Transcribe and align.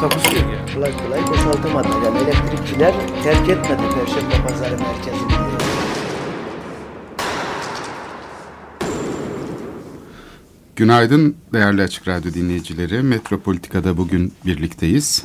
Takusuyor 0.00 0.52
ya. 0.52 0.74
kolay 0.74 0.92
kolay 0.96 1.26
boşaltamadı. 1.26 1.88
Yani 2.04 2.18
elektrikçiler 2.18 2.94
terk 3.22 3.48
etmedi 3.48 3.82
Perşembe 3.94 4.48
Pazarı 4.48 4.78
merkezini. 4.78 5.32
Günaydın 10.76 11.36
değerli 11.52 11.82
Açık 11.82 12.08
Radyo 12.08 12.32
dinleyicileri. 12.34 13.02
Metropolitika'da 13.02 13.96
bugün 13.96 14.32
birlikteyiz. 14.46 15.24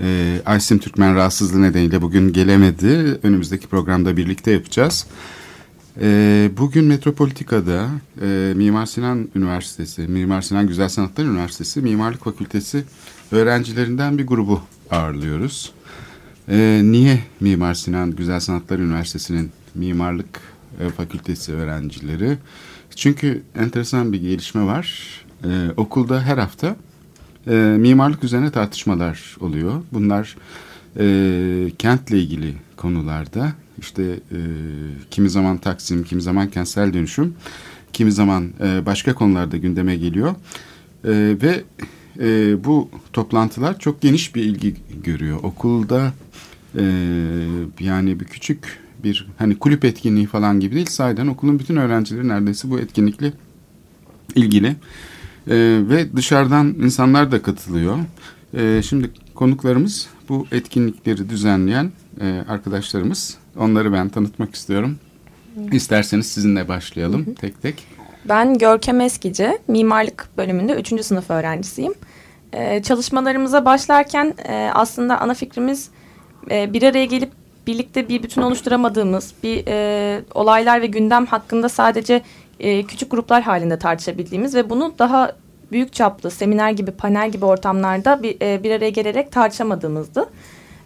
Ee, 0.00 0.40
Aysim 0.46 0.78
Türkmen 0.78 1.14
rahatsızlığı 1.14 1.62
nedeniyle 1.62 2.02
bugün 2.02 2.32
gelemedi. 2.32 3.18
Önümüzdeki 3.22 3.66
programda 3.66 4.16
birlikte 4.16 4.50
yapacağız. 4.50 5.06
Ee, 6.00 6.50
bugün 6.58 6.84
Metropolitika'da 6.84 7.88
e, 8.22 8.52
Mimar 8.56 8.86
Sinan 8.86 9.28
Üniversitesi, 9.34 10.02
Mimar 10.02 10.42
Sinan 10.42 10.66
Güzel 10.66 10.88
Sanatlar 10.88 11.24
Üniversitesi 11.24 11.80
Mimarlık 11.80 12.24
Fakültesi 12.24 12.84
öğrencilerinden 13.32 14.18
bir 14.18 14.26
grubu 14.26 14.60
ağırlıyoruz. 14.90 15.72
Ee, 16.48 16.80
niye 16.84 17.20
Mimar 17.40 17.74
Sinan 17.74 18.10
Güzel 18.10 18.40
Sanatlar 18.40 18.78
Üniversitesi'nin 18.78 19.50
Mimarlık 19.74 20.40
e, 20.80 20.88
Fakültesi 20.88 21.52
öğrencileri? 21.52 22.38
Çünkü 22.96 23.42
enteresan 23.54 24.12
bir 24.12 24.20
gelişme 24.20 24.66
var. 24.66 25.08
Ee, 25.44 25.70
okulda 25.76 26.22
her 26.22 26.38
hafta 26.38 26.76
e, 27.46 27.54
mimarlık 27.54 28.24
üzerine 28.24 28.50
tartışmalar 28.50 29.36
oluyor. 29.40 29.82
Bunlar 29.92 30.36
e, 30.98 31.04
kentle 31.78 32.18
ilgili 32.18 32.54
konularda 32.76 33.52
işte 33.78 34.02
e, 34.02 34.38
kimi 35.10 35.30
zaman 35.30 35.58
Taksim, 35.58 36.04
kimi 36.04 36.22
zaman 36.22 36.50
kentsel 36.50 36.92
dönüşüm, 36.92 37.34
kimi 37.92 38.12
zaman 38.12 38.50
e, 38.64 38.86
başka 38.86 39.14
konularda 39.14 39.56
gündeme 39.56 39.96
geliyor. 39.96 40.34
E, 41.04 41.10
ve 41.42 41.64
e, 42.20 42.64
bu 42.64 42.88
toplantılar 43.12 43.78
çok 43.78 44.00
geniş 44.00 44.34
bir 44.34 44.42
ilgi 44.42 44.76
görüyor. 45.04 45.38
Okulda 45.42 46.12
e, 46.78 46.84
yani 47.80 48.20
bir 48.20 48.24
küçük 48.24 48.78
bir 49.04 49.26
hani 49.38 49.58
kulüp 49.58 49.84
etkinliği 49.84 50.26
falan 50.26 50.60
gibi 50.60 50.74
değil. 50.74 50.86
Sahiden 50.86 51.26
okulun 51.26 51.58
bütün 51.58 51.76
öğrencileri 51.76 52.28
neredeyse 52.28 52.70
bu 52.70 52.80
etkinlikle 52.80 53.32
ilgili. 54.34 54.66
E, 55.46 55.56
ve 55.88 56.16
dışarıdan 56.16 56.66
insanlar 56.66 57.32
da 57.32 57.42
katılıyor. 57.42 57.98
E, 58.54 58.82
şimdi 58.82 59.10
konuklarımız 59.34 60.08
bu 60.28 60.46
etkinlikleri 60.52 61.28
düzenleyen 61.28 61.92
e, 62.20 62.44
arkadaşlarımız. 62.48 63.36
Onları 63.56 63.92
ben 63.92 64.08
tanıtmak 64.08 64.54
istiyorum. 64.54 64.96
İsterseniz 65.72 66.26
sizinle 66.26 66.68
başlayalım 66.68 67.34
tek 67.34 67.62
tek. 67.62 67.86
Ben 68.24 68.58
Görkem 68.58 69.00
Eskici, 69.00 69.58
mimarlık 69.68 70.28
bölümünde 70.36 70.72
3. 70.72 71.04
sınıf 71.04 71.30
öğrencisiyim. 71.30 71.94
Ee, 72.52 72.82
çalışmalarımıza 72.82 73.64
başlarken 73.64 74.34
e, 74.48 74.70
aslında 74.74 75.20
ana 75.20 75.34
fikrimiz 75.34 75.90
e, 76.50 76.72
bir 76.72 76.82
araya 76.82 77.04
gelip 77.04 77.32
birlikte 77.66 78.08
bir 78.08 78.22
bütün 78.22 78.42
oluşturamadığımız 78.42 79.34
bir 79.42 79.64
e, 79.66 80.20
olaylar 80.34 80.82
ve 80.82 80.86
gündem 80.86 81.26
hakkında 81.26 81.68
sadece 81.68 82.22
e, 82.60 82.82
küçük 82.82 83.10
gruplar 83.10 83.42
halinde 83.42 83.78
tartışabildiğimiz 83.78 84.54
ve 84.54 84.70
bunu 84.70 84.94
daha 84.98 85.32
büyük 85.72 85.92
çaplı 85.92 86.30
seminer 86.30 86.70
gibi 86.70 86.90
panel 86.90 87.30
gibi 87.30 87.44
ortamlarda 87.44 88.22
bir, 88.22 88.36
e, 88.42 88.62
bir 88.62 88.70
araya 88.70 88.90
gelerek 88.90 89.32
tartışamadığımızdı. 89.32 90.30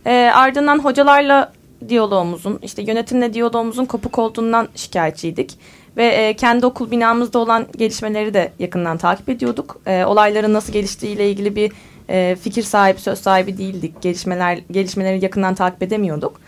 E, 0.06 0.30
ardından 0.34 0.78
hocalarla 0.78 1.52
diyalogumuzun 1.88 2.58
işte 2.62 2.82
yönetimle 2.82 3.34
diyalogumuzun 3.34 3.84
kopuk 3.84 4.18
olduğundan 4.18 4.68
şikayetçiydik. 4.74 5.58
Ve 5.96 6.06
e, 6.06 6.34
kendi 6.34 6.66
okul 6.66 6.90
binamızda 6.90 7.38
olan 7.38 7.66
gelişmeleri 7.76 8.34
de 8.34 8.52
yakından 8.58 8.98
takip 8.98 9.28
ediyorduk. 9.28 9.80
E, 9.86 10.04
olayların 10.04 10.52
nasıl 10.52 10.72
geliştiğiyle 10.72 11.30
ilgili 11.30 11.56
bir 11.56 11.72
e, 12.08 12.36
fikir 12.36 12.62
sahibi, 12.62 13.00
söz 13.00 13.18
sahibi 13.18 13.58
değildik. 13.58 14.02
Gelişmeler 14.02 14.60
gelişmeleri 14.70 15.24
yakından 15.24 15.54
takip 15.54 15.82
edemiyorduk. 15.82 16.40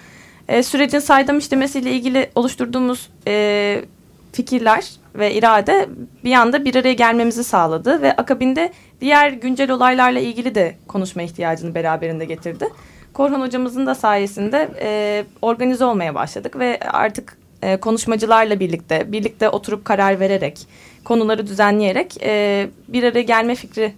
E, 0.48 0.62
sürecin 0.62 0.98
saydam 0.98 1.38
işlemesiyle 1.38 1.92
ilgili 1.92 2.30
oluşturduğumuz 2.34 3.08
e, 3.26 3.84
fikirler 4.32 4.90
ve 5.14 5.34
irade 5.34 5.88
bir 6.24 6.32
anda 6.32 6.64
bir 6.64 6.74
araya 6.74 6.92
gelmemizi 6.92 7.44
sağladı 7.44 8.02
ve 8.02 8.16
akabinde 8.16 8.72
diğer 9.00 9.30
güncel 9.30 9.70
olaylarla 9.70 10.18
ilgili 10.18 10.54
de 10.54 10.74
konuşma 10.88 11.22
ihtiyacını 11.22 11.74
beraberinde 11.74 12.24
getirdi. 12.24 12.68
Korhan 13.12 13.40
hocamızın 13.40 13.86
da 13.86 13.94
sayesinde 13.94 14.68
e, 14.80 15.24
organize 15.42 15.84
olmaya 15.84 16.14
başladık 16.14 16.58
ve 16.58 16.80
artık 16.80 17.37
e, 17.62 17.76
konuşmacılarla 17.76 18.60
birlikte, 18.60 19.12
birlikte 19.12 19.48
oturup 19.48 19.84
karar 19.84 20.20
vererek, 20.20 20.58
konuları 21.04 21.46
düzenleyerek 21.46 22.16
e, 22.22 22.66
bir 22.88 23.02
araya 23.02 23.22
gelme 23.22 23.54
fikri 23.54 23.92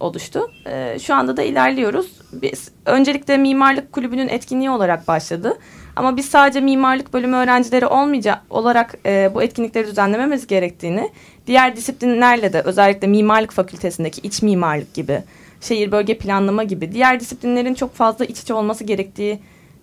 oluştu. 0.00 0.50
E, 0.66 0.98
şu 0.98 1.14
anda 1.14 1.36
da 1.36 1.42
ilerliyoruz. 1.42 2.12
Biz 2.32 2.70
öncelikle 2.86 3.36
mimarlık 3.36 3.92
kulübünün 3.92 4.28
etkinliği 4.28 4.70
olarak 4.70 5.08
başladı. 5.08 5.58
Ama 5.96 6.16
biz 6.16 6.26
sadece 6.26 6.60
mimarlık 6.60 7.12
bölümü 7.12 7.36
öğrencileri 7.36 7.86
olmayacak 7.86 8.42
olarak 8.50 8.94
e, 9.06 9.30
bu 9.34 9.42
etkinlikleri 9.42 9.86
düzenlememiz 9.86 10.46
gerektiğini, 10.46 11.10
diğer 11.46 11.76
disiplinlerle 11.76 12.52
de 12.52 12.60
özellikle 12.60 13.06
mimarlık 13.06 13.52
fakültesindeki 13.52 14.20
iç 14.20 14.42
mimarlık 14.42 14.94
gibi, 14.94 15.22
şehir 15.60 15.92
bölge 15.92 16.18
planlama 16.18 16.64
gibi 16.64 16.92
diğer 16.92 17.20
disiplinlerin 17.20 17.74
çok 17.74 17.94
fazla 17.94 18.24
iç 18.24 18.40
içe 18.40 18.54
olması 18.54 18.84
gerektiği 18.84 19.38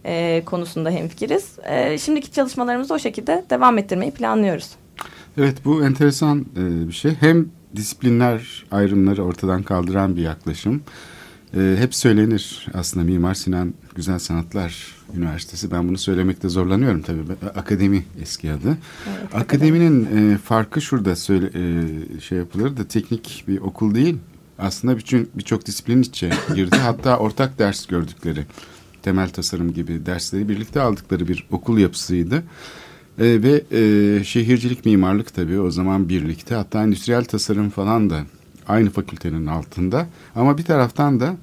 e, 0.05 0.43
konusunda 0.45 0.89
hemfikiriz. 0.89 1.45
E, 1.63 1.97
şimdiki 1.97 2.31
çalışmalarımızı 2.31 2.93
o 2.93 2.99
şekilde 2.99 3.45
devam 3.49 3.77
ettirmeyi 3.77 4.11
planlıyoruz. 4.11 4.69
Evet 5.37 5.65
bu 5.65 5.85
enteresan 5.85 6.45
e, 6.57 6.87
bir 6.87 6.93
şey. 6.93 7.15
Hem 7.19 7.45
disiplinler 7.75 8.65
ayrımları 8.71 9.23
ortadan 9.23 9.63
kaldıran 9.63 10.15
bir 10.15 10.21
yaklaşım. 10.21 10.81
E, 11.57 11.75
hep 11.77 11.95
söylenir 11.95 12.67
aslında 12.73 13.05
Mimar 13.05 13.33
Sinan 13.33 13.73
Güzel 13.95 14.19
Sanatlar 14.19 14.95
Üniversitesi. 15.17 15.71
Ben 15.71 15.87
bunu 15.87 15.97
söylemekte 15.97 16.49
zorlanıyorum 16.49 17.01
tabii. 17.01 17.19
Akademi 17.55 18.05
eski 18.21 18.51
adı. 18.51 18.77
Evet, 19.09 19.35
Akademinin 19.35 20.33
e, 20.33 20.37
farkı 20.37 20.81
şurada 20.81 21.15
söyle, 21.15 21.45
e, 21.45 22.19
şey 22.19 22.37
yapılır 22.37 22.77
da 22.77 22.87
teknik 22.87 23.43
bir 23.47 23.59
okul 23.59 23.95
değil. 23.95 24.17
Aslında 24.59 24.97
birçok 24.97 25.37
birçok 25.37 25.65
disiplin 25.65 26.01
içe 26.01 26.29
girdi. 26.55 26.75
Hatta 26.75 27.17
ortak 27.17 27.59
ders 27.59 27.85
gördükleri 27.85 28.45
temel 29.03 29.29
tasarım 29.29 29.73
gibi 29.73 30.05
dersleri 30.05 30.49
birlikte 30.49 30.81
aldıkları 30.81 31.27
bir 31.27 31.47
okul 31.51 31.77
yapısıydı. 31.77 32.43
E, 33.19 33.43
ve 33.43 33.63
e, 33.71 34.23
şehircilik 34.23 34.85
mimarlık 34.85 35.33
tabii 35.33 35.59
o 35.59 35.71
zaman 35.71 36.09
birlikte 36.09 36.55
hatta 36.55 36.83
endüstriyel 36.83 37.25
tasarım 37.25 37.69
falan 37.69 38.09
da 38.09 38.21
aynı 38.67 38.89
fakültenin 38.89 39.45
altında. 39.45 40.07
Ama 40.35 40.57
bir 40.57 40.63
taraftan 40.63 41.19
da 41.19 41.35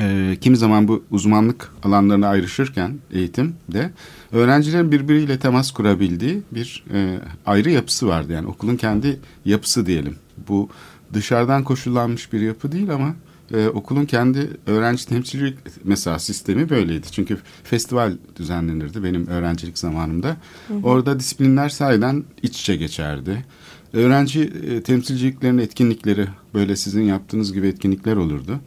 e, 0.00 0.36
kimi 0.40 0.56
zaman 0.56 0.88
bu 0.88 1.04
uzmanlık 1.10 1.72
alanlarına 1.82 2.28
ayrışırken 2.28 2.98
eğitimde 3.12 3.90
öğrencilerin 4.32 4.92
birbiriyle 4.92 5.38
temas 5.38 5.70
kurabildiği 5.70 6.42
bir 6.52 6.84
e, 6.92 7.18
ayrı 7.46 7.70
yapısı 7.70 8.08
vardı. 8.08 8.32
Yani 8.32 8.46
okulun 8.46 8.76
kendi 8.76 9.20
yapısı 9.44 9.86
diyelim. 9.86 10.16
Bu 10.48 10.68
dışarıdan 11.12 11.64
koşullanmış 11.64 12.32
bir 12.32 12.40
yapı 12.40 12.72
değil 12.72 12.90
ama 12.90 13.14
e, 13.54 13.68
okulun 13.68 14.04
kendi 14.04 14.50
öğrenci 14.66 15.06
temsilcilik 15.06 15.58
mesela 15.84 16.18
sistemi 16.18 16.70
böyleydi. 16.70 17.06
Çünkü 17.12 17.38
festival 17.64 18.12
düzenlenirdi 18.36 19.04
benim 19.04 19.26
öğrencilik 19.26 19.78
zamanımda. 19.78 20.36
Hı 20.68 20.74
hı. 20.74 20.78
Orada 20.82 21.20
disiplinler 21.20 21.68
sahiden 21.68 22.24
iç 22.42 22.60
içe 22.60 22.76
geçerdi. 22.76 23.44
Öğrenci 23.92 24.42
e, 24.42 24.82
temsilciliklerin 24.82 25.58
etkinlikleri 25.58 26.26
böyle 26.54 26.76
sizin 26.76 27.02
yaptığınız 27.02 27.52
gibi 27.52 27.66
etkinlikler 27.66 28.16
olurdu. 28.16 28.60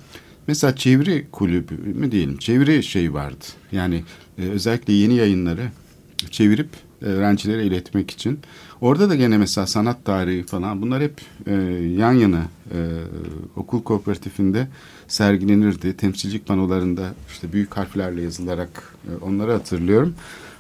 Mesela 0.48 0.76
çeviri 0.76 1.28
kulübü 1.32 1.74
mü 1.74 2.12
diyelim 2.12 2.38
çeviri 2.38 2.84
şey 2.84 3.14
vardı. 3.14 3.46
Yani 3.72 4.04
e, 4.38 4.42
özellikle 4.42 4.94
yeni 4.94 5.16
yayınları 5.16 5.72
çevirip 6.32 6.70
öğrencilere 7.02 7.66
iletmek 7.66 8.12
için. 8.12 8.40
Orada 8.82 9.10
da 9.10 9.16
gene 9.16 9.38
mesela 9.38 9.68
sanat 9.68 10.06
tarihi 10.06 10.44
falan 10.44 10.82
bunlar 10.82 11.02
hep 11.04 11.22
e, 11.48 11.54
yan 11.98 12.14
yana 12.14 12.42
e, 12.72 12.78
okul 13.56 13.84
kooperatifinde 13.84 14.68
sergilenirdi. 15.08 15.98
Temsilcilik 15.98 16.48
panolarında 16.48 17.14
işte 17.32 17.54
büyük 17.54 17.78
harflerle 17.78 18.22
yazılarak 18.22 18.94
e, 19.08 19.24
onları 19.24 19.52
hatırlıyorum. 19.52 20.16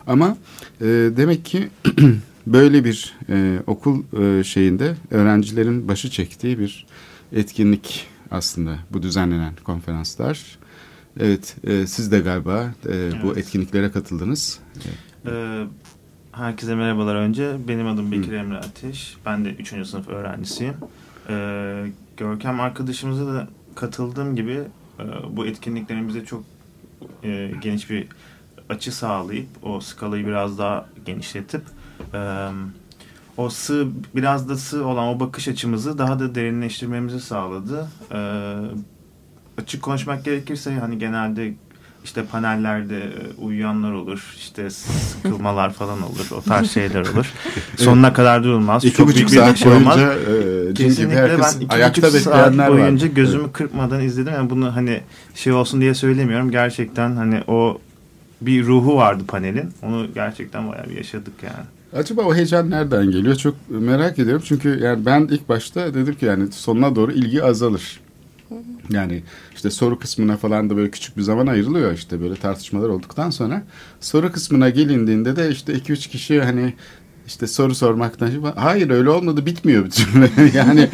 Ama 0.07 0.37
e, 0.81 0.85
demek 1.17 1.45
ki 1.45 1.69
böyle 2.47 2.83
bir 2.85 3.13
e, 3.29 3.59
okul 3.67 4.03
e, 4.21 4.43
şeyinde 4.43 4.95
öğrencilerin 5.11 5.87
başı 5.87 6.09
çektiği 6.09 6.59
bir 6.59 6.85
etkinlik 7.33 8.07
aslında 8.31 8.77
bu 8.91 9.03
düzenlenen 9.03 9.53
konferanslar. 9.63 10.59
Evet, 11.19 11.55
e, 11.63 11.87
siz 11.87 12.11
de 12.11 12.19
galiba 12.19 12.73
e, 12.85 13.11
bu 13.23 13.27
Evet. 13.27 13.37
etkinliklere 13.37 13.91
katıldınız. 13.91 14.59
Ee, 15.25 15.63
herkese 16.31 16.75
merhabalar 16.75 17.15
önce. 17.15 17.55
Benim 17.67 17.87
adım 17.87 18.11
Bekir 18.11 18.31
Emre 18.31 18.57
Ateş. 18.57 19.17
Ben 19.25 19.45
de 19.45 19.49
3. 19.49 19.87
sınıf 19.87 20.07
öğrencisiyim. 20.07 20.75
Ee, 21.29 21.85
Görkem 22.17 22.59
arkadaşımıza 22.59 23.33
da 23.33 23.47
katıldığım 23.75 24.35
gibi 24.35 24.61
e, 24.99 25.03
bu 25.37 25.45
etkinliklerin 25.45 26.07
bize 26.07 26.25
çok 26.25 26.43
e, 27.23 27.51
geniş 27.61 27.89
bir 27.89 28.07
açı 28.69 28.95
sağlayıp 28.95 29.47
o 29.63 29.79
skalayı 29.79 30.27
biraz 30.27 30.57
daha 30.57 30.85
genişletip 31.05 31.61
e, 32.13 32.47
o 33.37 33.49
sığ 33.49 33.87
biraz 34.15 34.49
da 34.49 34.57
sığ 34.57 34.85
olan 34.85 35.07
o 35.07 35.19
bakış 35.19 35.47
açımızı 35.47 35.97
daha 35.97 36.19
da 36.19 36.35
derinleştirmemizi 36.35 37.19
sağladı. 37.19 37.87
Ee, 38.11 38.55
açık 39.57 39.81
konuşmak 39.81 40.25
gerekirse 40.25 40.71
hani 40.71 40.97
genelde 40.97 41.53
işte 42.03 42.25
panellerde 42.25 42.97
e, 42.99 43.41
uyuyanlar 43.41 43.91
olur, 43.91 44.33
işte 44.37 44.69
sıkılmalar 44.69 45.73
falan 45.73 46.01
olur, 46.01 46.31
o 46.31 46.41
tarz 46.41 46.71
şeyler 46.71 47.01
olur. 47.01 47.33
Sonuna 47.77 48.13
kadar 48.13 48.43
durulmaz. 48.43 48.85
İki 48.85 48.97
çok 48.97 49.07
buçuk 49.07 49.29
saat 49.29 49.57
şey 49.57 49.71
olmaz. 49.71 49.97
boyunca 49.97 50.13
e, 50.69 50.73
Kesinlikle 50.73 51.37
ben 51.39 51.59
iki 51.65 51.75
ayakta 51.75 52.07
buçuk 52.07 52.21
saat 52.21 52.35
bekleyenler 52.35 52.67
var. 52.67 52.77
boyunca 52.77 53.07
gözümü 53.07 53.51
kırpmadan 53.51 54.01
izledim. 54.01 54.33
Yani 54.33 54.49
bunu 54.49 54.75
hani 54.75 55.01
şey 55.35 55.53
olsun 55.53 55.81
diye 55.81 55.93
söylemiyorum. 55.93 56.51
Gerçekten 56.51 57.15
hani 57.15 57.43
o 57.47 57.77
bir 58.41 58.65
ruhu 58.65 58.95
vardı 58.95 59.23
panelin. 59.27 59.69
Onu 59.83 60.07
gerçekten 60.15 60.69
bayağı 60.69 60.89
bir 60.89 60.95
yaşadık 60.95 61.33
yani. 61.43 61.65
Acaba 62.01 62.21
o 62.21 62.35
heyecan 62.35 62.69
nereden 62.69 63.11
geliyor? 63.11 63.35
Çok 63.35 63.55
merak 63.69 64.19
ediyorum. 64.19 64.43
Çünkü 64.45 64.79
yani 64.83 65.05
ben 65.05 65.21
ilk 65.21 65.49
başta 65.49 65.93
dedim 65.93 66.15
ki 66.15 66.25
yani 66.25 66.51
sonuna 66.51 66.95
doğru 66.95 67.11
ilgi 67.11 67.43
azalır. 67.43 67.99
Yani 68.89 69.23
işte 69.55 69.69
soru 69.69 69.99
kısmına 69.99 70.37
falan 70.37 70.69
da 70.69 70.77
böyle 70.77 70.91
küçük 70.91 71.17
bir 71.17 71.21
zaman 71.21 71.47
ayrılıyor 71.47 71.93
işte 71.93 72.21
böyle 72.21 72.35
tartışmalar 72.35 72.89
olduktan 72.89 73.29
sonra. 73.29 73.63
Soru 73.99 74.31
kısmına 74.31 74.69
gelindiğinde 74.69 75.35
de 75.35 75.49
işte 75.49 75.73
iki 75.73 75.93
üç 75.93 76.07
kişi 76.07 76.41
hani 76.41 76.73
işte 77.27 77.47
soru 77.47 77.75
sormaktan 77.75 78.31
hayır 78.55 78.89
öyle 78.89 79.09
olmadı 79.09 79.45
bitmiyor 79.45 79.85
bir 79.85 79.91
türlü. 79.91 80.29
yani 80.57 80.89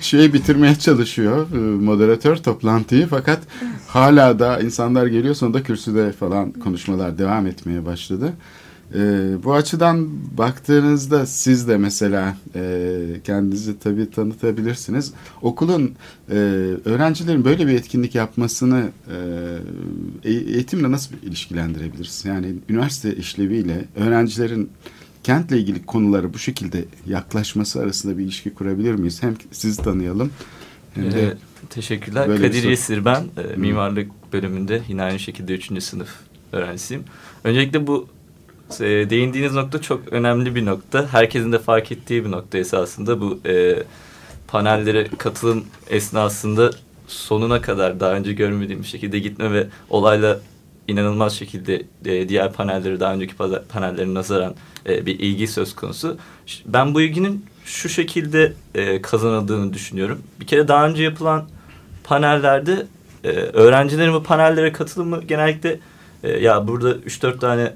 şeyi 0.00 0.32
bitirmeye 0.32 0.74
çalışıyor 0.74 1.46
e, 1.52 1.56
moderatör 1.56 2.36
toplantıyı 2.36 3.06
fakat 3.06 3.40
hala 3.88 4.38
da 4.38 4.60
insanlar 4.60 5.06
geliyor 5.06 5.34
sonunda 5.34 5.62
kürsüde 5.62 6.12
falan 6.12 6.52
konuşmalar 6.52 7.18
devam 7.18 7.46
etmeye 7.46 7.86
başladı. 7.86 8.32
Ee, 8.94 8.98
bu 9.44 9.54
açıdan 9.54 10.08
baktığınızda 10.38 11.26
siz 11.26 11.68
de 11.68 11.76
mesela 11.76 12.36
e, 12.54 12.96
kendinizi 13.24 13.78
tabii 13.78 14.10
tanıtabilirsiniz. 14.10 15.12
Okulun 15.42 15.92
e, 16.30 16.34
öğrencilerin 16.84 17.44
böyle 17.44 17.66
bir 17.66 17.72
etkinlik 17.72 18.14
yapmasını 18.14 18.88
e, 20.24 20.30
e- 20.30 20.32
eğitimle 20.32 20.90
nasıl 20.90 21.14
ilişkilendirebiliriz? 21.22 22.24
Yani 22.24 22.54
üniversite 22.68 23.16
işleviyle 23.16 23.84
öğrencilerin 23.96 24.70
kentle 25.22 25.58
ilgili 25.58 25.86
konuları 25.86 26.34
bu 26.34 26.38
şekilde 26.38 26.84
yaklaşması 27.06 27.80
arasında 27.80 28.18
bir 28.18 28.24
ilişki 28.24 28.54
kurabilir 28.54 28.94
miyiz? 28.94 29.22
Hem 29.22 29.34
sizi 29.52 29.82
tanıyalım 29.82 30.30
hem 30.94 31.12
de 31.12 31.22
Ee, 31.22 31.34
teşekkürler. 31.70 32.28
böyle 32.28 32.46
Kadir. 32.46 32.62
Yesir 32.68 33.04
ben. 33.04 33.24
Ee, 33.36 33.56
mimarlık 33.56 34.10
bölümünde 34.32 34.82
yine 34.88 35.02
aynı 35.02 35.18
şekilde 35.18 35.54
3. 35.54 35.82
sınıf 35.82 36.08
öğrencisiyim. 36.52 37.02
Öncelikle 37.44 37.86
bu 37.86 38.08
e, 38.80 39.10
değindiğiniz 39.10 39.54
nokta 39.54 39.80
çok 39.80 40.12
önemli 40.12 40.54
bir 40.54 40.66
nokta. 40.66 41.06
Herkesin 41.12 41.52
de 41.52 41.58
fark 41.58 41.92
ettiği 41.92 42.24
bir 42.24 42.30
nokta 42.30 42.58
esasında. 42.58 43.20
Bu 43.20 43.40
e, 43.46 43.82
panellere 44.48 45.08
katılım 45.18 45.64
esnasında 45.90 46.70
sonuna 47.06 47.60
kadar 47.60 48.00
daha 48.00 48.12
önce 48.12 48.32
görmediğim 48.32 48.82
bir 48.82 48.86
şekilde 48.86 49.18
gitme 49.18 49.52
ve 49.52 49.66
olayla 49.90 50.40
inanılmaz 50.88 51.32
şekilde 51.32 51.82
e, 52.04 52.28
diğer 52.28 52.52
panelleri 52.52 53.00
daha 53.00 53.14
önceki 53.14 53.34
panellerine 53.68 54.14
nazaran 54.14 54.54
e, 54.88 55.06
bir 55.06 55.18
ilgi 55.18 55.48
söz 55.48 55.74
konusu. 55.74 56.16
Ben 56.66 56.94
bu 56.94 57.00
ilginin 57.00 57.46
şu 57.64 57.88
şekilde 57.88 58.52
e, 58.74 59.02
kazanıldığını 59.02 59.72
düşünüyorum. 59.72 60.22
Bir 60.40 60.46
kere 60.46 60.68
daha 60.68 60.86
önce 60.88 61.02
yapılan 61.02 61.44
panellerde 62.04 62.86
e, 63.24 63.28
öğrencilerin 63.30 64.14
bu 64.14 64.22
panellere 64.22 64.72
katılımı 64.72 65.22
genellikle 65.22 65.80
e, 66.22 66.30
ya 66.30 66.68
burada 66.68 66.92
3-4 66.92 67.38
tane 67.38 67.72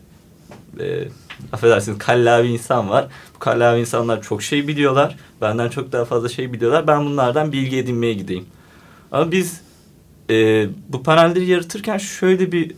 e, 0.81 1.08
affedersiniz 1.52 1.99
kallavi 1.99 2.49
insan 2.49 2.90
var. 2.90 3.08
Bu 3.34 3.38
kallavi 3.38 3.81
insanlar 3.81 4.23
çok 4.23 4.43
şey 4.43 4.69
biliyorlar. 4.69 5.17
Benden 5.40 5.69
çok 5.69 5.93
daha 5.93 6.05
fazla 6.05 6.28
şey 6.28 6.52
biliyorlar. 6.52 6.87
Ben 6.87 7.06
bunlardan 7.06 7.52
bilgi 7.52 7.78
edinmeye 7.78 8.14
gideyim. 8.14 8.44
Ama 9.12 9.32
biz 9.32 9.61
e, 10.31 10.67
bu 10.88 11.02
panelleri 11.02 11.46
yaratırken 11.46 11.99
şöyle 11.99 12.52
bir 12.52 12.75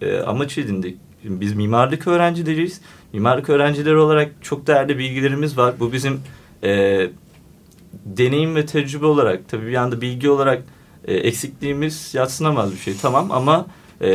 e, 0.00 0.20
amaç 0.20 0.58
edindik. 0.58 0.96
Şimdi 1.22 1.40
Biz 1.40 1.52
mimarlık 1.52 2.06
öğrencileriyiz. 2.06 2.80
Mimarlık 3.12 3.50
öğrencileri 3.50 3.96
olarak 3.96 4.30
çok 4.42 4.66
değerli 4.66 4.98
bilgilerimiz 4.98 5.58
var. 5.58 5.74
Bu 5.80 5.92
bizim 5.92 6.20
e, 6.62 7.00
deneyim 8.04 8.54
ve 8.54 8.66
tecrübe 8.66 9.06
olarak 9.06 9.48
tabii 9.48 9.66
bir 9.66 9.70
yanda 9.70 10.00
bilgi 10.00 10.30
olarak 10.30 10.62
e, 11.04 11.14
eksikliğimiz 11.14 12.14
yatsınamaz 12.14 12.72
bir 12.72 12.78
şey 12.78 12.94
tamam 13.02 13.32
ama 13.32 13.66
e, 14.00 14.10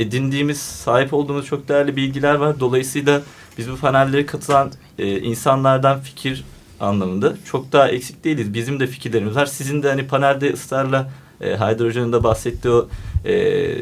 edindiğimiz 0.00 0.58
sahip 0.60 1.14
olduğumuz 1.14 1.46
çok 1.46 1.68
değerli 1.68 1.96
bilgiler 1.96 2.34
var. 2.34 2.60
Dolayısıyla 2.60 3.22
biz 3.58 3.70
bu 3.70 3.76
panellere 3.76 4.26
katılan 4.26 4.72
e, 4.98 5.20
insanlardan 5.20 6.00
fikir 6.00 6.44
anlamında 6.80 7.34
çok 7.44 7.72
daha 7.72 7.88
eksik 7.88 8.24
değiliz. 8.24 8.54
Bizim 8.54 8.80
de 8.80 8.86
fikirlerimiz 8.86 9.36
var. 9.36 9.46
Sizin 9.46 9.82
de 9.82 9.88
hani 9.88 10.06
panelde 10.06 10.52
ısrarla 10.52 11.10
e, 11.40 11.54
Haydar 11.54 11.86
Hoca'nın 11.86 12.12
da 12.12 12.24
bahsettiği 12.24 12.74
o 12.74 12.88
e, 13.24 13.74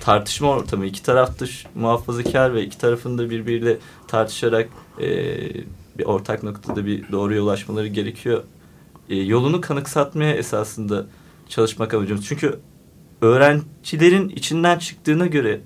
tartışma 0.00 0.48
ortamı 0.48 0.86
iki 0.86 1.02
taraf 1.02 1.38
dış 1.38 1.66
muhafazakar 1.74 2.54
ve 2.54 2.64
iki 2.64 2.78
tarafın 2.78 3.18
da 3.18 3.30
birbiriyle 3.30 3.76
tartışarak 4.08 4.68
e, 5.00 5.06
bir 5.98 6.04
ortak 6.04 6.42
noktada 6.42 6.86
bir 6.86 7.12
doğruya 7.12 7.42
ulaşmaları 7.42 7.86
gerekiyor. 7.86 8.42
E, 9.08 9.16
yolunu 9.16 9.60
kanıksatmaya 9.60 10.34
esasında 10.34 11.06
çalışmak 11.48 11.94
amacımız. 11.94 12.26
Çünkü 12.26 12.60
öğrencilerin 13.20 14.28
içinden 14.28 14.78
çıktığına 14.78 15.26
göre 15.26 15.60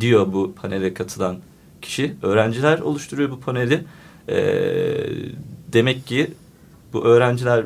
diyor 0.00 0.32
bu 0.32 0.54
panele 0.54 0.94
katılan 0.94 1.38
kişi. 1.82 2.16
Öğrenciler 2.22 2.78
oluşturuyor 2.78 3.30
bu 3.30 3.40
paneli. 3.40 3.84
E, 4.28 4.36
demek 5.72 6.06
ki 6.06 6.30
bu 6.92 7.04
öğrenciler 7.04 7.64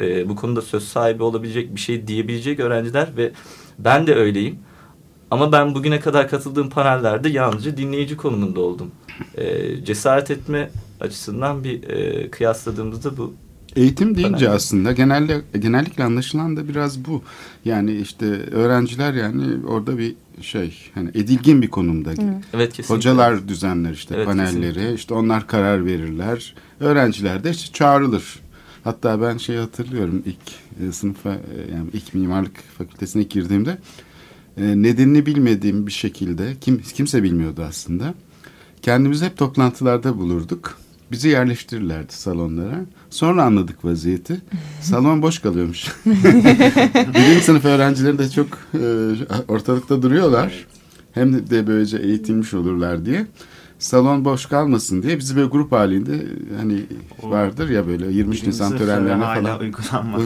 e, 0.00 0.28
bu 0.28 0.36
konuda 0.36 0.62
söz 0.62 0.84
sahibi 0.84 1.22
olabilecek 1.22 1.74
bir 1.74 1.80
şey 1.80 2.06
diyebilecek 2.06 2.60
öğrenciler 2.60 3.08
ve 3.16 3.32
ben 3.78 4.06
de 4.06 4.14
öyleyim. 4.14 4.58
Ama 5.30 5.52
ben 5.52 5.74
bugüne 5.74 6.00
kadar 6.00 6.28
katıldığım 6.28 6.70
panellerde 6.70 7.28
yalnızca 7.28 7.76
dinleyici 7.76 8.16
konumunda 8.16 8.60
oldum. 8.60 8.90
E, 9.34 9.84
cesaret 9.84 10.30
etme 10.30 10.70
açısından 11.00 11.64
bir 11.64 11.88
e, 11.88 12.30
kıyasladığımızda 12.30 13.16
bu 13.16 13.34
Eğitim 13.76 14.16
deyince 14.16 14.44
Önemli. 14.44 14.48
aslında 14.56 14.92
genelde 14.92 15.40
genellikle 15.58 16.04
anlaşılan 16.04 16.56
da 16.56 16.68
biraz 16.68 17.04
bu. 17.04 17.22
Yani 17.64 17.94
işte 17.96 18.26
öğrenciler 18.50 19.14
yani 19.14 19.66
orada 19.66 19.98
bir 19.98 20.14
şey 20.40 20.74
hani 20.94 21.08
edilgin 21.08 21.62
bir 21.62 21.68
konumda. 21.70 22.10
evet 22.54 22.72
kesinlikle. 22.72 22.94
Hocalar 22.94 23.48
düzenler 23.48 23.92
işte 23.92 24.14
Evet, 24.16 24.26
panelleri. 24.26 24.52
kesinlikle. 24.74 24.94
işte 24.94 25.14
onlar 25.14 25.46
karar 25.46 25.84
verirler. 25.86 26.54
Öğrenciler 26.80 27.44
de 27.44 27.50
işte 27.50 27.72
çağrılır. 27.72 28.40
Hatta 28.84 29.20
ben 29.22 29.36
şey 29.36 29.56
hatırlıyorum 29.56 30.22
ilk 30.26 30.86
e, 30.88 30.92
sınıfa 30.92 31.30
e, 31.30 31.38
yani 31.74 31.86
ilk 31.92 32.14
mimarlık 32.14 32.56
fakültesine 32.78 33.22
girdiğimde 33.22 33.78
e, 34.56 34.62
nedenini 34.82 35.26
bilmediğim 35.26 35.86
bir 35.86 35.92
şekilde 35.92 36.54
kim 36.60 36.78
kimse 36.94 37.22
bilmiyordu 37.22 37.64
aslında. 37.68 38.14
Kendimizi 38.82 39.24
hep 39.24 39.36
toplantılarda 39.36 40.18
bulurduk. 40.18 40.78
Bizi 41.14 41.28
yerleştirirlerdi 41.28 42.12
salonlara. 42.12 42.80
Sonra 43.10 43.44
anladık 43.44 43.84
vaziyeti. 43.84 44.40
Salon 44.80 45.22
boş 45.22 45.38
kalıyormuş. 45.38 45.86
Birinci 47.14 47.44
sınıf 47.44 47.64
öğrencileri 47.64 48.18
de 48.18 48.30
çok 48.30 48.48
e, 48.74 48.82
ortalıkta 49.48 50.02
duruyorlar. 50.02 50.66
Hem 51.12 51.50
de 51.50 51.66
böylece 51.66 51.96
eğitilmiş 51.96 52.54
olurlar 52.54 53.06
diye. 53.06 53.26
Salon 53.78 54.24
boş 54.24 54.46
kalmasın 54.46 55.02
diye 55.02 55.18
bizi 55.18 55.36
böyle 55.36 55.48
grup 55.48 55.72
halinde 55.72 56.12
hani 56.60 56.82
vardır 57.22 57.68
ya 57.68 57.86
böyle 57.86 58.06
23 58.06 58.18
Birinci 58.42 58.48
Nisan 58.48 58.78
törenlerine 58.78 59.24
falan 59.24 60.06
mu? 60.06 60.18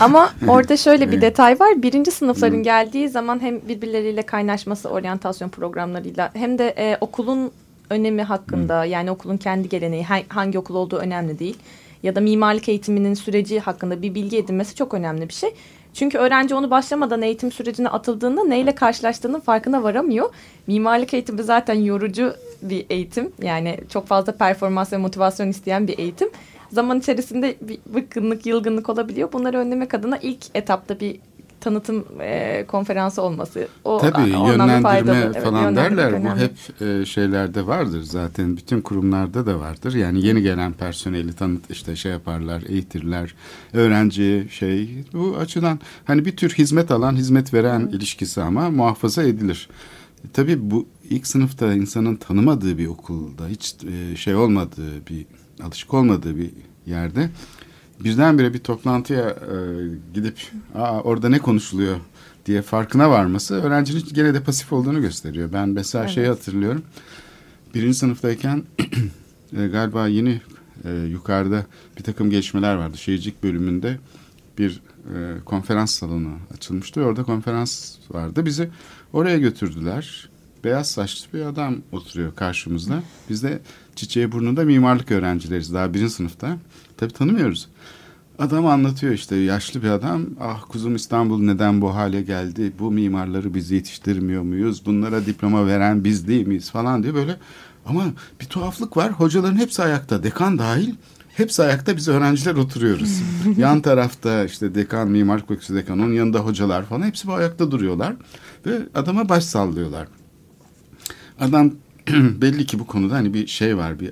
Ama 0.00 0.30
orada 0.48 0.76
şöyle 0.76 1.12
bir 1.12 1.20
detay 1.20 1.60
var. 1.60 1.82
Birinci 1.82 2.10
sınıfların 2.10 2.62
geldiği 2.62 3.08
zaman 3.08 3.40
hem 3.40 3.68
birbirleriyle 3.68 4.22
kaynaşması 4.22 4.88
oryantasyon 4.88 5.48
programlarıyla 5.48 6.30
hem 6.34 6.58
de 6.58 6.74
e, 6.78 6.98
okulun 7.00 7.50
önemi 7.90 8.22
hakkında 8.22 8.84
yani 8.84 9.10
okulun 9.10 9.36
kendi 9.36 9.68
geleneği 9.68 10.04
ha- 10.04 10.22
hangi 10.28 10.58
okul 10.58 10.74
olduğu 10.74 10.96
önemli 10.96 11.38
değil. 11.38 11.56
Ya 12.02 12.16
da 12.16 12.20
mimarlık 12.20 12.68
eğitiminin 12.68 13.14
süreci 13.14 13.60
hakkında 13.60 14.02
bir 14.02 14.14
bilgi 14.14 14.38
edinmesi 14.38 14.74
çok 14.74 14.94
önemli 14.94 15.28
bir 15.28 15.34
şey. 15.34 15.54
Çünkü 15.94 16.18
öğrenci 16.18 16.54
onu 16.54 16.70
başlamadan 16.70 17.22
eğitim 17.22 17.52
sürecine 17.52 17.88
atıldığında 17.88 18.44
neyle 18.44 18.74
karşılaştığının 18.74 19.40
farkına 19.40 19.82
varamıyor. 19.82 20.34
Mimarlık 20.66 21.14
eğitimi 21.14 21.42
zaten 21.42 21.74
yorucu 21.74 22.34
bir 22.62 22.86
eğitim. 22.90 23.32
Yani 23.42 23.78
çok 23.88 24.06
fazla 24.06 24.32
performans 24.32 24.92
ve 24.92 24.96
motivasyon 24.96 25.48
isteyen 25.48 25.88
bir 25.88 25.98
eğitim. 25.98 26.28
Zaman 26.72 26.98
içerisinde 26.98 27.54
bir 27.60 27.78
bıkkınlık, 27.86 28.46
yılgınlık 28.46 28.88
olabiliyor. 28.88 29.32
Bunları 29.32 29.58
önlemek 29.58 29.94
adına 29.94 30.16
ilk 30.16 30.44
etapta 30.54 31.00
bir 31.00 31.16
tanıtım 31.64 32.04
e, 32.20 32.64
konferansı 32.68 33.22
olması. 33.22 33.68
O 33.84 33.98
Tabii 33.98 34.14
da 34.14 34.26
yönlendirme 34.26 34.80
faydalı. 34.80 35.16
Evet, 35.16 35.44
falan 35.44 35.62
yönlendirmek 35.62 35.98
derler. 35.98 36.12
Bu 36.12 36.26
önemli. 36.26 36.42
hep 36.42 36.82
e, 36.82 37.06
şeylerde 37.06 37.66
vardır 37.66 38.02
zaten. 38.02 38.56
Bütün 38.56 38.80
kurumlarda 38.80 39.46
da 39.46 39.60
vardır. 39.60 39.94
Yani 39.94 40.26
yeni 40.26 40.42
gelen 40.42 40.72
personeli 40.72 41.32
tanıt 41.32 41.70
işte 41.70 41.96
şey 41.96 42.12
yaparlar, 42.12 42.62
eğitirler. 42.68 43.34
Öğrenci 43.72 44.48
şey 44.50 45.04
bu 45.12 45.36
açıdan 45.40 45.80
hani 46.04 46.24
bir 46.24 46.36
tür 46.36 46.50
hizmet 46.50 46.90
alan, 46.90 47.16
hizmet 47.16 47.54
veren 47.54 47.80
ilişkisi 47.80 48.42
ama 48.42 48.70
muhafaza 48.70 49.22
edilir. 49.22 49.68
Tabii 50.32 50.70
bu 50.70 50.86
ilk 51.10 51.26
sınıfta 51.26 51.74
insanın 51.74 52.16
tanımadığı 52.16 52.78
bir 52.78 52.86
okulda 52.86 53.46
hiç 53.48 53.74
e, 53.84 54.16
şey 54.16 54.34
olmadığı 54.34 55.06
bir 55.10 55.26
alışık 55.62 55.94
olmadığı 55.94 56.36
bir 56.36 56.50
yerde 56.86 57.30
birdenbire 58.00 58.54
bir 58.54 58.58
toplantıya 58.58 59.28
e, 59.30 59.56
gidip 60.14 60.38
Aa, 60.74 61.00
orada 61.00 61.28
ne 61.28 61.38
konuşuluyor 61.38 61.96
diye 62.46 62.62
farkına 62.62 63.10
varması 63.10 63.54
öğrencinin 63.62 64.04
gene 64.12 64.34
de 64.34 64.42
pasif 64.42 64.72
olduğunu 64.72 65.00
gösteriyor. 65.00 65.52
Ben 65.52 65.68
mesela 65.68 66.08
şeyi 66.08 66.26
hatırlıyorum. 66.26 66.82
Birinci 67.74 67.98
sınıftayken 67.98 68.62
e, 69.56 69.66
galiba 69.66 70.08
yeni 70.08 70.40
e, 70.84 70.94
yukarıda 70.94 71.66
bir 71.98 72.02
takım 72.02 72.30
gelişmeler 72.30 72.74
vardı. 72.74 72.96
Şehircilik 72.98 73.42
bölümünde 73.42 73.98
bir 74.58 74.82
e, 75.14 75.40
konferans 75.44 75.90
salonu 75.94 76.32
açılmıştı. 76.54 77.02
Orada 77.02 77.22
konferans 77.22 77.96
vardı. 78.10 78.46
Bizi 78.46 78.68
oraya 79.12 79.38
götürdüler. 79.38 80.28
Beyaz 80.64 80.90
saçlı 80.90 81.32
bir 81.34 81.46
adam 81.46 81.76
oturuyor 81.92 82.34
karşımızda. 82.34 83.02
Biz 83.30 83.42
de 83.42 83.60
çiçeği 83.94 84.32
burnunda 84.32 84.64
mimarlık 84.64 85.10
öğrencileriz 85.10 85.74
daha 85.74 85.94
birinci 85.94 86.12
sınıfta. 86.12 86.56
Tabii 86.96 87.12
tanımıyoruz. 87.12 87.68
Adam 88.38 88.66
anlatıyor 88.66 89.12
işte 89.12 89.36
yaşlı 89.36 89.82
bir 89.82 89.88
adam. 89.88 90.26
Ah 90.40 90.64
kuzum 90.68 90.96
İstanbul 90.96 91.42
neden 91.42 91.80
bu 91.80 91.94
hale 91.94 92.22
geldi? 92.22 92.72
Bu 92.78 92.90
mimarları 92.90 93.54
biz 93.54 93.70
yetiştirmiyor 93.70 94.42
muyuz? 94.42 94.86
Bunlara 94.86 95.26
diploma 95.26 95.66
veren 95.66 96.04
biz 96.04 96.28
değil 96.28 96.46
miyiz 96.46 96.70
falan 96.70 97.02
diye 97.02 97.14
böyle. 97.14 97.36
Ama 97.86 98.04
bir 98.40 98.46
tuhaflık 98.46 98.96
var. 98.96 99.12
Hocaların 99.12 99.56
hepsi 99.56 99.82
ayakta. 99.82 100.22
Dekan 100.22 100.58
dahil. 100.58 100.94
Hepsi 101.36 101.62
ayakta 101.62 101.96
biz 101.96 102.08
öğrenciler 102.08 102.54
oturuyoruz. 102.54 103.22
Yan 103.56 103.80
tarafta 103.80 104.44
işte 104.44 104.74
dekan, 104.74 105.08
mimar 105.08 105.38
fakültesi 105.38 105.74
dekan, 105.74 105.98
onun 105.98 106.12
yanında 106.12 106.38
hocalar 106.38 106.84
falan 106.84 107.02
hepsi 107.02 107.28
bu 107.28 107.32
ayakta 107.32 107.70
duruyorlar. 107.70 108.14
Ve 108.66 108.78
adama 108.94 109.28
baş 109.28 109.44
sallıyorlar. 109.44 110.08
Adam 111.40 111.70
belli 112.12 112.66
ki 112.66 112.78
bu 112.78 112.86
konuda 112.86 113.14
hani 113.14 113.34
bir 113.34 113.46
şey 113.46 113.76
var, 113.76 114.00
bir 114.00 114.10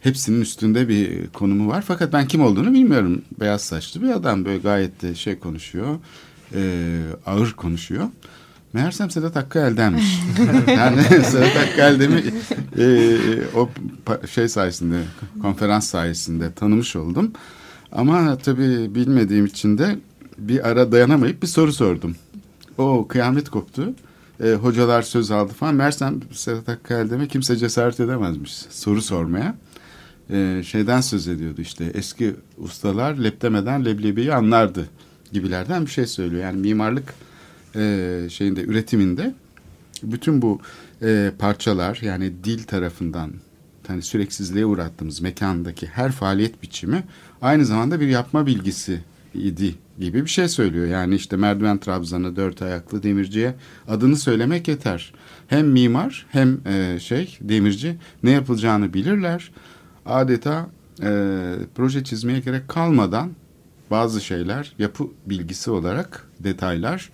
hepsinin 0.00 0.40
üstünde 0.40 0.88
bir 0.88 1.26
konumu 1.26 1.68
var. 1.68 1.84
Fakat 1.86 2.12
ben 2.12 2.28
kim 2.28 2.42
olduğunu 2.42 2.72
bilmiyorum. 2.72 3.22
Beyaz 3.40 3.62
saçlı 3.62 4.02
bir 4.02 4.10
adam 4.10 4.44
böyle 4.44 4.58
gayet 4.58 5.02
de 5.02 5.14
şey 5.14 5.38
konuşuyor, 5.38 5.98
e, 6.54 7.02
ağır 7.26 7.52
konuşuyor. 7.52 8.08
Meğersem 8.72 9.10
Sedat 9.10 9.36
Hakkı 9.36 9.58
Elden'miş. 9.58 10.20
yani 10.66 11.02
Sedat 11.24 11.56
Hakkı 11.56 11.80
Eldem'i 11.80 12.24
e, 12.78 13.16
o 13.56 13.70
şey 14.30 14.48
sayesinde, 14.48 15.02
konferans 15.42 15.86
sayesinde 15.86 16.52
tanımış 16.52 16.96
oldum. 16.96 17.32
Ama 17.92 18.38
tabii 18.38 18.94
bilmediğim 18.94 19.46
için 19.46 19.78
de 19.78 19.98
bir 20.38 20.68
ara 20.68 20.92
dayanamayıp 20.92 21.42
bir 21.42 21.46
soru 21.46 21.72
sordum. 21.72 22.16
O 22.78 23.06
kıyamet 23.08 23.48
koptu. 23.48 23.94
E, 24.44 24.52
hocalar 24.52 25.02
söz 25.02 25.30
aldı 25.30 25.52
falan. 25.52 25.74
Meğersem 25.74 26.20
Sedat 26.32 26.68
Hakkı 26.68 27.28
kimse 27.28 27.56
cesaret 27.56 28.00
edemezmiş 28.00 28.52
soru 28.52 29.02
sormaya. 29.02 29.54
E, 30.30 30.62
şeyden 30.66 31.00
söz 31.00 31.28
ediyordu 31.28 31.60
işte 31.60 31.84
eski 31.94 32.34
ustalar 32.58 33.14
lep 33.14 33.42
demeden 33.42 33.84
leblebiyi 33.84 34.34
anlardı 34.34 34.88
gibilerden 35.32 35.86
bir 35.86 35.90
şey 35.90 36.06
söylüyor. 36.06 36.42
Yani 36.42 36.60
mimarlık 36.60 37.14
e, 37.76 38.26
şeyinde 38.30 38.62
üretiminde 38.62 39.34
bütün 40.02 40.42
bu 40.42 40.60
e, 41.02 41.32
parçalar 41.38 41.98
yani 42.02 42.32
dil 42.44 42.62
tarafından 42.64 43.32
hani 43.86 44.02
süreksizliğe 44.02 44.66
uğrattığımız 44.66 45.20
mekandaki 45.20 45.86
her 45.86 46.12
faaliyet 46.12 46.62
biçimi 46.62 47.04
aynı 47.42 47.64
zamanda 47.64 48.00
bir 48.00 48.08
yapma 48.08 48.46
bilgisi 48.46 49.00
idi 49.36 49.74
gibi 49.98 50.24
bir 50.24 50.30
şey 50.30 50.48
söylüyor. 50.48 50.86
Yani 50.86 51.14
işte 51.14 51.36
merdiven 51.36 51.78
trabzanı 51.78 52.36
dört 52.36 52.62
ayaklı 52.62 53.02
demirciye 53.02 53.54
adını 53.88 54.16
söylemek 54.16 54.68
yeter. 54.68 55.12
Hem 55.48 55.68
mimar 55.68 56.26
hem 56.30 56.60
e, 56.66 56.98
şey 57.00 57.38
demirci 57.40 57.96
ne 58.22 58.30
yapılacağını 58.30 58.94
bilirler. 58.94 59.50
Adeta 60.06 60.68
e, 61.02 61.08
proje 61.74 62.04
çizmeye 62.04 62.40
gerek 62.40 62.68
kalmadan 62.68 63.30
bazı 63.90 64.20
şeyler 64.20 64.72
yapı 64.78 65.04
bilgisi 65.26 65.70
olarak 65.70 66.28
detaylar 66.40 67.10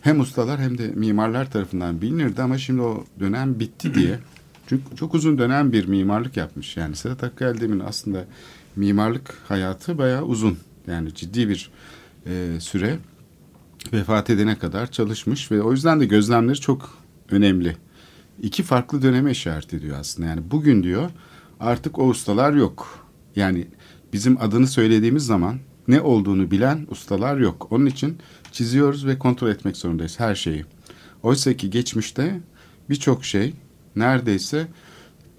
hem 0.00 0.20
ustalar 0.20 0.60
hem 0.60 0.78
de 0.78 0.88
mimarlar 0.88 1.50
tarafından 1.50 2.02
bilinirdi 2.02 2.42
ama 2.42 2.58
şimdi 2.58 2.82
o 2.82 3.04
dönem 3.20 3.60
bitti 3.60 3.94
diye. 4.00 4.18
Çünkü 4.66 4.96
çok 4.96 5.14
uzun 5.14 5.38
dönem 5.38 5.72
bir 5.72 5.88
mimarlık 5.88 6.36
yapmış. 6.36 6.76
Yani 6.76 6.96
Sedat 6.96 7.22
Hakkı 7.22 7.44
Eldem'in 7.44 7.80
aslında 7.80 8.24
mimarlık 8.76 9.34
hayatı 9.48 9.98
bayağı 9.98 10.22
uzun. 10.22 10.58
Yani 10.86 11.14
ciddi 11.14 11.48
bir 11.48 11.70
e, 12.26 12.60
süre 12.60 12.98
vefat 13.92 14.30
edene 14.30 14.58
kadar 14.58 14.90
çalışmış 14.90 15.50
ve 15.50 15.62
o 15.62 15.72
yüzden 15.72 16.00
de 16.00 16.06
gözlemleri 16.06 16.60
çok 16.60 16.98
önemli. 17.30 17.76
İki 18.42 18.62
farklı 18.62 19.02
döneme 19.02 19.30
işaret 19.30 19.74
ediyor 19.74 19.96
aslında. 20.00 20.28
Yani 20.28 20.50
bugün 20.50 20.82
diyor 20.82 21.10
artık 21.60 21.98
o 21.98 22.08
ustalar 22.08 22.52
yok. 22.52 23.06
Yani 23.36 23.66
bizim 24.12 24.42
adını 24.42 24.66
söylediğimiz 24.66 25.26
zaman 25.26 25.58
ne 25.88 26.00
olduğunu 26.00 26.50
bilen 26.50 26.86
ustalar 26.90 27.36
yok. 27.38 27.66
Onun 27.70 27.86
için 27.86 28.18
çiziyoruz 28.52 29.06
ve 29.06 29.18
kontrol 29.18 29.48
etmek 29.48 29.76
zorundayız 29.76 30.20
her 30.20 30.34
şeyi. 30.34 30.64
Oysa 31.22 31.54
ki 31.54 31.70
geçmişte 31.70 32.40
birçok 32.90 33.24
şey 33.24 33.54
neredeyse 33.96 34.66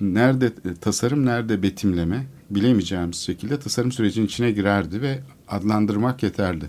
nerede 0.01 0.45
e, 0.45 0.73
tasarım 0.81 1.25
nerede 1.25 1.63
betimleme 1.63 2.25
bilemeyeceğimiz 2.55 3.17
şekilde 3.17 3.59
tasarım 3.59 3.91
sürecinin 3.91 4.25
içine 4.25 4.51
girerdi 4.51 5.01
ve 5.01 5.19
adlandırmak 5.47 6.23
yeterli. 6.23 6.65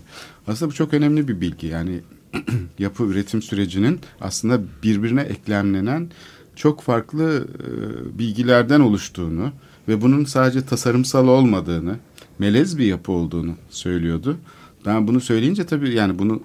Aslında 0.47 0.71
bu 0.71 0.75
çok 0.75 0.93
önemli 0.93 1.27
bir 1.27 1.41
bilgi. 1.41 1.67
Yani 1.67 2.01
yapı 2.79 3.03
üretim 3.03 3.41
sürecinin 3.41 3.99
aslında 4.21 4.61
birbirine 4.83 5.21
eklemlenen 5.21 6.09
çok 6.55 6.81
farklı 6.81 7.47
e, 7.59 8.19
bilgilerden 8.19 8.79
oluştuğunu 8.79 9.51
ve 9.87 10.01
bunun 10.01 10.25
sadece 10.25 10.65
tasarımsal 10.65 11.27
olmadığını, 11.27 11.97
melez 12.39 12.77
bir 12.77 12.85
yapı 12.85 13.11
olduğunu 13.11 13.55
söylüyordu. 13.69 14.37
Ben 14.85 15.07
bunu 15.07 15.21
söyleyince 15.21 15.65
tabii 15.65 15.93
yani 15.93 16.19
bunu 16.19 16.41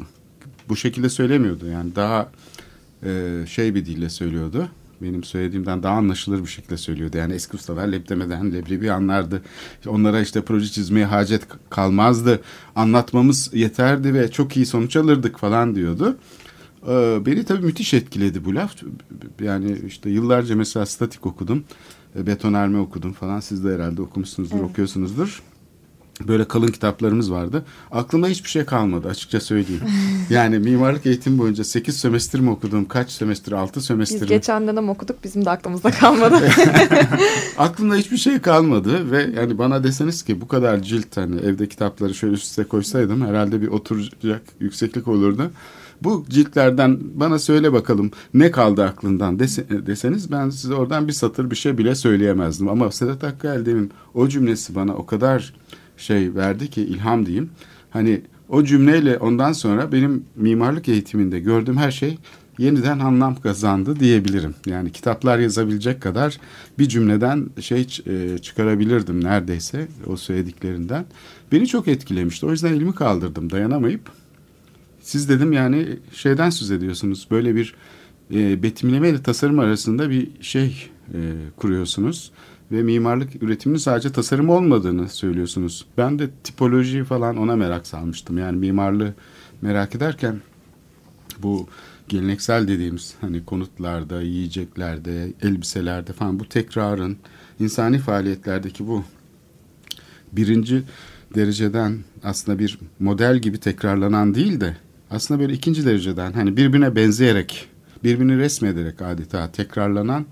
bu 0.68 0.76
şekilde 0.76 1.08
söylemiyordu. 1.08 1.66
Yani 1.66 1.96
daha 1.96 2.30
e, 3.02 3.44
şey 3.48 3.74
bir 3.74 3.86
dille 3.86 4.10
söylüyordu. 4.10 4.68
Benim 5.02 5.24
söylediğimden 5.24 5.82
daha 5.82 5.94
anlaşılır 5.94 6.42
bir 6.42 6.46
şekilde 6.46 6.76
söylüyordu. 6.76 7.16
Yani 7.18 7.32
eski 7.34 7.56
ustalar 7.56 7.86
lep 7.88 8.08
demeden 8.08 8.52
leblebi 8.52 8.92
anlardı. 8.92 9.42
Onlara 9.86 10.20
işte 10.20 10.40
proje 10.42 10.68
çizmeye 10.68 11.06
hacet 11.06 11.42
kalmazdı. 11.70 12.40
Anlatmamız 12.76 13.50
yeterdi 13.54 14.14
ve 14.14 14.30
çok 14.30 14.56
iyi 14.56 14.66
sonuç 14.66 14.96
alırdık 14.96 15.38
falan 15.38 15.74
diyordu. 15.74 16.18
Ee, 16.88 17.18
beni 17.26 17.44
tabii 17.44 17.66
müthiş 17.66 17.94
etkiledi 17.94 18.44
bu 18.44 18.54
laf. 18.54 18.74
Yani 19.42 19.78
işte 19.86 20.10
yıllarca 20.10 20.56
mesela 20.56 20.86
statik 20.86 21.26
okudum. 21.26 21.64
Betonarme 22.14 22.78
okudum 22.78 23.12
falan. 23.12 23.40
Siz 23.40 23.64
de 23.64 23.74
herhalde 23.74 24.02
okumuşsunuzdur, 24.02 24.56
Evet. 24.56 24.70
okuyorsunuzdur. 24.70 25.42
Böyle 26.28 26.44
kalın 26.48 26.66
kitaplarımız 26.66 27.32
vardı. 27.32 27.64
Aklımda 27.92 28.26
hiçbir 28.26 28.48
şey 28.48 28.64
kalmadı 28.64 29.08
açıkça 29.08 29.40
söyleyeyim. 29.40 29.82
yani 30.30 30.58
mimarlık 30.58 31.06
eğitim 31.06 31.38
boyunca 31.38 31.64
8 31.64 31.96
sömestr 31.96 32.38
mi 32.38 32.50
okudum, 32.50 32.84
kaç 32.84 33.10
sömestr, 33.10 33.52
6 33.52 33.80
sömestr 33.80 34.14
Biz 34.14 34.22
mi? 34.22 34.28
geçen 34.28 34.68
dönem 34.68 34.88
okuduk 34.88 35.24
bizim 35.24 35.44
de 35.44 35.50
aklımızda 35.50 35.90
kalmadı. 35.90 36.36
Aklımda 37.58 37.94
hiçbir 37.94 38.16
şey 38.16 38.38
kalmadı 38.38 39.10
ve 39.10 39.30
yani 39.36 39.58
bana 39.58 39.84
deseniz 39.84 40.22
ki 40.22 40.40
bu 40.40 40.48
kadar 40.48 40.82
cilt 40.82 41.16
hani 41.16 41.40
evde 41.40 41.68
kitapları 41.68 42.14
şöyle 42.14 42.34
üst 42.34 42.44
üste 42.44 42.64
koysaydım 42.64 43.26
herhalde 43.26 43.62
bir 43.62 43.68
oturacak 43.68 44.42
yükseklik 44.60 45.08
olurdu. 45.08 45.50
Bu 46.02 46.24
ciltlerden 46.28 46.98
bana 47.14 47.38
söyle 47.38 47.72
bakalım 47.72 48.10
ne 48.34 48.50
kaldı 48.50 48.84
aklından 48.84 49.36
dese- 49.38 49.86
deseniz 49.86 50.32
ben 50.32 50.50
size 50.50 50.74
oradan 50.74 51.08
bir 51.08 51.12
satır 51.12 51.50
bir 51.50 51.56
şey 51.56 51.78
bile 51.78 51.94
söyleyemezdim. 51.94 52.68
Ama 52.68 52.90
Sedat 52.92 53.22
Hakkı 53.22 53.48
Eldem'in 53.48 53.90
o 54.14 54.28
cümlesi 54.28 54.74
bana 54.74 54.94
o 54.94 55.06
kadar 55.06 55.54
şey 55.98 56.34
verdi 56.34 56.70
ki 56.70 56.82
ilham 56.82 57.26
diyeyim. 57.26 57.50
Hani 57.90 58.20
o 58.48 58.64
cümleyle 58.64 59.18
ondan 59.18 59.52
sonra 59.52 59.92
benim 59.92 60.24
mimarlık 60.36 60.88
eğitiminde 60.88 61.40
gördüğüm 61.40 61.76
her 61.76 61.90
şey 61.90 62.18
yeniden 62.58 62.98
anlam 62.98 63.36
kazandı 63.40 64.00
diyebilirim. 64.00 64.54
Yani 64.66 64.92
kitaplar 64.92 65.38
yazabilecek 65.38 66.02
kadar 66.02 66.38
bir 66.78 66.88
cümleden 66.88 67.46
şey 67.60 67.86
e, 68.06 68.38
çıkarabilirdim 68.38 69.24
neredeyse 69.24 69.88
o 70.06 70.16
söylediklerinden. 70.16 71.04
Beni 71.52 71.66
çok 71.66 71.88
etkilemişti. 71.88 72.46
O 72.46 72.50
yüzden 72.50 72.72
elimi 72.72 72.94
kaldırdım 72.94 73.50
dayanamayıp. 73.50 74.10
Siz 75.00 75.28
dedim 75.28 75.52
yani 75.52 75.88
şeyden 76.12 76.50
söz 76.50 76.70
ediyorsunuz. 76.70 77.28
Böyle 77.30 77.54
bir 77.54 77.74
e, 78.34 78.62
betimleme 78.62 79.08
ile 79.08 79.22
tasarım 79.22 79.58
arasında 79.58 80.10
bir 80.10 80.28
şey 80.40 80.90
e, 81.14 81.18
kuruyorsunuz. 81.56 82.32
Ve 82.72 82.82
mimarlık 82.82 83.42
üretiminin 83.42 83.78
sadece 83.78 84.12
tasarım 84.12 84.48
olmadığını 84.48 85.08
söylüyorsunuz. 85.08 85.86
Ben 85.98 86.18
de 86.18 86.30
tipoloji 86.44 87.04
falan 87.04 87.36
ona 87.36 87.56
merak 87.56 87.86
salmıştım. 87.86 88.38
Yani 88.38 88.56
mimarlığı 88.56 89.14
merak 89.62 89.94
ederken 89.94 90.40
bu 91.42 91.68
geleneksel 92.08 92.68
dediğimiz 92.68 93.14
hani 93.20 93.44
konutlarda, 93.44 94.22
yiyeceklerde, 94.22 95.32
elbiselerde 95.42 96.12
falan 96.12 96.40
bu 96.40 96.48
tekrarın 96.48 97.16
insani 97.60 97.98
faaliyetlerdeki 97.98 98.86
bu 98.86 99.04
birinci 100.32 100.82
dereceden 101.34 101.98
aslında 102.24 102.58
bir 102.58 102.78
model 103.00 103.38
gibi 103.38 103.58
tekrarlanan 103.58 104.34
değil 104.34 104.60
de 104.60 104.76
aslında 105.10 105.40
böyle 105.40 105.52
ikinci 105.52 105.86
dereceden 105.86 106.32
hani 106.32 106.56
birbirine 106.56 106.96
benzeyerek 106.96 107.68
birbirini 108.04 108.38
resmederek 108.38 109.02
adeta 109.02 109.52
tekrarlanan 109.52 110.26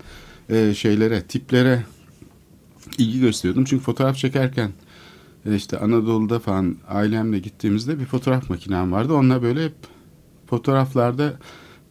e, 0.49 0.73
şeylere 0.73 1.21
tiplere 1.21 1.83
ilgi 2.97 3.19
gösteriyordum. 3.19 3.65
Çünkü 3.65 3.83
fotoğraf 3.83 4.17
çekerken 4.17 4.71
e, 5.45 5.55
işte 5.55 5.77
Anadolu'da 5.79 6.39
falan 6.39 6.75
ailemle 6.87 7.39
gittiğimizde 7.39 7.99
bir 7.99 8.05
fotoğraf 8.05 8.49
makinem 8.49 8.91
vardı. 8.91 9.13
Onunla 9.13 9.41
böyle 9.41 9.65
hep 9.65 9.75
fotoğraflarda 10.47 11.33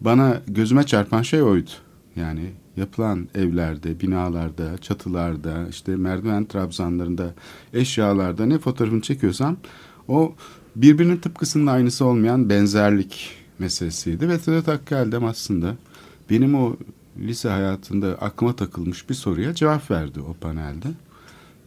bana 0.01 0.43
gözüme 0.47 0.83
çarpan 0.83 1.23
şey 1.23 1.43
oydu. 1.43 1.71
Yani 2.17 2.53
yapılan 2.77 3.29
evlerde, 3.35 4.01
binalarda, 4.01 4.79
çatılarda, 4.79 5.69
işte 5.71 5.97
merdiven 5.97 6.45
trabzanlarında, 6.45 7.35
eşyalarda 7.73 8.47
ne 8.47 8.59
fotoğrafını 8.59 9.01
çekiyorsam 9.01 9.57
o 10.09 10.35
birbirinin 10.77 11.17
tıpkısının 11.17 11.67
aynısı 11.67 12.05
olmayan 12.05 12.51
benzerlik 12.51 13.31
meselesiydi. 13.59 14.29
Ve 14.29 14.39
Sedat 14.39 14.69
Hakkı 14.69 15.27
aslında 15.27 15.75
benim 16.31 16.55
o 16.55 16.77
lise 17.19 17.49
hayatında 17.49 18.09
aklıma 18.21 18.57
takılmış 18.57 19.11
bir 19.11 19.15
soruya 19.15 19.55
cevap 19.55 19.91
verdi 19.91 20.21
o 20.21 20.35
panelde. 20.35 20.89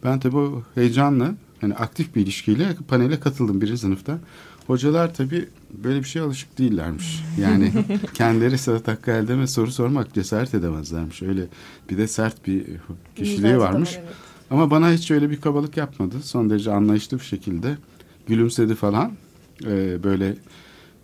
Ben 0.04 0.20
tabii 0.20 0.36
o 0.36 0.62
heyecanla 0.74 1.34
hani 1.60 1.74
aktif 1.74 2.14
bir 2.14 2.20
ilişkiyle 2.20 2.76
panele 2.88 3.20
katıldım 3.20 3.60
birinci 3.60 3.78
sınıfta. 3.78 4.18
Hocalar 4.66 5.14
tabii 5.14 5.48
böyle 5.84 5.98
bir 5.98 6.08
şey 6.08 6.22
alışık 6.22 6.58
değillermiş. 6.58 7.24
Yani 7.40 7.72
kendileri 8.14 8.58
Sedat 8.58 8.88
Hakkı 8.88 9.10
Eldem'e 9.10 9.46
soru 9.46 9.70
sormak 9.70 10.14
cesaret 10.14 10.54
edemezlermiş. 10.54 11.22
Öyle 11.22 11.46
bir 11.90 11.98
de 11.98 12.08
sert 12.08 12.46
bir 12.46 12.66
kişiliği 13.16 13.58
varmış. 13.58 13.96
Var, 13.96 14.00
evet. 14.04 14.14
Ama 14.50 14.70
bana 14.70 14.92
hiç 14.92 15.10
öyle 15.10 15.30
bir 15.30 15.40
kabalık 15.40 15.76
yapmadı. 15.76 16.16
Son 16.22 16.50
derece 16.50 16.72
anlayışlı 16.72 17.18
bir 17.18 17.24
şekilde 17.24 17.76
gülümsedi 18.26 18.74
falan. 18.74 19.12
Ee, 19.64 20.02
böyle 20.02 20.36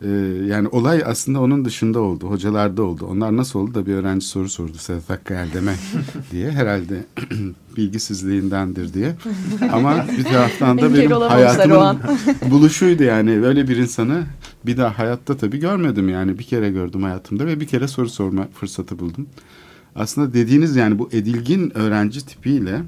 ee, 0.03 0.09
yani 0.47 0.69
olay 0.69 1.03
aslında 1.07 1.41
onun 1.41 1.65
dışında 1.65 2.01
oldu. 2.01 2.31
Hocalarda 2.31 2.83
oldu. 2.83 3.07
Onlar 3.11 3.37
nasıl 3.37 3.59
oldu 3.59 3.75
da 3.75 3.87
bir 3.87 3.95
öğrenci 3.95 4.27
soru 4.27 4.49
sordu 4.49 4.79
Sedat 4.79 5.11
Hakkı 5.11 5.35
Erdem'e 5.35 5.75
diye. 6.33 6.51
Herhalde 6.51 7.05
bilgisizliğindendir 7.77 8.95
diye. 8.95 9.17
Ama 9.73 10.07
bir 10.19 10.25
taraftan 10.25 10.79
da 10.79 10.95
benim 10.95 11.11
hayatımın 11.11 11.99
buluşuydu 12.51 13.03
yani. 13.03 13.43
Böyle 13.43 13.69
bir 13.69 13.77
insanı 13.77 14.25
bir 14.67 14.77
daha 14.77 14.99
hayatta 14.99 15.37
tabii 15.37 15.59
görmedim 15.59 16.09
yani. 16.09 16.39
Bir 16.39 16.45
kere 16.45 16.71
gördüm 16.71 17.03
hayatımda 17.03 17.47
ve 17.47 17.61
bir 17.61 17.67
kere 17.67 17.89
soru 17.89 18.09
sorma 18.09 18.49
fırsatı 18.55 18.99
buldum. 18.99 19.27
Aslında 19.95 20.33
dediğiniz 20.33 20.77
yani 20.77 20.99
bu 20.99 21.09
edilgin 21.13 21.79
öğrenci 21.79 22.27
tipiyle 22.27 22.83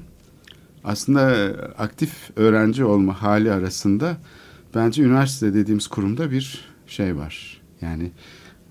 aslında 0.83 1.51
aktif 1.77 2.11
öğrenci 2.35 2.83
olma 2.85 3.21
hali 3.21 3.51
arasında 3.51 4.17
bence 4.75 5.03
üniversite 5.03 5.53
dediğimiz 5.53 5.87
kurumda 5.87 6.31
bir 6.31 6.68
şey 6.91 7.15
var. 7.15 7.61
Yani 7.81 8.11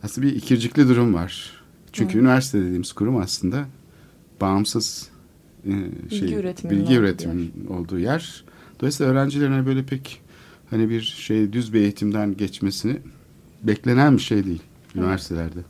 aslında 0.02 0.26
bir 0.26 0.36
ikircikli 0.36 0.88
durum 0.88 1.14
var. 1.14 1.62
Çünkü 1.92 2.12
evet. 2.12 2.22
üniversite 2.22 2.60
dediğimiz 2.60 2.92
kurum 2.92 3.16
aslında 3.16 3.66
bağımsız 4.40 5.08
e, 5.64 5.70
şey, 6.10 6.22
bilgi 6.22 6.34
üretimin, 6.34 6.76
bilgi 6.76 6.94
üretimin 6.94 7.52
yer. 7.62 7.76
olduğu 7.76 7.98
yer. 7.98 8.44
Dolayısıyla 8.80 9.12
öğrencilerine 9.12 9.66
böyle 9.66 9.82
pek 9.82 10.20
hani 10.70 10.90
bir 10.90 11.00
şey 11.00 11.52
düz 11.52 11.72
bir 11.72 11.80
eğitimden 11.80 12.36
geçmesini 12.36 12.96
beklenen 13.62 14.16
bir 14.16 14.22
şey 14.22 14.44
değil 14.44 14.62
üniversitelerde. 14.94 15.60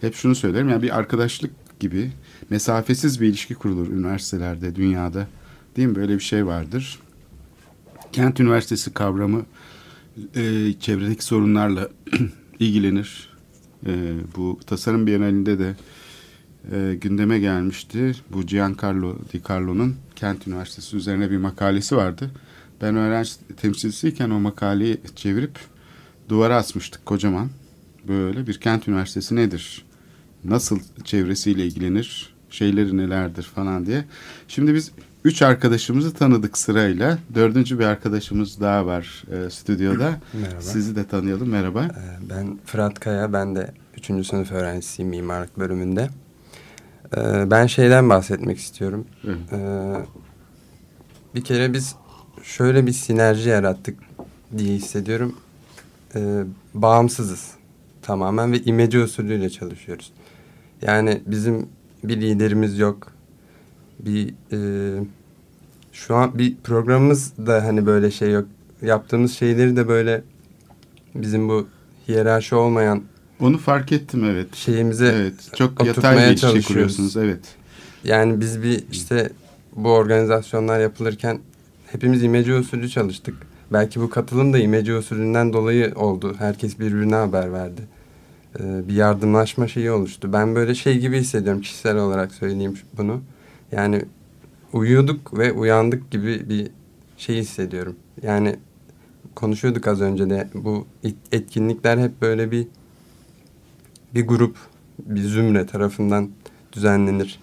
Hep 0.00 0.14
şunu 0.14 0.34
söylerim 0.34 0.68
yani 0.68 0.82
bir 0.82 0.98
arkadaşlık 0.98 1.50
gibi 1.80 2.10
mesafesiz 2.50 3.20
bir 3.20 3.26
ilişki 3.26 3.54
kurulur 3.54 3.88
üniversitelerde, 3.88 4.76
dünyada. 4.76 5.26
Değil 5.76 5.88
mi? 5.88 5.94
Böyle 5.94 6.14
bir 6.14 6.20
şey 6.20 6.46
vardır. 6.46 6.98
Kent 8.12 8.40
Üniversitesi 8.40 8.94
kavramı 8.94 9.42
e, 10.36 10.72
çevredeki 10.80 11.24
sorunlarla 11.24 11.88
ilgilenir. 12.60 13.28
E, 13.86 14.14
bu 14.36 14.60
tasarım 14.66 15.06
bienalinde 15.06 15.58
de 15.58 15.76
e, 16.72 16.94
gündeme 16.94 17.38
gelmişti. 17.38 18.12
Bu 18.32 18.42
Giancarlo 18.42 19.18
Di 19.32 19.42
Carlo'nun 19.48 19.96
Kent 20.16 20.46
Üniversitesi 20.46 20.96
üzerine 20.96 21.30
bir 21.30 21.36
makalesi 21.36 21.96
vardı. 21.96 22.30
Ben 22.80 22.96
öğrenci 22.96 23.30
temsilcisiyken 23.56 24.30
o 24.30 24.40
makaleyi 24.40 25.00
çevirip 25.16 25.58
duvara 26.28 26.56
asmıştık 26.56 27.06
kocaman. 27.06 27.50
Böyle 28.08 28.46
bir 28.46 28.60
Kent 28.60 28.88
Üniversitesi 28.88 29.36
nedir? 29.36 29.84
Nasıl 30.44 30.80
çevresiyle 31.04 31.66
ilgilenir? 31.66 32.34
Şeyleri 32.50 32.96
nelerdir 32.96 33.42
falan 33.42 33.86
diye. 33.86 34.04
Şimdi 34.48 34.74
biz 34.74 34.92
Üç 35.28 35.42
arkadaşımızı 35.42 36.14
tanıdık 36.14 36.58
sırayla. 36.58 37.18
Dördüncü 37.34 37.78
bir 37.78 37.84
arkadaşımız 37.84 38.60
daha 38.60 38.86
var 38.86 39.24
e, 39.32 39.50
stüdyoda. 39.50 40.20
Merhaba. 40.32 40.60
Sizi 40.60 40.96
de 40.96 41.04
tanıyalım. 41.04 41.48
Merhaba. 41.48 41.84
Ee, 41.84 42.30
ben 42.30 42.58
Fırat 42.64 43.00
Kaya. 43.00 43.32
Ben 43.32 43.56
de 43.56 43.74
üçüncü 43.96 44.24
sınıf 44.24 44.52
öğrencisiyim 44.52 45.10
mimarlık 45.10 45.58
bölümünde. 45.58 46.08
Ee, 47.16 47.50
ben 47.50 47.66
şeyden 47.66 48.10
bahsetmek 48.10 48.58
istiyorum. 48.58 49.06
Ee, 49.52 49.94
bir 51.34 51.44
kere 51.44 51.72
biz 51.72 51.94
şöyle 52.42 52.86
bir 52.86 52.92
sinerji 52.92 53.48
yarattık 53.48 53.98
diye 54.58 54.74
hissediyorum. 54.74 55.36
Bağımsızız 56.74 57.50
tamamen 58.02 58.52
ve 58.52 58.62
imece 58.62 59.02
usulüyle 59.02 59.50
çalışıyoruz. 59.50 60.12
Yani 60.82 61.22
bizim 61.26 61.68
bir 62.04 62.20
liderimiz 62.20 62.78
yok 62.78 63.12
bir 63.98 64.34
e, 64.52 64.58
şu 66.06 66.14
an 66.14 66.38
bir 66.38 66.56
programımız 66.56 67.32
da 67.46 67.64
hani 67.64 67.86
böyle 67.86 68.10
şey 68.10 68.32
yok. 68.32 68.46
Yaptığımız 68.82 69.32
şeyleri 69.32 69.76
de 69.76 69.88
böyle 69.88 70.22
bizim 71.14 71.48
bu 71.48 71.66
hiyerarşi 72.08 72.54
olmayan 72.54 73.02
onu 73.40 73.58
fark 73.58 73.92
ettim 73.92 74.24
evet. 74.24 74.54
Şeyimize 74.54 75.06
evet, 75.06 75.34
çok 75.56 75.86
yatay 75.86 76.30
bir 76.30 76.36
şey 76.36 76.62
kuruyorsunuz 76.62 77.16
evet. 77.16 77.40
Yani 78.04 78.40
biz 78.40 78.62
bir 78.62 78.84
işte 78.92 79.30
bu 79.76 79.88
organizasyonlar 79.88 80.80
yapılırken 80.80 81.38
hepimiz 81.86 82.22
imece 82.22 82.54
usulü 82.54 82.88
çalıştık. 82.88 83.34
Belki 83.72 84.00
bu 84.00 84.10
katılım 84.10 84.52
da 84.52 84.58
imece 84.58 84.96
usulünden 84.96 85.52
dolayı 85.52 85.92
oldu. 85.96 86.34
Herkes 86.38 86.78
birbirine 86.78 87.14
haber 87.14 87.52
verdi. 87.52 87.80
Ee, 88.60 88.88
bir 88.88 88.94
yardımlaşma 88.94 89.68
şeyi 89.68 89.90
oluştu. 89.90 90.32
Ben 90.32 90.54
böyle 90.54 90.74
şey 90.74 90.98
gibi 90.98 91.18
hissediyorum 91.20 91.60
kişisel 91.60 91.96
olarak 91.96 92.32
söyleyeyim 92.32 92.78
bunu. 92.96 93.20
Yani 93.72 94.04
uyuyorduk 94.72 95.38
ve 95.38 95.52
uyandık 95.52 96.10
gibi 96.10 96.48
bir 96.48 96.70
şey 97.16 97.36
hissediyorum. 97.36 97.96
Yani 98.22 98.56
konuşuyorduk 99.34 99.86
az 99.86 100.00
önce 100.00 100.30
de 100.30 100.48
bu 100.54 100.86
etkinlikler 101.32 101.98
hep 101.98 102.22
böyle 102.22 102.50
bir 102.50 102.66
bir 104.14 104.26
grup, 104.26 104.56
bir 104.98 105.20
zümre 105.20 105.66
tarafından 105.66 106.30
düzenlenir. 106.72 107.40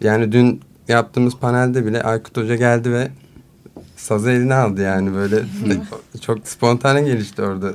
Yani 0.00 0.32
dün 0.32 0.60
yaptığımız 0.88 1.36
panelde 1.36 1.86
bile 1.86 2.02
Aykut 2.02 2.36
Hoca 2.36 2.56
geldi 2.56 2.92
ve 2.92 3.10
sazı 3.96 4.30
eline 4.30 4.54
aldı 4.54 4.82
yani 4.82 5.14
böyle 5.14 5.42
çok 6.20 6.48
spontane 6.48 7.02
gelişti 7.02 7.42
orada 7.42 7.74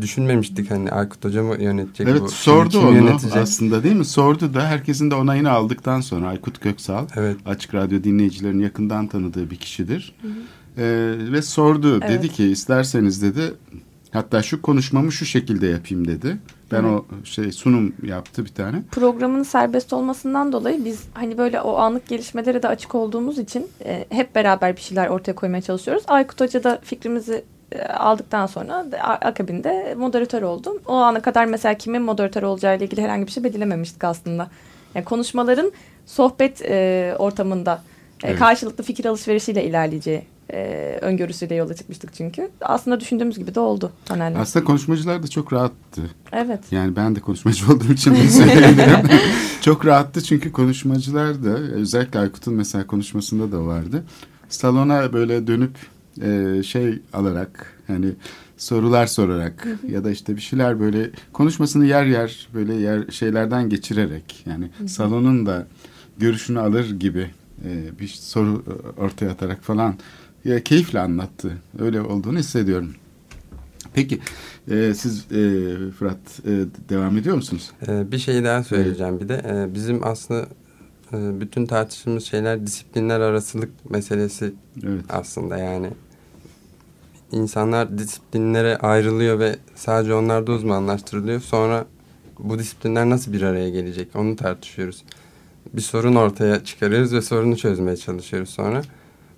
düşünmemiştik 0.00 0.70
hani 0.70 0.90
Aykut 0.90 1.24
Hoca 1.24 1.42
mı 1.42 1.62
yönetecek 1.62 2.08
evet, 2.08 2.20
bu? 2.20 2.28
sordu 2.28 2.70
kim 2.70 2.88
onu 2.88 2.94
yönetecek? 2.94 3.36
aslında 3.36 3.82
değil 3.82 3.96
mi? 3.96 4.04
Sordu 4.04 4.54
da 4.54 4.66
herkesin 4.66 5.10
de 5.10 5.14
onayını 5.14 5.50
aldıktan 5.50 6.00
sonra 6.00 6.28
Aykut 6.28 6.60
Köksal 6.60 7.06
evet. 7.16 7.36
Açık 7.46 7.74
Radyo 7.74 8.04
dinleyicilerin 8.04 8.60
yakından 8.60 9.06
tanıdığı 9.06 9.50
bir 9.50 9.56
kişidir. 9.56 10.14
Hı 10.22 10.28
hı. 10.28 10.32
Ee, 10.78 11.32
ve 11.32 11.42
sordu 11.42 11.98
evet. 11.98 12.10
dedi 12.10 12.28
ki 12.28 12.44
isterseniz 12.44 13.22
dedi 13.22 13.54
hatta 14.10 14.42
şu 14.42 14.62
konuşmamı 14.62 15.12
şu 15.12 15.24
şekilde 15.24 15.66
yapayım 15.66 16.08
dedi. 16.08 16.36
Ben 16.72 16.84
evet. 16.84 17.02
o 17.10 17.24
şey 17.24 17.52
sunum 17.52 17.92
yaptı 18.02 18.44
bir 18.44 18.50
tane. 18.50 18.82
Programın 18.90 19.42
serbest 19.42 19.92
olmasından 19.92 20.52
dolayı 20.52 20.84
biz 20.84 21.02
hani 21.14 21.38
böyle 21.38 21.60
o 21.60 21.76
anlık 21.76 22.08
gelişmelere 22.08 22.62
de 22.62 22.68
açık 22.68 22.94
olduğumuz 22.94 23.38
için 23.38 23.66
e, 23.84 24.06
hep 24.08 24.34
beraber 24.34 24.76
bir 24.76 24.80
şeyler 24.80 25.08
ortaya 25.08 25.34
koymaya 25.34 25.62
çalışıyoruz. 25.62 26.04
Aykut 26.08 26.40
Hoca 26.40 26.64
da 26.64 26.80
fikrimizi 26.82 27.44
aldıktan 27.98 28.46
sonra 28.46 28.86
akabinde 29.20 29.94
moderatör 29.98 30.42
oldum. 30.42 30.78
O 30.86 30.92
ana 30.94 31.22
kadar 31.22 31.44
mesela 31.44 31.74
kimin 31.74 32.02
moderatör 32.02 32.42
olacağı 32.42 32.76
ile 32.76 32.84
ilgili 32.84 33.02
herhangi 33.02 33.26
bir 33.26 33.32
şey 33.32 33.44
belirlememiştik 33.44 34.04
aslında. 34.04 34.50
Yani 34.94 35.04
konuşmaların 35.04 35.72
sohbet 36.06 36.62
e, 36.62 37.14
ortamında 37.18 37.82
e, 38.24 38.28
evet. 38.28 38.38
karşılıklı 38.38 38.84
fikir 38.84 39.04
alışverişiyle 39.04 39.64
ilerleyeceği 39.64 40.22
e, 40.52 40.98
öngörüsüyle 41.00 41.54
yola 41.54 41.74
çıkmıştık 41.74 42.14
çünkü. 42.14 42.50
Aslında 42.60 43.00
düşündüğümüz 43.00 43.38
gibi 43.38 43.54
de 43.54 43.60
oldu 43.60 43.92
paneller. 44.06 44.40
Aslında 44.40 44.64
konuşmacılar 44.64 45.22
da 45.22 45.28
çok 45.28 45.52
rahattı. 45.52 46.02
Evet. 46.32 46.60
Yani 46.70 46.96
ben 46.96 47.16
de 47.16 47.20
konuşmacı 47.20 47.72
olduğum 47.72 47.92
için 47.92 48.14
bunu 48.14 48.28
söyleyebilirim. 48.28 49.08
çok 49.60 49.86
rahattı 49.86 50.22
çünkü 50.22 50.52
konuşmacılar 50.52 51.44
da 51.44 51.58
özellikle 51.58 52.18
Aykut'un 52.18 52.54
mesela 52.54 52.86
konuşmasında 52.86 53.52
da 53.52 53.66
vardı. 53.66 54.04
Salona 54.48 55.12
böyle 55.12 55.46
dönüp 55.46 55.76
e, 56.22 56.62
şey 56.62 56.98
alarak 57.12 57.72
hani 57.86 58.12
sorular 58.56 59.06
sorarak 59.06 59.66
ya 59.88 60.04
da 60.04 60.10
işte 60.10 60.36
bir 60.36 60.40
şeyler 60.40 60.80
böyle 60.80 61.10
konuşmasını 61.32 61.86
yer 61.86 62.04
yer 62.06 62.48
böyle 62.54 62.74
yer 62.74 63.10
şeylerden 63.10 63.68
geçirerek 63.68 64.44
yani 64.46 64.70
salonun 64.88 65.46
da 65.46 65.66
görüşünü 66.18 66.60
alır 66.60 66.90
gibi 66.90 67.30
e, 67.64 67.98
bir 68.00 68.08
soru 68.08 68.64
ortaya 68.96 69.30
atarak 69.30 69.62
falan 69.62 69.94
ya 70.44 70.64
keyifle 70.64 71.00
anlattı. 71.00 71.52
Öyle 71.78 72.00
olduğunu 72.00 72.38
hissediyorum. 72.38 72.94
Peki 73.94 74.20
e, 74.70 74.94
siz 74.94 75.32
e, 75.32 75.76
Fırat 75.98 76.40
e, 76.46 76.50
devam 76.88 77.18
ediyor 77.18 77.36
musunuz? 77.36 77.70
Ee, 77.88 78.12
bir 78.12 78.18
şey 78.18 78.44
daha 78.44 78.64
söyleyeceğim 78.64 79.20
bir 79.20 79.28
de. 79.28 79.42
Ee, 79.48 79.74
bizim 79.74 80.06
aslında 80.06 80.46
e, 81.12 81.40
bütün 81.40 81.66
tartıştığımız 81.66 82.24
şeyler 82.24 82.66
disiplinler 82.66 83.20
arasılık 83.20 83.90
meselesi 83.90 84.52
Evet. 84.82 85.04
aslında 85.08 85.56
yani. 85.58 85.90
İnsanlar 87.32 87.98
disiplinlere 87.98 88.76
ayrılıyor 88.76 89.38
ve 89.38 89.56
sadece 89.74 90.14
onlarda 90.14 90.52
uzmanlaştırılıyor. 90.52 91.40
Sonra 91.40 91.86
bu 92.38 92.58
disiplinler 92.58 93.10
nasıl 93.10 93.32
bir 93.32 93.42
araya 93.42 93.70
gelecek 93.70 94.16
onu 94.16 94.36
tartışıyoruz. 94.36 95.04
Bir 95.72 95.80
sorun 95.80 96.14
ortaya 96.14 96.64
çıkarıyoruz 96.64 97.12
ve 97.12 97.22
sorunu 97.22 97.56
çözmeye 97.56 97.96
çalışıyoruz 97.96 98.50
sonra. 98.50 98.82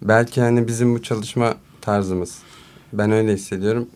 Belki 0.03 0.41
hani 0.41 0.69
bizim 0.69 0.95
bu 0.95 1.03
çalışma 1.03 1.55
tarzımız 1.81 2.39
ben 2.93 3.13
öyle 3.13 3.35
hissediyorum. 3.35 3.89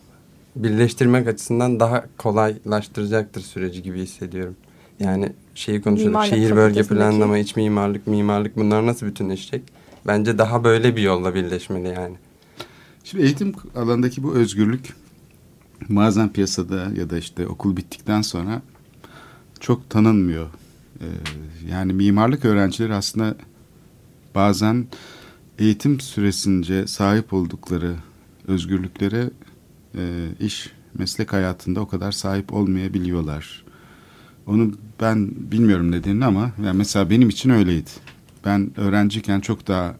Birleştirmek 0.55 1.27
açısından 1.27 1.79
daha 1.79 2.05
kolaylaştıracaktır 2.17 3.41
süreci 3.41 3.83
gibi 3.83 4.01
hissediyorum. 4.01 4.55
Yani 4.99 5.31
şeyi 5.55 5.81
konuşuyorduk. 5.81 6.13
Mimarlık 6.13 6.35
Şehir 6.35 6.55
bölge 6.55 6.83
planlama, 6.83 7.37
iç 7.37 7.55
mimarlık, 7.55 8.07
mimarlık 8.07 8.57
bunlar 8.57 8.85
nasıl 8.85 9.05
bütünleşecek? 9.05 9.61
Bence 10.07 10.37
daha 10.37 10.63
böyle 10.63 10.95
bir 10.95 11.01
yolla 11.01 11.35
birleşmeli 11.35 11.87
yani. 11.87 12.15
Şimdi 13.11 13.23
eğitim 13.23 13.53
alanındaki 13.75 14.23
bu 14.23 14.33
özgürlük 14.33 14.93
bazen 15.89 16.33
piyasada 16.33 16.91
ya 16.97 17.09
da 17.09 17.17
işte 17.17 17.47
okul 17.47 17.77
bittikten 17.77 18.21
sonra 18.21 18.61
çok 19.59 19.89
tanınmıyor. 19.89 20.47
Ee, 21.01 21.05
yani 21.71 21.93
mimarlık 21.93 22.45
öğrencileri 22.45 22.93
aslında 22.93 23.35
bazen 24.35 24.87
eğitim 25.59 25.99
süresince 25.99 26.87
sahip 26.87 27.33
oldukları 27.33 27.95
özgürlüklere 28.47 29.29
e, 29.95 30.29
iş, 30.39 30.71
meslek 30.93 31.33
hayatında 31.33 31.79
o 31.79 31.87
kadar 31.87 32.11
sahip 32.11 32.53
olmayabiliyorlar. 32.53 33.63
Onu 34.47 34.71
ben 35.01 35.31
bilmiyorum 35.51 35.91
nedenini 35.91 36.25
ama 36.25 36.51
yani 36.65 36.77
mesela 36.77 37.09
benim 37.09 37.29
için 37.29 37.49
öyleydi. 37.49 37.89
Ben 38.45 38.71
öğrenciyken 38.77 39.39
çok 39.39 39.67
daha 39.67 39.95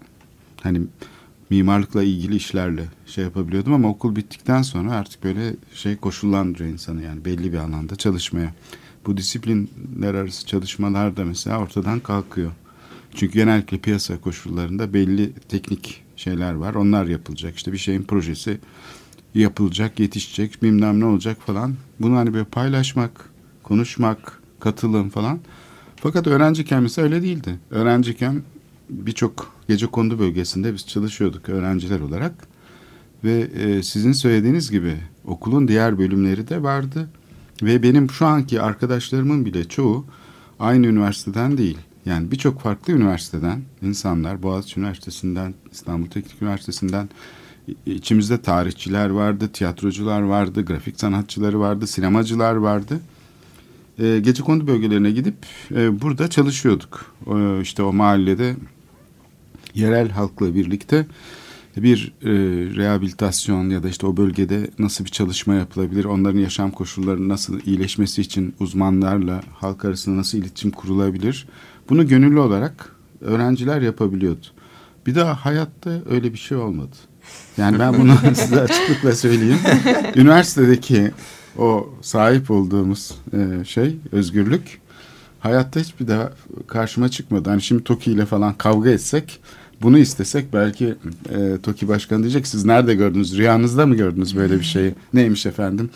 hani 0.63 0.81
mimarlıkla 1.49 2.03
ilgili 2.03 2.35
işlerle 2.35 2.85
şey 3.05 3.23
yapabiliyordum 3.23 3.73
ama 3.73 3.89
okul 3.89 4.15
bittikten 4.15 4.61
sonra 4.61 4.91
artık 4.91 5.23
böyle 5.23 5.55
şey 5.73 5.95
koşullandırıyor 5.95 6.69
insanı 6.69 7.03
yani 7.03 7.25
belli 7.25 7.53
bir 7.53 7.57
alanda 7.57 7.95
çalışmaya. 7.95 8.53
Bu 9.05 9.17
disiplinler 9.17 10.13
arası 10.13 10.45
çalışmalar 10.45 11.17
da 11.17 11.25
mesela 11.25 11.59
ortadan 11.59 11.99
kalkıyor. 11.99 12.51
Çünkü 13.15 13.33
genellikle 13.33 13.77
piyasa 13.77 14.21
koşullarında 14.21 14.93
belli 14.93 15.33
teknik 15.33 16.03
şeyler 16.15 16.53
var. 16.53 16.75
Onlar 16.75 17.05
yapılacak. 17.05 17.55
İşte 17.55 17.73
bir 17.73 17.77
şeyin 17.77 18.03
projesi 18.03 18.59
yapılacak, 19.35 19.99
yetişecek, 19.99 20.63
bilmem 20.63 20.99
ne 20.99 21.05
olacak 21.05 21.37
falan. 21.45 21.75
Bunu 21.99 22.17
hani 22.17 22.33
böyle 22.33 22.45
paylaşmak, 22.45 23.29
konuşmak, 23.63 24.41
katılım 24.59 25.09
falan. 25.09 25.39
Fakat 25.95 26.27
öğrenciyken 26.27 26.83
mesela 26.83 27.05
öyle 27.05 27.23
değildi. 27.23 27.59
Öğrenciyken 27.69 28.41
birçok 28.89 29.53
gece 29.67 29.87
kondu 29.87 30.19
bölgesinde 30.19 30.73
biz 30.73 30.87
çalışıyorduk 30.87 31.49
öğrenciler 31.49 31.99
olarak. 31.99 32.33
Ve 33.23 33.39
e, 33.39 33.83
sizin 33.83 34.11
söylediğiniz 34.11 34.71
gibi 34.71 34.97
okulun 35.25 35.67
diğer 35.67 35.97
bölümleri 35.97 36.49
de 36.49 36.63
vardı. 36.63 37.09
Ve 37.61 37.83
benim 37.83 38.09
şu 38.11 38.25
anki 38.25 38.61
arkadaşlarımın 38.61 39.45
bile 39.45 39.67
çoğu 39.67 40.05
aynı 40.59 40.87
üniversiteden 40.87 41.57
değil. 41.57 41.77
Yani 42.05 42.31
birçok 42.31 42.61
farklı 42.61 42.93
üniversiteden 42.93 43.61
insanlar, 43.81 44.43
Boğaziçi 44.43 44.79
Üniversitesi'nden, 44.79 45.53
İstanbul 45.71 46.07
Teknik 46.07 46.41
Üniversitesi'nden 46.41 47.09
içimizde 47.85 48.41
tarihçiler 48.41 49.09
vardı, 49.09 49.49
tiyatrocular 49.53 50.21
vardı, 50.21 50.65
grafik 50.65 50.99
sanatçıları 50.99 51.59
vardı, 51.59 51.87
sinemacılar 51.87 52.55
vardı. 52.55 52.99
E, 53.99 54.19
gece 54.19 54.43
kondu 54.43 54.67
bölgelerine 54.67 55.11
gidip 55.11 55.35
e, 55.71 56.01
burada 56.01 56.29
çalışıyorduk. 56.29 57.15
E, 57.27 57.61
işte 57.61 57.83
o 57.83 57.93
mahallede 57.93 58.55
yerel 59.77 60.09
halkla 60.09 60.55
birlikte 60.55 61.05
bir 61.77 62.13
e, 62.21 62.29
rehabilitasyon 62.75 63.69
ya 63.69 63.83
da 63.83 63.89
işte 63.89 64.07
o 64.07 64.17
bölgede 64.17 64.69
nasıl 64.79 65.05
bir 65.05 65.09
çalışma 65.09 65.55
yapılabilir, 65.55 66.05
onların 66.05 66.39
yaşam 66.39 66.71
koşullarının 66.71 67.29
nasıl 67.29 67.59
iyileşmesi 67.65 68.21
için 68.21 68.55
uzmanlarla 68.59 69.41
halk 69.53 69.85
arasında 69.85 70.17
nasıl 70.17 70.37
iletişim 70.37 70.71
kurulabilir, 70.71 71.47
bunu 71.89 72.07
gönüllü 72.07 72.39
olarak 72.39 72.95
öğrenciler 73.21 73.81
yapabiliyordu. 73.81 74.45
Bir 75.05 75.15
daha 75.15 75.45
hayatta 75.45 76.01
öyle 76.09 76.33
bir 76.33 76.37
şey 76.37 76.57
olmadı. 76.57 76.95
Yani 77.57 77.79
ben 77.79 77.93
bunu 77.93 78.13
size 78.35 78.61
açıklıkla 78.61 79.15
söyleyeyim. 79.15 79.59
Üniversitedeki 80.15 81.11
o 81.57 81.93
sahip 82.01 82.51
olduğumuz 82.51 83.11
e, 83.33 83.65
şey, 83.65 83.97
özgürlük 84.11 84.79
hayatta 85.39 85.79
hiçbir 85.79 86.07
daha 86.07 86.31
karşıma 86.67 87.09
çıkmadı. 87.09 87.49
Hani 87.49 87.61
şimdi 87.61 87.83
Toki 87.83 88.11
ile 88.11 88.25
falan 88.25 88.53
kavga 88.53 88.89
etsek 88.89 89.39
bunu 89.81 89.97
istesek 89.97 90.53
belki 90.53 90.95
e, 91.29 91.57
Toki 91.63 91.87
Başkanı 91.87 92.23
diyecek 92.23 92.47
siz 92.47 92.65
nerede 92.65 92.95
gördünüz? 92.95 93.37
Rüyanızda 93.37 93.85
mı 93.85 93.95
gördünüz 93.95 94.35
böyle 94.35 94.59
bir 94.59 94.63
şeyi? 94.65 94.95
Neymiş 95.13 95.45
efendim? 95.45 95.89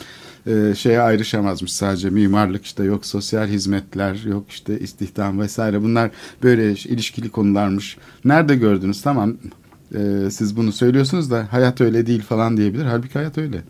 E, 0.48 0.74
şeye 0.76 1.02
ayrışamazmış 1.02 1.74
sadece 1.74 2.10
mimarlık 2.10 2.65
işte 2.65 2.84
yok 2.84 3.06
sosyal 3.06 3.48
hizmetler 3.48 4.24
yok 4.26 4.46
işte 4.50 4.80
istihdam 4.80 5.39
vesaire 5.39 5.82
bunlar 5.82 6.12
böyle 6.44 6.72
ilişkili 6.72 7.30
konularmış. 7.30 7.98
Nerede 8.26 8.56
gördünüz? 8.56 9.02
Tamam 9.02 9.38
e, 9.96 10.30
siz 10.32 10.58
bunu 10.58 10.72
söylüyorsunuz 10.72 11.32
da 11.32 11.48
hayat 11.52 11.82
öyle 11.82 12.06
değil 12.06 12.22
falan 12.22 12.58
diyebilir. 12.58 12.86
Halbuki 12.86 13.13
hayat 13.13 13.38
öyle. 13.38 13.62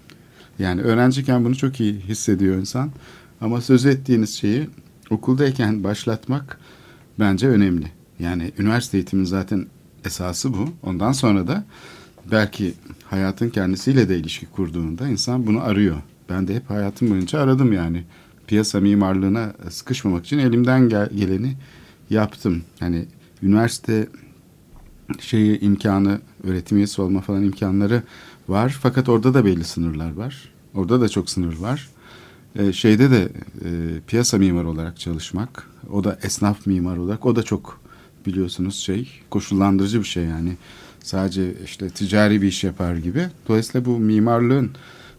Yani 0.60 0.82
öğrenciyken 0.82 1.46
bunu 1.46 1.56
çok 1.56 1.80
iyi 1.80 2.00
hissediyor 2.00 2.56
insan. 2.56 2.92
Ama 3.42 3.62
söz 3.62 3.86
ettiğiniz 3.86 4.34
şeyi 4.36 4.70
okuldayken 5.10 5.84
başlatmak 5.84 6.60
bence 7.20 7.48
önemli. 7.48 7.86
Yani 8.20 8.52
üniversite 8.58 8.98
eğitiminin 8.98 9.26
zaten 9.26 9.66
esası 10.06 10.54
bu. 10.54 10.70
Ondan 10.84 11.12
sonra 11.12 11.48
da 11.48 11.64
belki 12.32 12.74
hayatın 13.06 13.50
kendisiyle 13.50 14.10
de 14.10 14.18
ilişki 14.18 14.46
kurduğunda 14.46 15.08
insan 15.08 15.48
bunu 15.48 15.62
arıyor. 15.62 15.96
Ben 16.30 16.48
de 16.48 16.56
hep 16.56 16.70
hayatım 16.70 17.10
boyunca 17.10 17.40
aradım 17.40 17.74
yani. 17.74 18.04
Piyasa 18.48 18.80
mimarlığına 18.80 19.54
sıkışmamak 19.70 20.26
için 20.26 20.38
elimden 20.40 20.90
gel- 20.90 21.10
geleni 21.16 21.54
yaptım. 22.10 22.64
Hani 22.80 23.06
üniversite 23.44 24.08
şeyi 25.20 25.60
imkanı, 25.60 26.22
öğretim 26.44 26.78
üyesi 26.78 27.02
olma 27.02 27.22
falan 27.22 27.44
imkanları 27.44 28.04
var. 28.48 28.78
Fakat 28.82 29.10
orada 29.10 29.34
da 29.34 29.46
belli 29.46 29.64
sınırlar 29.64 30.14
var. 30.14 30.52
Orada 30.74 31.02
da 31.02 31.10
çok 31.10 31.30
sınır 31.30 31.58
var. 31.58 31.90
Ee, 32.56 32.74
şeyde 32.74 33.12
de 33.12 33.30
e, 33.66 33.70
piyasa 34.08 34.38
mimarı 34.38 34.70
olarak 34.70 35.00
çalışmak, 35.00 35.70
o 35.92 36.04
da 36.04 36.20
esnaf 36.24 36.68
mimar 36.68 36.98
olarak, 36.98 37.26
o 37.26 37.36
da 37.36 37.44
çok 37.44 37.81
biliyorsunuz 38.26 38.76
şey 38.76 39.10
koşullandırıcı 39.30 40.00
bir 40.00 40.08
şey 40.08 40.24
yani. 40.24 40.58
Sadece 41.04 41.54
işte 41.66 41.90
ticari 41.90 42.42
bir 42.42 42.48
iş 42.48 42.64
yapar 42.64 42.96
gibi. 42.96 43.28
Dolayısıyla 43.48 43.86
bu 43.86 44.00
mimarlığın 44.00 44.72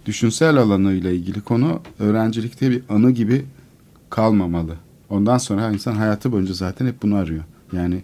düşünsel 0.06 0.56
alanıyla 0.56 1.10
ilgili 1.10 1.40
konu 1.40 1.80
öğrencilikte 1.98 2.70
bir 2.70 2.82
anı 2.88 3.10
gibi 3.10 3.44
kalmamalı. 4.10 4.76
Ondan 5.10 5.38
sonra 5.38 5.70
insan 5.70 5.94
hayatı 5.94 6.32
boyunca 6.32 6.54
zaten 6.54 6.86
hep 6.86 7.02
bunu 7.02 7.16
arıyor. 7.16 7.44
Yani 7.72 8.02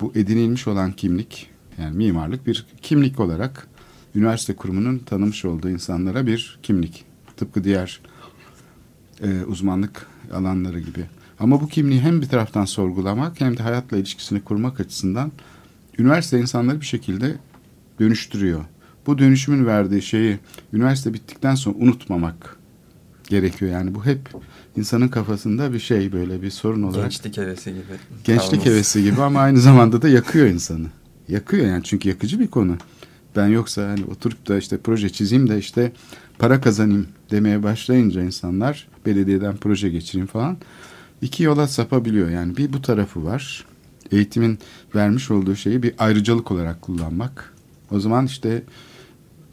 bu 0.00 0.12
edinilmiş 0.14 0.68
olan 0.68 0.92
kimlik 0.92 1.50
yani 1.78 1.96
mimarlık 1.96 2.46
bir 2.46 2.66
kimlik 2.82 3.20
olarak 3.20 3.68
üniversite 4.14 4.56
kurumunun 4.56 4.98
tanımış 4.98 5.44
olduğu 5.44 5.70
insanlara 5.70 6.26
bir 6.26 6.58
kimlik. 6.62 7.04
Tıpkı 7.36 7.64
diğer 7.64 8.00
e, 9.22 9.42
uzmanlık 9.42 10.06
alanları 10.32 10.80
gibi. 10.80 11.04
Ama 11.42 11.60
bu 11.60 11.68
kimliği 11.68 12.00
hem 12.00 12.22
bir 12.22 12.28
taraftan 12.28 12.64
sorgulamak 12.64 13.40
hem 13.40 13.56
de 13.56 13.62
hayatla 13.62 13.96
ilişkisini 13.96 14.40
kurmak 14.40 14.80
açısından 14.80 15.32
üniversite 15.98 16.40
insanları 16.40 16.80
bir 16.80 16.86
şekilde 16.86 17.34
dönüştürüyor. 18.00 18.60
Bu 19.06 19.18
dönüşümün 19.18 19.66
verdiği 19.66 20.02
şeyi 20.02 20.38
üniversite 20.72 21.14
bittikten 21.14 21.54
sonra 21.54 21.76
unutmamak 21.78 22.56
gerekiyor. 23.28 23.70
Yani 23.72 23.94
bu 23.94 24.04
hep 24.04 24.18
insanın 24.76 25.08
kafasında 25.08 25.72
bir 25.72 25.78
şey 25.78 26.12
böyle 26.12 26.42
bir 26.42 26.50
sorun 26.50 26.82
olarak. 26.82 27.02
Gençlik 27.02 27.36
hevesi 27.36 27.70
gibi. 27.70 27.82
Gençlik 28.24 28.50
kalmış. 28.50 28.66
hevesi 28.66 29.02
gibi 29.02 29.22
ama 29.22 29.40
aynı 29.40 29.60
zamanda 29.60 30.02
da 30.02 30.08
yakıyor 30.08 30.46
insanı. 30.46 30.86
Yakıyor 31.28 31.66
yani 31.66 31.82
çünkü 31.84 32.08
yakıcı 32.08 32.40
bir 32.40 32.48
konu. 32.48 32.76
Ben 33.36 33.46
yoksa 33.46 33.88
hani 33.88 34.04
oturup 34.04 34.48
da 34.48 34.58
işte 34.58 34.78
proje 34.78 35.08
çizeyim 35.08 35.48
de 35.48 35.58
işte 35.58 35.92
para 36.38 36.60
kazanayım 36.60 37.06
demeye 37.30 37.62
başlayınca 37.62 38.22
insanlar 38.22 38.88
belediyeden 39.06 39.56
proje 39.56 39.88
geçireyim 39.88 40.26
falan 40.26 40.56
iki 41.22 41.42
yola 41.42 41.68
sapabiliyor. 41.68 42.30
Yani 42.30 42.56
bir 42.56 42.72
bu 42.72 42.82
tarafı 42.82 43.24
var. 43.24 43.64
Eğitimin 44.10 44.58
vermiş 44.94 45.30
olduğu 45.30 45.56
şeyi 45.56 45.82
bir 45.82 45.94
ayrıcalık 45.98 46.50
olarak 46.50 46.82
kullanmak. 46.82 47.54
O 47.90 48.00
zaman 48.00 48.26
işte 48.26 48.62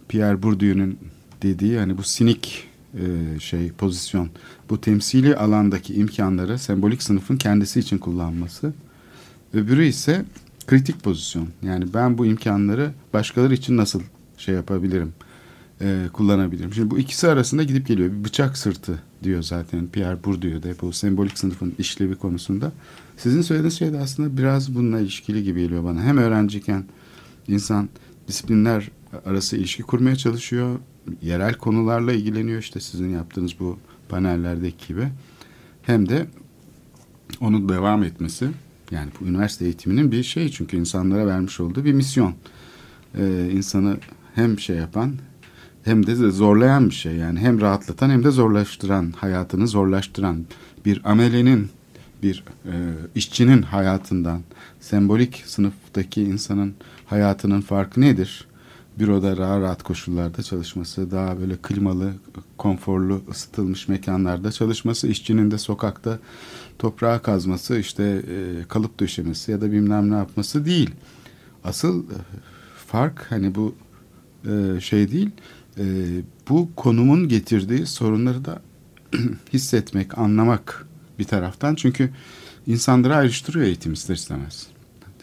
Pierre 0.10 0.44
Bourdieu'nun 0.44 0.98
dediği 1.42 1.78
hani 1.80 1.98
bu 1.98 2.04
sinik 2.04 2.68
e, 2.94 3.40
şey 3.40 3.72
pozisyon 3.72 4.30
bu 4.70 4.82
temsili 4.82 5.36
alandaki 5.36 5.94
imkanları 5.94 6.60
sembolik 6.60 7.04
sınıfın 7.04 7.38
kendisi 7.38 7.80
için 7.80 7.98
kullanması. 7.98 8.74
Öbürü 9.54 9.86
ise 9.86 10.26
kritik 10.68 11.04
pozisyon. 11.04 11.48
Yani 11.64 11.94
ben 11.94 12.18
bu 12.18 12.26
imkanları 12.26 12.92
başkaları 13.14 13.54
için 13.54 13.78
nasıl 13.78 14.02
şey 14.38 14.56
yapabilirim, 14.56 15.14
e, 15.82 16.08
kullanabilirim. 16.14 16.74
Şimdi 16.74 16.92
bu 16.92 17.00
ikisi 17.00 17.28
arasında 17.28 17.64
gidip 17.64 17.88
geliyor. 17.88 18.12
Bir 18.12 18.24
bıçak 18.24 18.58
sırtı 18.58 19.00
diyor 19.24 19.44
zaten 19.44 19.88
Pierre 19.88 20.24
Bourdieu 20.24 20.64
de 20.64 20.76
bu 20.82 20.94
sembolik 20.94 21.40
sınıfın 21.40 21.74
işlevi 21.78 22.16
konusunda. 22.16 22.72
Sizin 23.18 23.42
söylediğiniz 23.42 23.80
şey 23.80 23.94
de 23.94 24.00
aslında 24.00 24.38
biraz 24.38 24.76
bununla 24.76 25.00
ilişkili 25.00 25.44
gibi 25.44 25.62
geliyor 25.62 25.84
bana. 25.84 26.04
Hem 26.04 26.18
öğrenciyken 26.18 26.84
insan 27.48 27.90
disiplinler 28.28 28.92
arası 29.26 29.58
ilişki 29.58 29.84
kurmaya 29.84 30.16
çalışıyor. 30.16 30.80
Yerel 31.22 31.54
konularla 31.54 32.14
ilgileniyor 32.14 32.60
işte 32.60 32.80
sizin 32.80 33.10
yaptığınız 33.10 33.60
bu 33.60 33.78
panellerdeki 34.10 34.88
gibi. 34.88 35.08
Hem 35.82 36.10
de 36.10 36.28
onun 37.42 37.70
devam 37.70 38.04
etmesi 38.04 38.50
yani 38.92 39.10
bu 39.20 39.26
üniversite 39.26 39.66
eğitiminin 39.66 40.12
bir 40.12 40.24
şey 40.24 40.50
çünkü 40.50 40.78
insanlara 40.78 41.28
vermiş 41.28 41.60
olduğu 41.60 41.86
bir 41.86 41.94
misyon. 41.94 42.34
Ee, 43.18 43.50
insanı 43.54 43.98
hem 44.36 44.60
şey 44.60 44.76
yapan 44.76 45.14
hem 45.90 46.08
de 46.08 46.16
zorlayan 46.16 46.90
bir 46.90 46.96
şey 46.96 47.16
yani 47.16 47.40
hem 47.40 47.62
rahatlatan 47.62 48.10
hem 48.10 48.24
de 48.24 48.32
zorlaştıran 48.32 49.12
hayatını 49.12 49.68
zorlaştıran 49.68 50.46
bir 50.86 51.02
amelenin 51.04 51.70
bir 52.24 52.44
e, 52.66 52.74
işçinin 53.16 53.62
hayatından 53.62 54.42
sembolik 54.80 55.44
sınıftaki 55.46 56.24
insanın 56.24 56.74
hayatının 57.06 57.62
farkı 57.62 58.02
nedir? 58.02 58.48
Büroda 59.00 59.38
rahat 59.38 59.62
rahat 59.62 59.84
koşullarda 59.84 60.44
çalışması, 60.44 61.12
daha 61.12 61.40
böyle 61.40 61.56
klimalı, 61.58 62.14
konforlu, 62.58 63.22
ısıtılmış 63.32 63.88
mekanlarda 63.88 64.52
çalışması, 64.52 65.08
işçinin 65.08 65.52
de 65.52 65.58
sokakta 65.58 66.20
toprağa 66.80 67.22
kazması, 67.22 67.80
işte 67.80 68.04
e, 68.04 68.64
kalıp 68.68 69.00
döşemesi 69.00 69.52
ya 69.52 69.62
da 69.62 69.72
bilmem 69.72 70.12
ne 70.12 70.16
yapması 70.16 70.66
değil. 70.66 70.92
Asıl 71.64 72.04
e, 72.04 72.18
fark 72.88 73.26
hani 73.30 73.56
bu 73.56 73.76
e, 74.46 74.82
şey 74.82 75.12
değil, 75.12 75.30
e, 75.80 75.86
bu 76.50 76.70
konumun 76.76 77.28
getirdiği 77.28 77.86
sorunları 77.86 78.46
da 78.46 78.62
hissetmek, 79.54 80.18
anlamak 80.18 80.88
bir 81.20 81.24
taraftan. 81.24 81.76
Çünkü 81.76 82.10
insanları 82.68 83.16
ayrıştırıyor 83.16 83.66
eğitim 83.66 83.94
ister 83.94 84.16
istemez. 84.16 84.68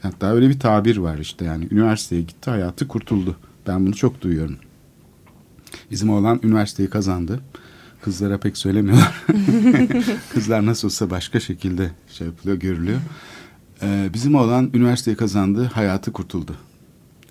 Hatta 0.02 0.32
öyle 0.32 0.48
bir 0.48 0.60
tabir 0.60 0.96
var 0.96 1.18
işte 1.18 1.44
yani 1.44 1.68
üniversiteye 1.70 2.22
gitti 2.22 2.50
hayatı 2.50 2.88
kurtuldu. 2.88 3.36
Ben 3.66 3.86
bunu 3.86 3.94
çok 3.94 4.20
duyuyorum. 4.20 4.56
Bizim 5.90 6.10
oğlan 6.10 6.40
üniversiteyi 6.42 6.90
kazandı. 6.90 7.40
Kızlara 8.02 8.38
pek 8.38 8.56
söylemiyorlar. 8.56 9.24
Kızlar 10.32 10.66
nasıl 10.66 10.88
olsa 10.88 11.10
başka 11.10 11.40
şekilde 11.40 11.90
şey 12.08 12.26
yapılıyor, 12.26 12.56
görülüyor. 12.56 13.00
Ee, 13.82 14.10
bizim 14.14 14.34
oğlan 14.34 14.70
üniversiteyi 14.74 15.16
kazandı, 15.16 15.70
hayatı 15.74 16.12
kurtuldu. 16.12 16.56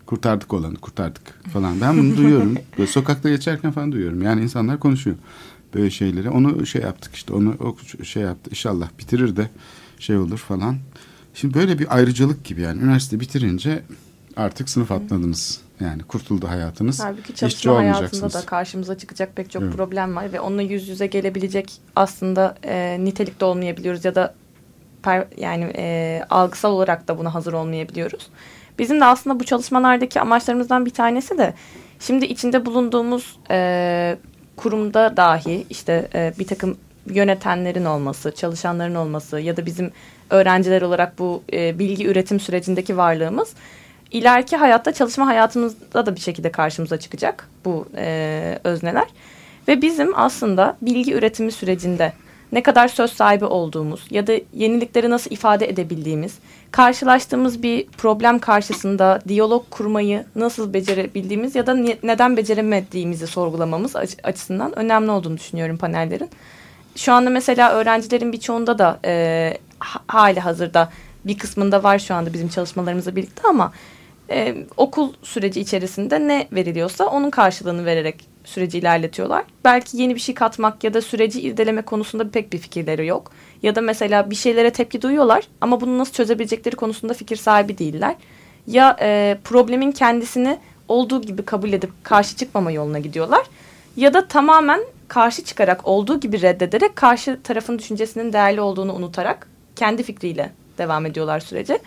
Kurtardık 0.05 0.53
olanı, 0.53 0.75
kurtardık 0.75 1.43
falan. 1.53 1.81
Ben 1.81 1.97
bunu 1.97 2.17
duyuyorum. 2.17 2.55
Böyle 2.77 2.91
sokakta 2.91 3.29
geçerken 3.29 3.71
falan 3.71 3.91
duyuyorum. 3.91 4.21
Yani 4.21 4.41
insanlar 4.41 4.79
konuşuyor 4.79 5.15
böyle 5.75 5.89
şeyleri. 5.89 6.29
Onu 6.29 6.65
şey 6.65 6.81
yaptık 6.81 7.15
işte, 7.15 7.33
onu 7.33 7.55
o 7.59 8.03
şey 8.03 8.23
yaptı. 8.23 8.49
İnşallah 8.49 8.89
bitirir 8.99 9.35
de 9.35 9.49
şey 9.99 10.17
olur 10.17 10.37
falan. 10.37 10.77
Şimdi 11.33 11.53
böyle 11.53 11.79
bir 11.79 11.95
ayrıcalık 11.95 12.43
gibi 12.43 12.61
yani 12.61 12.81
üniversite 12.81 13.19
bitirince 13.19 13.83
artık 14.37 14.69
sınıf 14.69 14.91
atladınız. 14.91 15.61
Yani 15.79 16.03
kurtuldu 16.03 16.47
hayatınız. 16.47 16.99
Halbuki 16.99 17.35
çalışma 17.35 17.75
hayatında 17.75 18.33
da 18.33 18.45
karşımıza 18.45 18.97
çıkacak 18.97 19.35
pek 19.35 19.51
çok 19.51 19.63
evet. 19.63 19.73
problem 19.73 20.15
var 20.15 20.33
ve 20.33 20.39
onunla 20.39 20.61
yüz 20.61 20.87
yüze 20.87 21.07
gelebilecek 21.07 21.73
aslında 21.95 22.57
e, 22.63 22.97
nitelikte 22.99 23.45
olmayabiliyoruz 23.45 24.05
ya 24.05 24.15
da 24.15 24.35
per, 25.03 25.27
yani 25.37 25.73
e, 25.75 26.21
algısal 26.29 26.71
olarak 26.71 27.07
da 27.07 27.17
buna 27.17 27.33
hazır 27.33 27.53
olmayabiliyoruz. 27.53 28.29
Bizim 28.79 29.01
de 29.01 29.05
aslında 29.05 29.39
bu 29.39 29.43
çalışmalardaki 29.43 30.21
amaçlarımızdan 30.21 30.85
bir 30.85 30.91
tanesi 30.91 31.37
de 31.37 31.53
şimdi 31.99 32.25
içinde 32.25 32.65
bulunduğumuz 32.65 33.39
e, 33.51 34.17
kurumda 34.55 35.17
dahi 35.17 35.65
işte 35.69 36.09
e, 36.15 36.33
bir 36.39 36.47
takım 36.47 36.77
yönetenlerin 37.09 37.85
olması, 37.85 38.31
çalışanların 38.35 38.95
olması 38.95 39.39
ya 39.39 39.57
da 39.57 39.65
bizim 39.65 39.91
öğrenciler 40.29 40.81
olarak 40.81 41.19
bu 41.19 41.43
e, 41.53 41.79
bilgi 41.79 42.07
üretim 42.07 42.39
sürecindeki 42.39 42.97
varlığımız 42.97 43.53
ileriki 44.11 44.57
hayatta 44.57 44.91
çalışma 44.93 45.27
hayatımızda 45.27 46.05
da 46.05 46.15
bir 46.15 46.21
şekilde 46.21 46.51
karşımıza 46.51 46.99
çıkacak 46.99 47.49
bu 47.65 47.87
e, 47.95 48.59
özneler. 48.63 49.07
Ve 49.67 49.81
bizim 49.81 50.11
aslında 50.15 50.77
bilgi 50.81 51.13
üretimi 51.13 51.51
sürecinde 51.51 52.13
ne 52.51 52.63
kadar 52.63 52.87
söz 52.87 53.13
sahibi 53.13 53.45
olduğumuz 53.45 54.07
ya 54.09 54.27
da 54.27 54.33
yenilikleri 54.53 55.09
nasıl 55.09 55.31
ifade 55.31 55.69
edebildiğimiz, 55.69 56.39
karşılaştığımız 56.75 57.63
bir 57.63 57.87
problem 57.87 58.39
karşısında 58.39 59.19
diyalog 59.27 59.69
kurmayı 59.69 60.25
nasıl 60.35 60.73
becerebildiğimiz 60.73 61.55
ya 61.55 61.67
da 61.67 61.73
neden 62.03 62.37
beceremediğimizi 62.37 63.27
sorgulamamız 63.27 63.95
açısından 64.23 64.79
önemli 64.79 65.11
olduğunu 65.11 65.37
düşünüyorum 65.37 65.77
panellerin. 65.77 66.29
Şu 66.95 67.13
anda 67.13 67.29
mesela 67.29 67.71
öğrencilerin 67.71 68.31
birçoğunda 68.33 68.79
da 68.79 68.99
e, 69.05 69.57
hali 70.07 70.39
hazırda 70.39 70.89
bir 71.25 71.37
kısmında 71.37 71.83
var 71.83 71.99
şu 71.99 72.15
anda 72.15 72.33
bizim 72.33 72.49
çalışmalarımızla 72.49 73.15
birlikte 73.15 73.47
ama 73.47 73.73
e, 74.29 74.55
okul 74.77 75.13
süreci 75.23 75.61
içerisinde 75.61 76.27
ne 76.27 76.47
veriliyorsa 76.51 77.05
onun 77.05 77.29
karşılığını 77.29 77.85
vererek 77.85 78.15
süreci 78.43 78.77
ilerletiyorlar. 78.77 79.43
Belki 79.65 79.97
yeni 79.97 80.15
bir 80.15 80.19
şey 80.19 80.35
katmak 80.35 80.83
ya 80.83 80.93
da 80.93 81.01
süreci 81.01 81.41
irdeleme 81.41 81.81
konusunda 81.81 82.29
pek 82.29 82.53
bir 82.53 82.57
fikirleri 82.57 83.05
yok. 83.05 83.31
Ya 83.63 83.75
da 83.75 83.81
mesela 83.81 84.29
bir 84.29 84.35
şeylere 84.35 84.69
tepki 84.69 85.01
duyuyorlar 85.01 85.47
ama 85.61 85.81
bunu 85.81 85.97
nasıl 85.97 86.13
çözebilecekleri 86.13 86.75
konusunda 86.75 87.13
fikir 87.13 87.35
sahibi 87.35 87.77
değiller. 87.77 88.15
Ya 88.67 88.97
e, 89.01 89.37
problemin 89.43 89.91
kendisini 89.91 90.57
olduğu 90.87 91.21
gibi 91.21 91.45
kabul 91.45 91.73
edip 91.73 91.91
karşı 92.03 92.35
çıkmama 92.35 92.71
yoluna 92.71 92.99
gidiyorlar. 92.99 93.45
Ya 93.97 94.13
da 94.13 94.27
tamamen 94.27 94.81
karşı 95.07 95.43
çıkarak 95.43 95.87
olduğu 95.87 96.19
gibi 96.19 96.41
reddederek 96.41 96.95
karşı 96.95 97.39
tarafın 97.43 97.79
düşüncesinin 97.79 98.33
değerli 98.33 98.61
olduğunu 98.61 98.93
unutarak 98.93 99.47
kendi 99.75 100.03
fikriyle 100.03 100.51
devam 100.77 101.05
ediyorlar 101.05 101.39
sürece. 101.39 101.79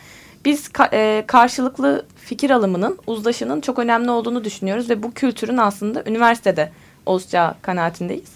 Biz 0.49 0.69
ka 0.69 0.89
e, 0.93 1.25
karşılıklı 1.27 2.07
fikir 2.17 2.51
alımının, 2.51 2.99
uzlaşının 3.07 3.61
çok 3.61 3.79
önemli 3.79 4.11
olduğunu 4.11 4.45
düşünüyoruz 4.45 4.91
ve 4.91 5.03
bu 5.03 5.13
kültürün 5.13 5.57
aslında 5.57 6.05
üniversitede 6.07 6.73
olacağı 7.07 7.55
kanaatindeyiz. 7.63 8.29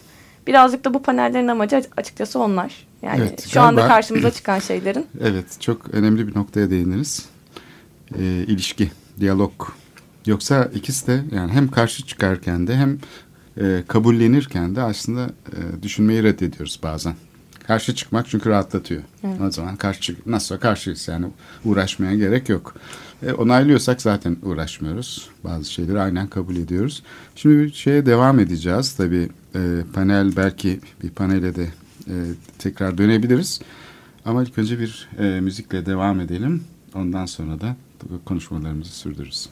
Birazcık 0.46 0.85
da 0.85 0.94
bu 0.94 1.03
panellerin 1.03 1.48
amacı 1.48 1.83
açıkçası 1.96 2.38
onlar. 2.38 2.87
Yani 3.03 3.20
evet, 3.20 3.48
şu 3.48 3.55
galiba, 3.55 3.68
anda 3.68 3.88
karşımıza 3.88 4.31
çıkan 4.38 4.59
şeylerin. 4.59 5.07
Evet, 5.20 5.61
çok 5.61 5.94
önemli 5.94 6.29
bir 6.29 6.37
noktaya 6.37 6.70
değiniriz. 6.70 7.27
E, 8.18 8.25
ilişki, 8.25 8.90
diyalog. 9.20 9.53
Yoksa 10.27 10.68
ikisi 10.75 11.07
de 11.07 11.22
yani 11.35 11.53
hem 11.53 11.70
karşı 11.70 12.07
çıkarken 12.07 12.66
de 12.66 12.77
hem 12.77 12.98
e, 13.61 13.83
kabullenirken 13.88 14.77
de 14.77 14.83
aslında 14.83 15.31
e, 15.53 15.83
düşünmeyi 15.83 16.22
reddediyoruz 16.22 16.81
bazen. 16.83 17.14
Karşı 17.72 17.94
çıkmak 17.94 18.28
çünkü 18.28 18.50
rahatlatıyor. 18.50 19.02
Evet. 19.24 19.40
O 19.40 19.50
zaman 19.50 19.76
karşı 19.76 20.16
nasılsa 20.26 20.61
karşıyız 20.61 21.08
yani 21.08 21.26
uğraşmaya 21.64 22.14
gerek 22.14 22.48
yok. 22.48 22.74
E, 23.26 23.32
onaylıyorsak 23.32 24.02
zaten 24.02 24.37
uğraşmıyoruz. 24.42 25.28
Bazı 25.44 25.72
şeyleri 25.72 26.00
aynen 26.00 26.26
kabul 26.26 26.56
ediyoruz. 26.56 27.02
Şimdi 27.37 27.58
bir 27.58 27.72
şeye 27.72 28.06
devam 28.06 28.40
edeceğiz. 28.40 28.92
Tabii 28.92 29.28
e, 29.54 29.61
panel 29.94 30.37
belki 30.37 30.80
bir 31.02 31.11
panele 31.11 31.54
de 31.54 31.64
e, 32.08 32.14
tekrar 32.58 32.98
dönebiliriz. 32.98 33.61
Ama 34.24 34.42
ilk 34.42 34.58
önce 34.58 34.78
bir 34.78 35.08
e, 35.18 35.40
müzikle 35.40 35.87
devam 35.87 36.20
edelim. 36.20 36.64
Ondan 36.94 37.26
sonra 37.26 37.61
da 37.61 37.76
konuşmalarımızı 38.24 38.92
sürdürürüz. 38.92 39.48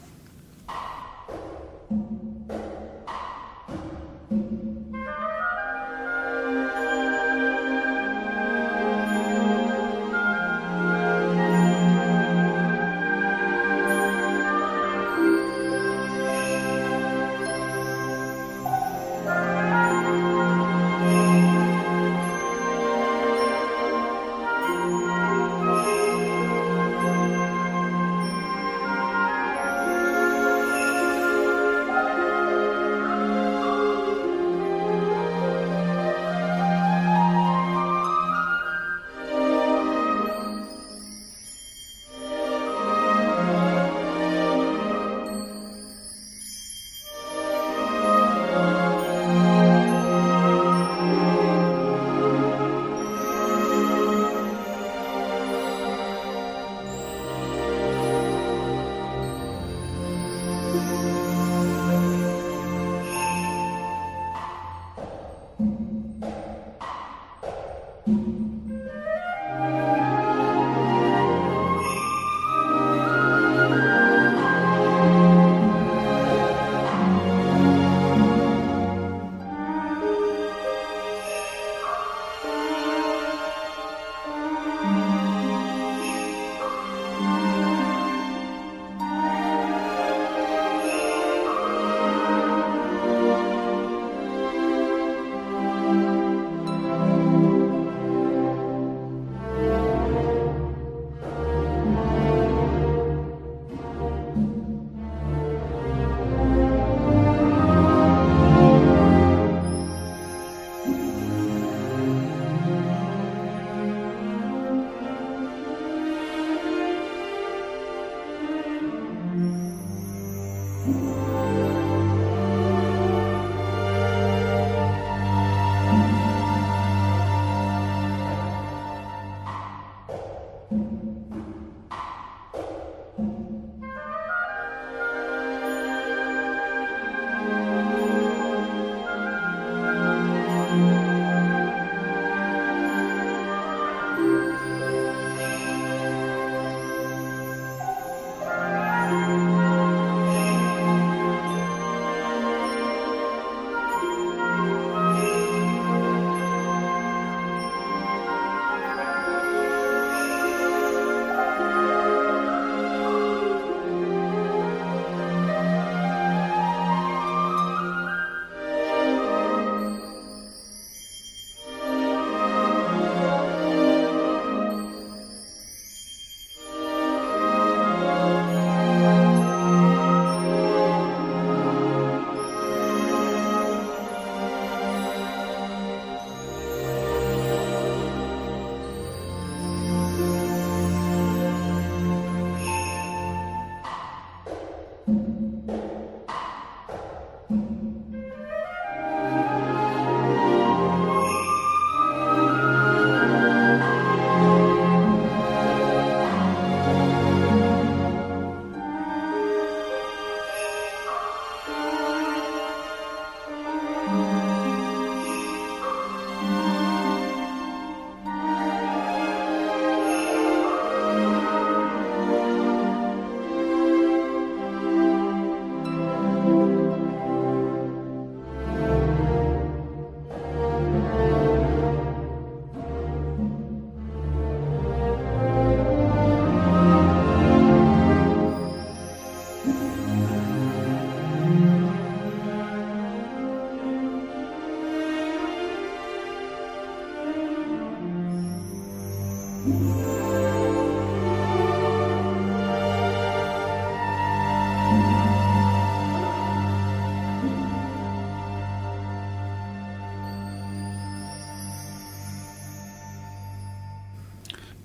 Müzik 1.89 2.30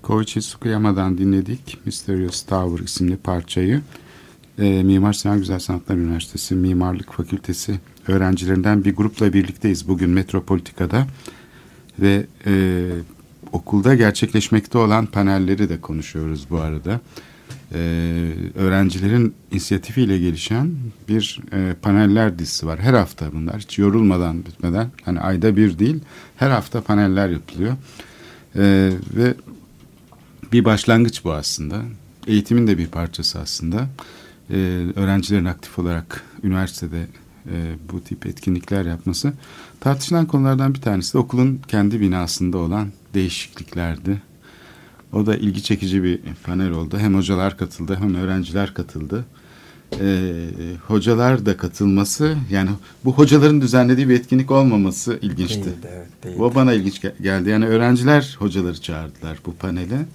Koichi 0.07 0.39
Tsukuyama'dan 0.39 1.17
dinledik. 1.17 1.77
Mysterious 1.85 2.41
Tower 2.41 2.85
isimli 2.85 3.17
parçayı. 3.17 3.81
E, 4.59 4.83
Mimar 4.83 5.13
Sinan 5.13 5.39
Güzel 5.39 5.59
Sanatlar 5.59 5.95
Üniversitesi 5.95 6.55
Mimarlık 6.55 7.13
Fakültesi 7.13 7.79
öğrencilerinden 8.07 8.85
bir 8.85 8.95
grupla 8.95 9.33
birlikteyiz 9.33 9.87
bugün 9.87 10.09
Metropolitika'da. 10.09 11.07
Ve 11.99 12.25
e, 12.45 12.83
okulda 13.51 13.95
gerçekleşmekte 13.95 14.77
olan 14.77 15.05
panelleri 15.05 15.69
de 15.69 15.81
konuşuyoruz 15.81 16.47
bu 16.49 16.57
arada. 16.57 17.01
E, 17.73 17.79
öğrencilerin 18.55 19.33
inisiyatifiyle 19.51 20.19
gelişen 20.19 20.71
bir 21.09 21.39
e, 21.53 21.73
paneller 21.81 22.39
dizisi 22.39 22.67
var. 22.67 22.79
Her 22.79 22.93
hafta 22.93 23.33
bunlar 23.33 23.59
hiç 23.59 23.79
yorulmadan 23.79 24.45
bitmeden 24.45 24.87
hani 25.03 25.19
ayda 25.19 25.57
bir 25.57 25.79
değil 25.79 25.99
her 26.35 26.49
hafta 26.49 26.81
paneller 26.81 27.29
yapılıyor. 27.29 27.73
E, 28.55 28.91
ve 29.15 29.33
bir 30.51 30.65
başlangıç 30.65 31.23
bu 31.23 31.33
aslında. 31.33 31.81
Eğitimin 32.27 32.67
de 32.67 32.77
bir 32.77 32.87
parçası 32.87 33.39
aslında. 33.39 33.87
Ee, 34.51 34.85
öğrencilerin 34.95 35.45
aktif 35.45 35.79
olarak 35.79 36.23
üniversitede 36.43 37.07
e, 37.51 37.75
bu 37.91 38.03
tip 38.03 38.25
etkinlikler 38.25 38.85
yapması. 38.85 39.33
Tartışılan 39.79 40.25
konulardan 40.25 40.73
bir 40.73 40.81
tanesi 40.81 41.13
de 41.13 41.17
okulun 41.17 41.61
kendi 41.67 42.01
binasında 42.01 42.57
olan 42.57 42.91
değişikliklerdi. 43.13 44.21
O 45.13 45.25
da 45.25 45.35
ilgi 45.35 45.63
çekici 45.63 46.03
bir 46.03 46.19
panel 46.43 46.71
oldu. 46.71 46.97
Hem 46.97 47.15
hocalar 47.15 47.57
katıldı 47.57 47.97
hem 48.01 48.15
öğrenciler 48.15 48.73
katıldı. 48.73 49.25
Ee, 50.01 50.33
hocalar 50.87 51.45
da 51.45 51.57
katılması 51.57 52.35
yani 52.51 52.69
bu 53.05 53.13
hocaların 53.13 53.61
düzenlediği 53.61 54.09
bir 54.09 54.15
etkinlik 54.15 54.51
olmaması 54.51 55.19
ilginçti. 55.21 55.65
Değildi, 55.65 55.87
evet, 55.91 56.23
değildi. 56.23 56.41
O 56.41 56.55
bana 56.55 56.73
ilginç 56.73 57.01
geldi. 57.21 57.49
Yani 57.49 57.67
öğrenciler 57.67 58.35
hocaları 58.39 58.81
çağırdılar 58.81 59.37
bu 59.45 59.55
panele. 59.55 60.05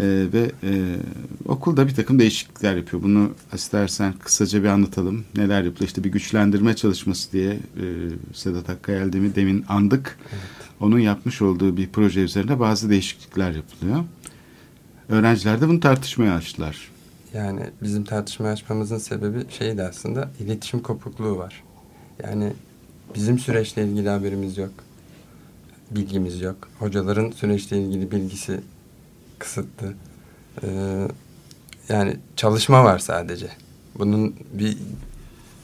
Ee, 0.00 0.26
ve 0.32 0.52
e, 0.62 0.96
okulda 1.48 1.88
bir 1.88 1.94
takım 1.94 2.18
değişiklikler 2.18 2.76
yapıyor. 2.76 3.02
Bunu 3.02 3.30
istersen 3.54 4.12
kısaca 4.12 4.62
bir 4.62 4.68
anlatalım. 4.68 5.24
Neler 5.36 5.62
yapılıyor? 5.62 5.88
İşte 5.88 6.04
bir 6.04 6.12
güçlendirme 6.12 6.76
çalışması 6.76 7.32
diye 7.32 7.52
e, 7.52 7.84
Sedat 8.32 8.68
Hakkayel'demi 8.68 9.34
demin 9.34 9.64
andık. 9.68 10.18
Evet. 10.32 10.42
Onun 10.80 10.98
yapmış 10.98 11.42
olduğu 11.42 11.76
bir 11.76 11.88
proje 11.88 12.20
üzerinde 12.20 12.60
bazı 12.60 12.90
değişiklikler 12.90 13.50
yapılıyor. 13.50 14.04
Öğrenciler 15.08 15.60
de 15.60 15.68
bunu 15.68 15.80
tartışmaya 15.80 16.34
açtılar. 16.34 16.88
Yani 17.34 17.60
bizim 17.82 18.04
tartışmaya 18.04 18.52
açmamızın 18.52 18.98
sebebi 18.98 19.38
şeydi 19.50 19.82
aslında 19.82 20.30
iletişim 20.40 20.80
kopukluğu 20.80 21.38
var. 21.38 21.62
Yani 22.22 22.52
bizim 23.14 23.38
süreçle 23.38 23.84
ilgili 23.84 24.08
haberimiz 24.08 24.58
yok. 24.58 24.72
Bilgimiz 25.90 26.40
yok. 26.40 26.56
Hocaların 26.78 27.30
süreçle 27.30 27.82
ilgili 27.82 28.10
bilgisi 28.10 28.60
kısıtlı. 29.42 29.94
Ee, 30.62 31.08
yani 31.88 32.16
çalışma 32.36 32.84
var 32.84 32.98
sadece. 32.98 33.46
Bunun 33.98 34.34
bir 34.52 34.76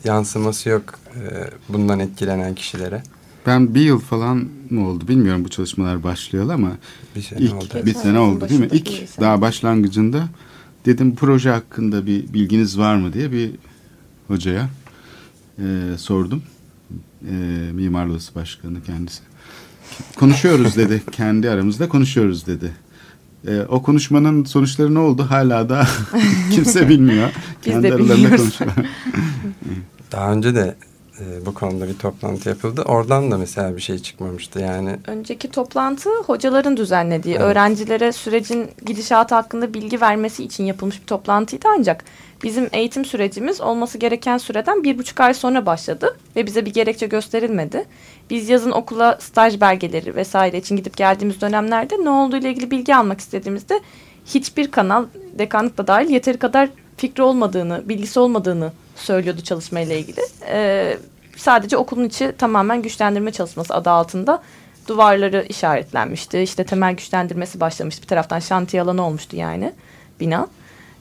yansıması 0.05 0.69
yok 0.69 0.99
e, 1.17 1.51
bundan 1.69 1.99
etkilenen 1.99 2.55
kişilere. 2.55 3.03
Ben 3.47 3.75
bir 3.75 3.81
yıl 3.81 3.99
falan 3.99 4.49
mı 4.71 4.89
oldu 4.89 5.09
bilmiyorum 5.09 5.45
bu 5.45 5.49
çalışmalar 5.49 6.03
başlıyor 6.03 6.51
ama 6.51 6.71
bir 7.17 7.23
sene 7.23 7.41
ilk, 7.41 7.55
oldu. 7.55 7.87
Bir 7.87 7.95
sene 7.95 8.19
oldu 8.19 8.49
değil 8.49 8.61
mi? 8.61 8.69
İlk 8.73 9.21
daha 9.21 9.41
başlangıcında 9.41 10.29
dedim 10.87 11.17
proje 11.17 11.51
hakkında 11.51 12.07
bir 12.07 12.33
bilginiz 12.33 12.79
var 12.79 12.97
mı 12.97 13.13
diye 13.13 13.33
bir 13.33 13.51
hocaya 14.29 14.69
e, 15.59 15.65
sordum. 15.99 16.43
E, 17.31 17.35
Mimarlı 17.73 18.13
Odası 18.13 18.35
Başkanı 18.35 18.83
kendisi. 18.83 19.23
Konuşuyoruz 20.17 20.77
dedi. 20.77 21.03
Kendi 21.13 21.51
aramızda 21.51 21.89
konuşuyoruz 21.89 22.47
dedi. 22.47 22.73
E, 23.47 23.61
o 23.69 23.83
konuşmanın 23.83 24.45
sonuçları 24.45 24.95
ne 24.95 24.99
oldu 24.99 25.27
hala 25.31 25.69
da 25.69 25.87
kimse 26.53 26.89
bilmiyor. 26.89 27.29
Biz 27.67 27.73
Kendi 27.73 27.91
de 27.91 27.99
bilmiyoruz. 27.99 28.59
Daha 30.13 30.33
önce 30.33 30.55
de 30.55 30.75
e, 31.21 31.47
bu 31.47 31.55
konuda 31.55 31.89
bir 31.89 31.99
toplantı 31.99 32.49
yapıldı. 32.49 32.83
Oradan 32.83 33.31
da 33.31 33.39
mesela 33.39 33.77
bir 33.77 33.81
şey 33.81 33.99
çıkmamıştı. 33.99 34.61
Yani 34.61 34.97
Önceki 35.07 35.51
toplantı 35.51 36.11
hocaların 36.27 36.77
düzenlediği, 36.77 37.35
Evet. 37.35 37.45
öğrencilere 37.45 38.13
sürecin 38.13 38.67
gidişatı 38.87 39.35
hakkında 39.35 39.75
bilgi 39.75 40.01
vermesi 40.01 40.45
için 40.45 40.65
yapılmış 40.65 41.03
bir 41.03 41.07
toplantıydı 41.07 41.69
ancak 41.79 42.05
bizim 42.43 42.69
eğitim 42.73 43.05
sürecimiz 43.05 43.61
olması 43.61 43.99
gereken 43.99 44.39
süreden 44.39 44.85
bir 44.85 44.99
buçuk 44.99 45.21
ay 45.21 45.35
sonra 45.35 45.67
başladı 45.67 46.17
ve 46.37 46.47
bize 46.47 46.67
bir 46.67 46.75
gerekçe 46.75 47.07
gösterilmedi. 47.07 47.85
Biz 48.31 48.49
yazın 48.49 48.71
okula 48.71 49.19
staj 49.21 49.61
belgeleri 49.61 50.17
vesaire 50.17 50.59
için 50.59 50.77
gidip 50.77 50.97
geldiğimiz 50.97 51.41
dönemlerde 51.41 51.95
ne 52.05 52.11
olduğu 52.11 52.37
ile 52.37 52.51
ilgili 52.51 52.71
bilgi 52.71 52.97
almak 52.97 53.21
istediğimizde 53.21 53.81
hiçbir 54.27 54.71
kanal 54.71 55.05
dekanlıkla 55.39 55.87
dahil 55.87 56.11
yeteri 56.11 56.39
kadar 56.39 56.69
fikri 56.97 57.23
olmadığını, 57.23 57.89
bilgisi 57.89 58.21
olmadığını 58.21 58.73
söylüyordu 58.97 59.41
çalışmayla 59.41 59.95
ilgili. 59.95 60.21
E, 60.49 60.97
sadece 61.37 61.77
okulun 61.77 62.05
içi 62.05 62.33
tamamen 62.39 62.83
güçlendirme 62.83 63.33
çalışması 63.33 63.75
adı 63.75 63.91
altında 63.91 64.43
duvarları 64.89 65.47
işaretlenmişti. 65.49 66.39
İşte 66.39 66.65
temel 66.65 66.95
güçlendirmesi 66.95 67.61
başlamıştı. 67.61 68.03
Bir 68.03 68.07
taraftan 68.07 68.39
şantiye 68.39 68.83
alanı 68.83 69.07
olmuştu 69.07 69.37
yani 69.37 69.73
bina. 70.21 70.49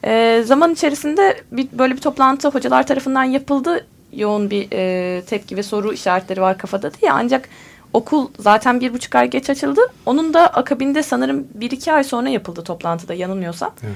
E, 0.05 0.43
zaman 0.45 0.73
içerisinde 0.73 1.41
bir, 1.51 1.67
böyle 1.71 1.95
bir 1.95 2.01
toplantı 2.01 2.49
hocalar 2.49 2.87
tarafından 2.87 3.23
yapıldı. 3.23 3.85
Yoğun 4.13 4.49
bir 4.49 4.67
e, 4.71 5.21
tepki 5.21 5.57
ve 5.57 5.63
soru 5.63 5.93
işaretleri 5.93 6.41
var 6.41 6.57
kafada 6.57 6.93
diye. 6.93 7.11
Ancak 7.11 7.49
okul 7.93 8.27
zaten 8.39 8.79
bir 8.79 8.93
buçuk 8.93 9.15
ay 9.15 9.29
geç 9.29 9.49
açıldı. 9.49 9.81
Onun 10.05 10.33
da 10.33 10.47
akabinde 10.47 11.03
sanırım 11.03 11.47
bir 11.53 11.71
iki 11.71 11.93
ay 11.93 12.03
sonra 12.03 12.29
yapıldı 12.29 12.63
toplantıda 12.63 13.13
yanılmıyorsam. 13.13 13.73
Evet. 13.83 13.95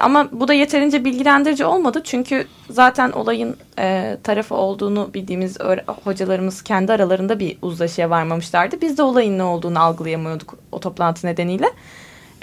Ama 0.00 0.28
bu 0.32 0.48
da 0.48 0.54
yeterince 0.54 1.04
bilgilendirici 1.04 1.64
olmadı. 1.64 2.00
Çünkü 2.04 2.46
zaten 2.70 3.12
olayın 3.12 3.56
e, 3.78 4.16
tarafı 4.22 4.54
olduğunu 4.54 5.10
bildiğimiz 5.14 5.58
hocalarımız 6.04 6.62
kendi 6.62 6.92
aralarında 6.92 7.38
bir 7.38 7.58
uzlaşıya 7.62 8.10
varmamışlardı. 8.10 8.80
Biz 8.80 8.98
de 8.98 9.02
olayın 9.02 9.38
ne 9.38 9.42
olduğunu 9.42 9.80
algılayamıyorduk 9.80 10.58
o 10.72 10.80
toplantı 10.80 11.26
nedeniyle. 11.26 11.66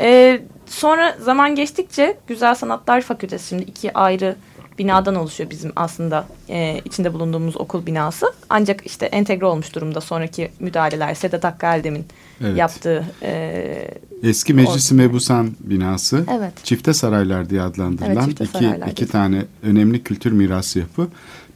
E, 0.01 0.41
sonra 0.65 1.17
zaman 1.21 1.55
geçtikçe 1.55 2.17
Güzel 2.27 2.55
Sanatlar 2.55 3.01
Fakültesi 3.01 3.47
şimdi 3.47 3.63
iki 3.63 3.93
ayrı 3.93 4.35
binadan 4.79 5.15
oluşuyor 5.15 5.49
bizim 5.49 5.71
aslında 5.75 6.27
e, 6.49 6.81
içinde 6.85 7.13
bulunduğumuz 7.13 7.57
okul 7.57 7.85
binası. 7.85 8.33
Ancak 8.49 8.85
işte 8.85 9.05
entegre 9.05 9.45
olmuş 9.45 9.75
durumda 9.75 10.01
sonraki 10.01 10.51
müdahaleler 10.59 11.13
Sedat 11.13 11.43
Hakkı 11.43 11.65
Eldem'in 11.65 12.05
Evet. 12.41 12.57
yaptığı. 12.57 13.05
E, 13.21 13.91
Eski 14.23 14.53
Meclisi 14.53 14.95
Mebusan 14.95 15.51
binası. 15.59 16.25
Evet. 16.37 16.53
Çifte 16.63 16.93
Saraylar 16.93 17.49
diye 17.49 17.61
adlandırılan 17.61 18.25
Evet, 18.25 18.41
iki, 18.41 18.45
Saraylar 18.45 18.87
iki 18.87 19.07
tane 19.07 19.45
önemli 19.63 20.03
kültür 20.03 20.31
mirası 20.31 20.79
yapı. 20.79 21.07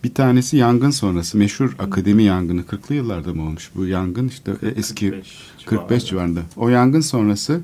Bir 0.04 0.14
tanesi 0.14 0.58
yangın 0.58 0.92
sonrası 0.92 1.38
meşhur 1.38 1.76
akademi 1.80 2.24
yangını 2.24 2.62
40'lı 2.62 2.96
yıllarda 2.96 3.34
mı 3.34 3.42
olmuş 3.42 3.72
bu 3.76 3.86
yangın 3.86 4.28
işte 4.28 4.52
e, 4.62 4.68
eski 4.68 5.10
45 5.12 5.38
45 5.66 6.06
civarında. 6.06 6.40
O 6.56 6.70
yangın 6.70 7.02
sonrası 7.02 7.62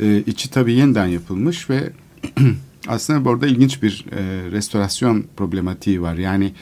e, 0.00 0.16
içi 0.26 0.50
tabii 0.50 0.72
yeniden 0.74 1.06
yapılmış 1.06 1.70
ve 1.70 1.90
aslında 2.88 3.24
burada 3.24 3.46
ilginç 3.46 3.82
bir 3.82 4.04
e, 4.12 4.50
restorasyon 4.50 5.24
problematiği 5.36 6.02
var. 6.02 6.14
Yani 6.14 6.52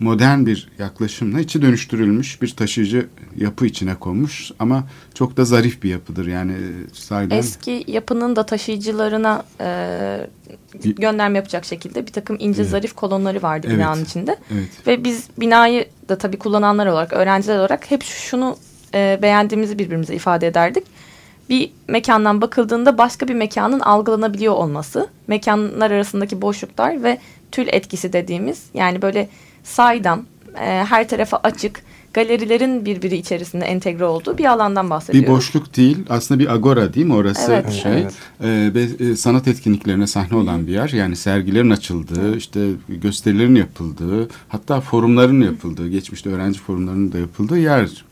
modern 0.00 0.46
bir 0.46 0.68
yaklaşımla 0.78 1.40
içi 1.40 1.62
dönüştürülmüş 1.62 2.42
bir 2.42 2.48
taşıyıcı 2.48 3.06
yapı 3.36 3.66
içine 3.66 3.94
konmuş 3.94 4.50
ama 4.58 4.84
çok 5.14 5.36
da 5.36 5.44
zarif 5.44 5.82
bir 5.82 5.90
yapıdır. 5.90 6.26
Yani 6.26 6.52
e, 6.52 6.66
sahiden 6.92 7.36
Eski 7.38 7.84
yapının 7.86 8.36
da 8.36 8.46
taşıyıcılarına 8.46 9.44
e, 9.60 10.28
gönderme 10.84 11.38
yapacak 11.38 11.64
şekilde 11.64 12.06
bir 12.06 12.12
takım 12.12 12.36
ince 12.40 12.62
Evet. 12.62 12.70
zarif 12.70 12.92
kolonları 12.92 13.42
vardı 13.42 13.66
Evet. 13.70 13.78
binanın 13.78 14.04
içinde. 14.04 14.36
evet. 14.52 14.68
Ve 14.86 15.04
biz 15.04 15.24
binayı 15.40 15.88
da 16.08 16.18
tabii 16.18 16.38
kullananlar 16.38 16.86
olarak, 16.86 17.12
öğrenciler 17.12 17.58
olarak 17.58 17.90
hep 17.90 18.02
şunu 18.02 18.56
e, 18.94 19.18
beğendiğimizi 19.22 19.78
birbirimize 19.78 20.14
ifade 20.14 20.46
ederdik. 20.46 20.84
Bir 21.48 21.70
mekandan 21.88 22.40
bakıldığında 22.40 22.98
başka 22.98 23.28
bir 23.28 23.34
mekanın 23.34 23.80
algılanabiliyor 23.80 24.54
olması, 24.54 25.08
mekanlar 25.26 25.90
arasındaki 25.90 26.42
boşluklar 26.42 27.02
ve 27.02 27.18
tül 27.52 27.68
etkisi 27.68 28.12
dediğimiz 28.12 28.62
yani 28.74 29.02
böyle 29.02 29.28
saydam, 29.64 30.22
e, 30.60 30.84
her 30.88 31.08
tarafa 31.08 31.36
açık, 31.36 31.82
galerilerin 32.12 32.84
birbiri 32.84 33.16
içerisinde 33.16 33.64
entegre 33.64 34.04
olduğu 34.04 34.38
bir 34.38 34.44
alandan 34.44 34.86
Bir 34.86 34.90
bahsediyoruz. 34.90 35.30
boşluk 35.30 35.76
değil 35.76 35.98
aslında 36.08 36.40
bir 36.40 36.54
agora 36.54 36.94
değil 36.94 37.06
mi 37.06 37.14
orası 37.14 37.52
Evet, 37.52 37.72
şey 37.72 37.92
evet. 37.92 38.14
Ee, 38.40 38.70
ve 38.74 39.04
e, 39.10 39.16
sanat 39.16 39.48
etkinliklerine 39.48 40.06
sahne 40.06 40.36
olan 40.38 40.66
bir 40.66 40.72
yer 40.72 40.88
yani 40.88 41.16
sergilerin 41.16 41.70
açıldığı 41.70 42.36
işte 42.36 42.68
gösterilerin 42.88 43.54
yapıldığı 43.54 44.28
hatta 44.48 44.80
forumların 44.80 45.40
yapıldığı 45.40 45.88
geçmişte 45.88 46.30
öğrenci 46.30 46.60
forumlarının 46.60 47.12
da 47.12 47.18
yapıldığı 47.18 47.58
yer 47.58 48.04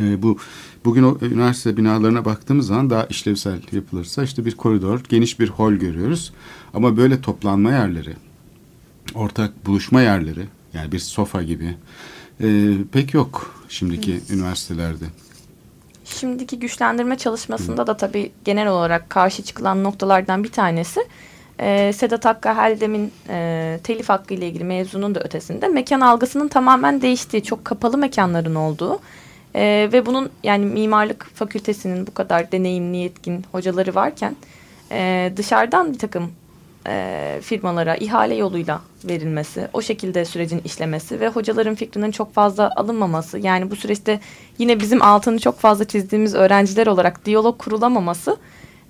Ee, 0.00 0.22
bu 0.22 0.38
bugün 0.86 1.02
o 1.02 1.18
üniversite 1.22 1.76
binalarına 1.76 2.24
baktığımız 2.24 2.66
zaman 2.66 2.90
daha 2.90 3.04
işlevsel 3.04 3.58
yapılırsa 3.72 4.22
işte 4.22 4.44
bir 4.44 4.56
koridor 4.56 5.00
geniş 5.08 5.40
bir 5.40 5.48
hol 5.48 5.72
görüyoruz 5.72 6.32
ama 6.74 6.96
böyle 6.96 7.20
toplanma 7.20 7.70
yerleri 7.70 8.14
ortak 9.14 9.66
buluşma 9.66 10.02
yerleri 10.02 10.46
yani 10.72 10.92
bir 10.92 10.98
sofa 10.98 11.42
gibi 11.42 11.76
e, 12.40 12.74
pek 12.92 13.14
yok 13.14 13.54
şimdiki 13.68 14.20
üniversitelerde. 14.30 15.04
Şimdiki 16.04 16.58
güçlendirme 16.58 17.18
çalışmasında 17.18 17.86
da 17.86 17.96
tabii 17.96 18.32
genel 18.44 18.68
olarak 18.68 19.10
karşı 19.10 19.42
çıkılan 19.42 19.84
noktalardan 19.84 20.44
bir 20.44 20.52
tanesi 20.52 21.00
e, 21.60 21.92
Sedat 21.92 22.24
Hakkı 22.24 22.48
Heldem'in 22.48 23.12
e, 23.28 23.80
telif 23.84 24.08
hakkı 24.08 24.34
ile 24.34 24.48
ilgili 24.48 24.64
mevzunun 24.64 25.14
da 25.14 25.20
ötesinde 25.20 25.68
mekan 25.68 26.00
algısının 26.00 26.48
tamamen 26.48 27.02
değiştiği, 27.02 27.42
çok 27.42 27.64
kapalı 27.64 27.98
mekanların 27.98 28.54
olduğu 28.54 29.00
e, 29.56 29.88
ve 29.92 30.06
bunun 30.06 30.30
yani 30.42 30.66
mimarlık 30.66 31.26
fakültesinin 31.34 32.06
bu 32.06 32.14
kadar 32.14 32.52
deneyimli 32.52 32.96
yetkin 32.96 33.44
hocaları 33.52 33.94
varken 33.94 34.36
e, 34.90 35.32
dışarıdan 35.36 35.92
bir 35.92 35.98
takım 35.98 36.32
e, 36.86 37.38
firmalara 37.42 37.96
ihale 37.96 38.34
yoluyla 38.34 38.80
verilmesi, 39.04 39.68
o 39.72 39.82
şekilde 39.82 40.24
sürecin 40.24 40.60
işlemesi 40.64 41.20
ve 41.20 41.28
hocaların 41.28 41.74
fikrinin 41.74 42.10
çok 42.10 42.34
fazla 42.34 42.72
alınmaması. 42.76 43.38
Yani 43.38 43.70
bu 43.70 43.76
süreçte 43.76 44.20
yine 44.58 44.80
bizim 44.80 45.02
altını 45.02 45.38
çok 45.38 45.58
fazla 45.58 45.84
çizdiğimiz 45.84 46.34
öğrenciler 46.34 46.86
olarak 46.86 47.24
diyalog 47.24 47.58
kurulamaması 47.58 48.36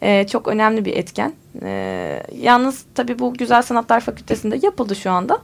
e, 0.03 0.27
çok 0.27 0.49
önemli 0.49 0.85
bir 0.85 0.97
etken. 0.97 1.33
E, 1.63 2.23
yalnız 2.33 2.85
tabii 2.95 3.19
bu 3.19 3.35
Güzel 3.35 3.63
Sanatlar 3.63 4.01
Fakültesi'nde 4.01 4.59
yapıldı 4.63 4.97
şu 4.97 5.11
anda. 5.11 5.39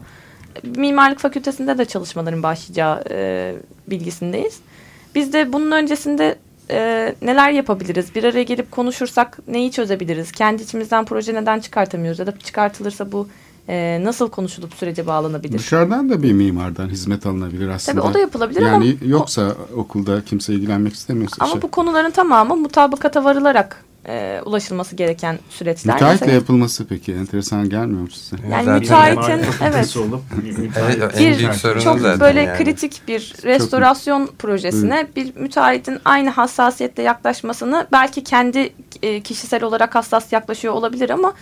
Mimarlık 0.62 1.18
Fakültesi'nde 1.18 1.78
de 1.78 1.84
çalışmaların 1.84 2.42
başlayacağı 2.42 3.04
e, 3.10 3.54
bilgisindeyiz. 3.86 4.60
Biz 5.14 5.32
de 5.32 5.52
bunun 5.52 5.70
öncesinde 5.70 6.38
e, 6.70 7.14
neler 7.22 7.50
yapabiliriz? 7.50 8.14
Bir 8.14 8.24
araya 8.24 8.42
gelip 8.42 8.70
konuşursak 8.70 9.38
neyi 9.48 9.72
çözebiliriz? 9.72 10.32
Kendi 10.32 10.62
içimizden 10.62 11.04
proje 11.04 11.34
neden 11.34 11.60
çıkartamıyoruz? 11.60 12.18
Ya 12.18 12.26
da 12.26 12.38
çıkartılırsa 12.38 13.12
bu 13.12 13.28
e, 13.68 14.00
nasıl 14.04 14.30
konuşulup 14.30 14.74
sürece 14.74 15.06
bağlanabilir? 15.06 15.58
Dışarıdan 15.58 16.10
da 16.10 16.22
bir 16.22 16.32
mimardan 16.32 16.88
hizmet 16.88 17.26
alınabilir 17.26 17.68
aslında. 17.68 18.00
Tabii 18.00 18.10
o 18.10 18.14
da 18.14 18.18
yapılabilir 18.18 18.60
ama 18.62 18.68
yani 18.68 18.96
yoksa 19.06 19.54
okulda 19.76 20.24
kimse 20.24 20.54
ilgilenmek 20.54 20.94
istemiyorsa. 20.94 21.36
ama 21.40 21.48
işte, 21.48 21.62
bu 21.62 21.70
konuların 21.70 22.10
tamamı 22.10 22.56
mutabakata 22.56 23.24
varılarak 23.24 23.84
e, 24.08 24.40
ulaşılması 24.44 24.96
gereken 24.96 25.38
süreçler. 25.50 25.94
müteahhitle 25.94 26.24
Mesela- 26.26 26.38
yapılması 26.40 26.86
peki 26.86 27.12
enteresan 27.12 27.68
gelmiyor 27.68 28.00
mu 28.00 28.10
size? 28.10 28.36
Yani 28.50 28.64
Zaten- 28.64 28.80
müteahhitin 28.80 29.46
evet 29.64 29.96
Evet, 30.76 31.18
Bir 31.18 31.80
çok 31.80 32.20
böyle 32.20 32.40
yani. 32.40 32.64
kritik 32.64 33.02
bir 33.08 33.34
restorasyon 33.44 34.30
projesine 34.38 35.06
bir 35.16 35.36
müteahhitin 35.36 35.98
aynı 36.04 36.30
hassasiyetle 36.30 37.02
yaklaşmasını 37.02 37.86
belki 37.92 38.24
kendi 38.24 38.72
e, 39.02 39.20
kişisel 39.20 39.64
olarak 39.64 39.94
hassas 39.94 40.32
yaklaşıyor 40.32 40.74
olabilir 40.74 41.10
ama 41.10 41.32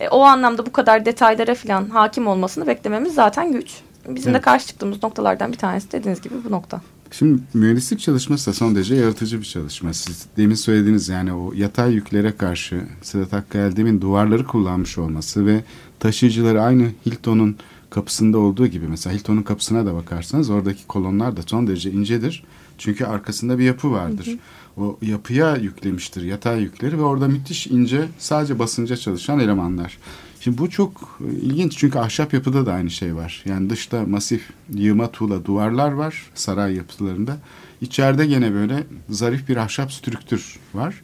e, 0.00 0.08
o 0.08 0.22
anlamda 0.22 0.66
bu 0.66 0.72
kadar 0.72 1.04
detaylara 1.04 1.54
falan 1.54 1.90
hakim 1.90 2.26
olmasını 2.26 2.66
beklememiz 2.66 3.14
zaten 3.14 3.52
güç. 3.52 3.70
Bizim 4.08 4.32
de 4.32 4.36
Evet. 4.36 4.44
karşı 4.44 4.66
çıktığımız 4.66 5.02
noktalardan 5.02 5.52
bir 5.52 5.58
tanesi 5.58 5.92
dediğiniz 5.92 6.20
gibi 6.20 6.34
bu 6.44 6.50
nokta. 6.50 6.80
Şimdi 7.10 7.42
mühendislik 7.54 8.00
çalışması 8.00 8.50
da 8.50 8.54
son 8.54 8.74
derece 8.74 8.94
yaratıcı 8.94 9.40
bir 9.40 9.44
çalışma. 9.44 9.92
Siz 9.92 10.26
demin 10.36 10.54
söylediğiniz 10.54 11.08
yani 11.08 11.32
o 11.32 11.52
yatay 11.54 11.92
yüklere 11.92 12.36
karşı 12.36 12.82
Sedat 13.02 13.32
Hakkı 13.32 13.58
Eldem'in 13.58 14.00
duvarları 14.00 14.46
kullanmış 14.46 14.98
olması 14.98 15.46
ve 15.46 15.60
taşıyıcıları 16.00 16.62
aynı 16.62 16.88
Hilton'un 17.06 17.56
kapısında 17.90 18.38
olduğu 18.38 18.66
gibi 18.66 18.88
mesela 18.88 19.16
Hilton'un 19.16 19.42
kapısına 19.42 19.86
da 19.86 19.94
bakarsanız 19.94 20.50
oradaki 20.50 20.86
kolonlar 20.86 21.36
da 21.36 21.42
son 21.46 21.66
derece 21.66 21.90
incedir. 21.90 22.44
Çünkü 22.78 23.04
arkasında 23.04 23.58
bir 23.58 23.64
yapı 23.64 23.92
vardır. 23.92 24.38
O 24.76 24.98
yapıya 25.02 25.56
yüklemiştir 25.56 26.22
yatay 26.22 26.62
yükleri 26.62 26.98
ve 26.98 27.02
orada 27.02 27.28
müthiş 27.28 27.66
ince 27.66 28.08
sadece 28.18 28.58
basınca 28.58 28.96
çalışan 28.96 29.40
elemanlar. 29.40 29.98
Şimdi 30.40 30.58
bu 30.58 30.70
çok 30.70 31.18
e, 31.20 31.32
ilginç 31.32 31.78
çünkü 31.78 31.98
ahşap 31.98 32.34
yapıda 32.34 32.66
da 32.66 32.72
aynı 32.72 32.90
şey 32.90 33.16
var. 33.16 33.42
Yani 33.46 33.70
dışta 33.70 34.06
masif 34.06 34.50
yığma 34.74 35.10
tuğla 35.10 35.44
duvarlar 35.44 35.92
var 35.92 36.30
saray 36.34 36.74
yapılarında. 36.74 37.36
İçeride 37.80 38.26
gene 38.26 38.54
böyle 38.54 38.84
zarif 39.10 39.48
bir 39.48 39.56
ahşap 39.56 39.92
strüktür 39.92 40.58
var. 40.74 41.02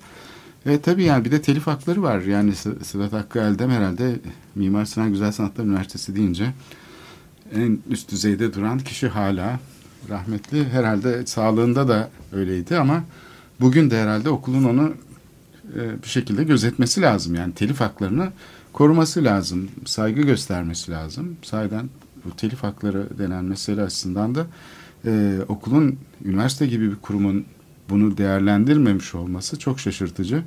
E 0.67 0.81
tabii 0.81 1.05
yani 1.05 1.25
bir 1.25 1.31
de 1.33 1.43
telif 1.43 1.67
hakları 1.67 2.03
var. 2.03 2.21
Yani 2.21 2.55
Sedat 2.83 3.13
Hakkı 3.13 3.39
Eldem 3.39 3.71
herhalde 3.71 4.21
Mimar 4.55 4.85
Sinan 4.85 5.13
Güzel 5.13 5.33
Sanatlar 5.33 5.65
Üniversitesi 5.65 6.17
deyince 6.17 6.53
en 7.55 7.79
üst 7.91 8.11
düzeyde 8.11 8.55
duran 8.55 8.79
kişi 8.79 9.09
hala 9.09 9.61
rahmetli. 10.09 10.69
Herhalde 10.69 11.27
sağlığında 11.27 11.89
da 11.89 12.11
öyleydi 12.33 12.77
ama 12.77 13.05
bugün 13.61 13.91
de 13.91 14.03
herhalde 14.03 14.31
okulun 14.31 14.65
onu 14.65 14.95
e, 15.75 16.03
bir 16.03 16.09
şekilde 16.09 16.45
gözetmesi 16.45 17.03
lazım. 17.03 17.35
Yani 17.35 17.55
telif 17.55 17.81
haklarını 17.81 18.29
koruması 18.73 19.25
lazım. 19.25 19.69
Saygı 19.85 20.23
göstermesi 20.23 20.93
lazım. 20.93 21.37
Sayeden 21.43 21.89
bu 22.25 22.37
telif 22.37 22.63
hakları 22.63 23.19
denen 23.19 23.45
mesele 23.45 23.83
açısından 23.83 24.35
da 24.35 24.47
e, 25.05 25.39
okulun 25.49 25.99
üniversite 26.25 26.67
gibi 26.67 26.91
bir 26.91 26.97
kurumun 26.97 27.45
bunu 27.91 28.17
değerlendirmemiş 28.19 29.15
olması 29.15 29.59
çok 29.59 29.81
şaşırtıcı. 29.81 30.43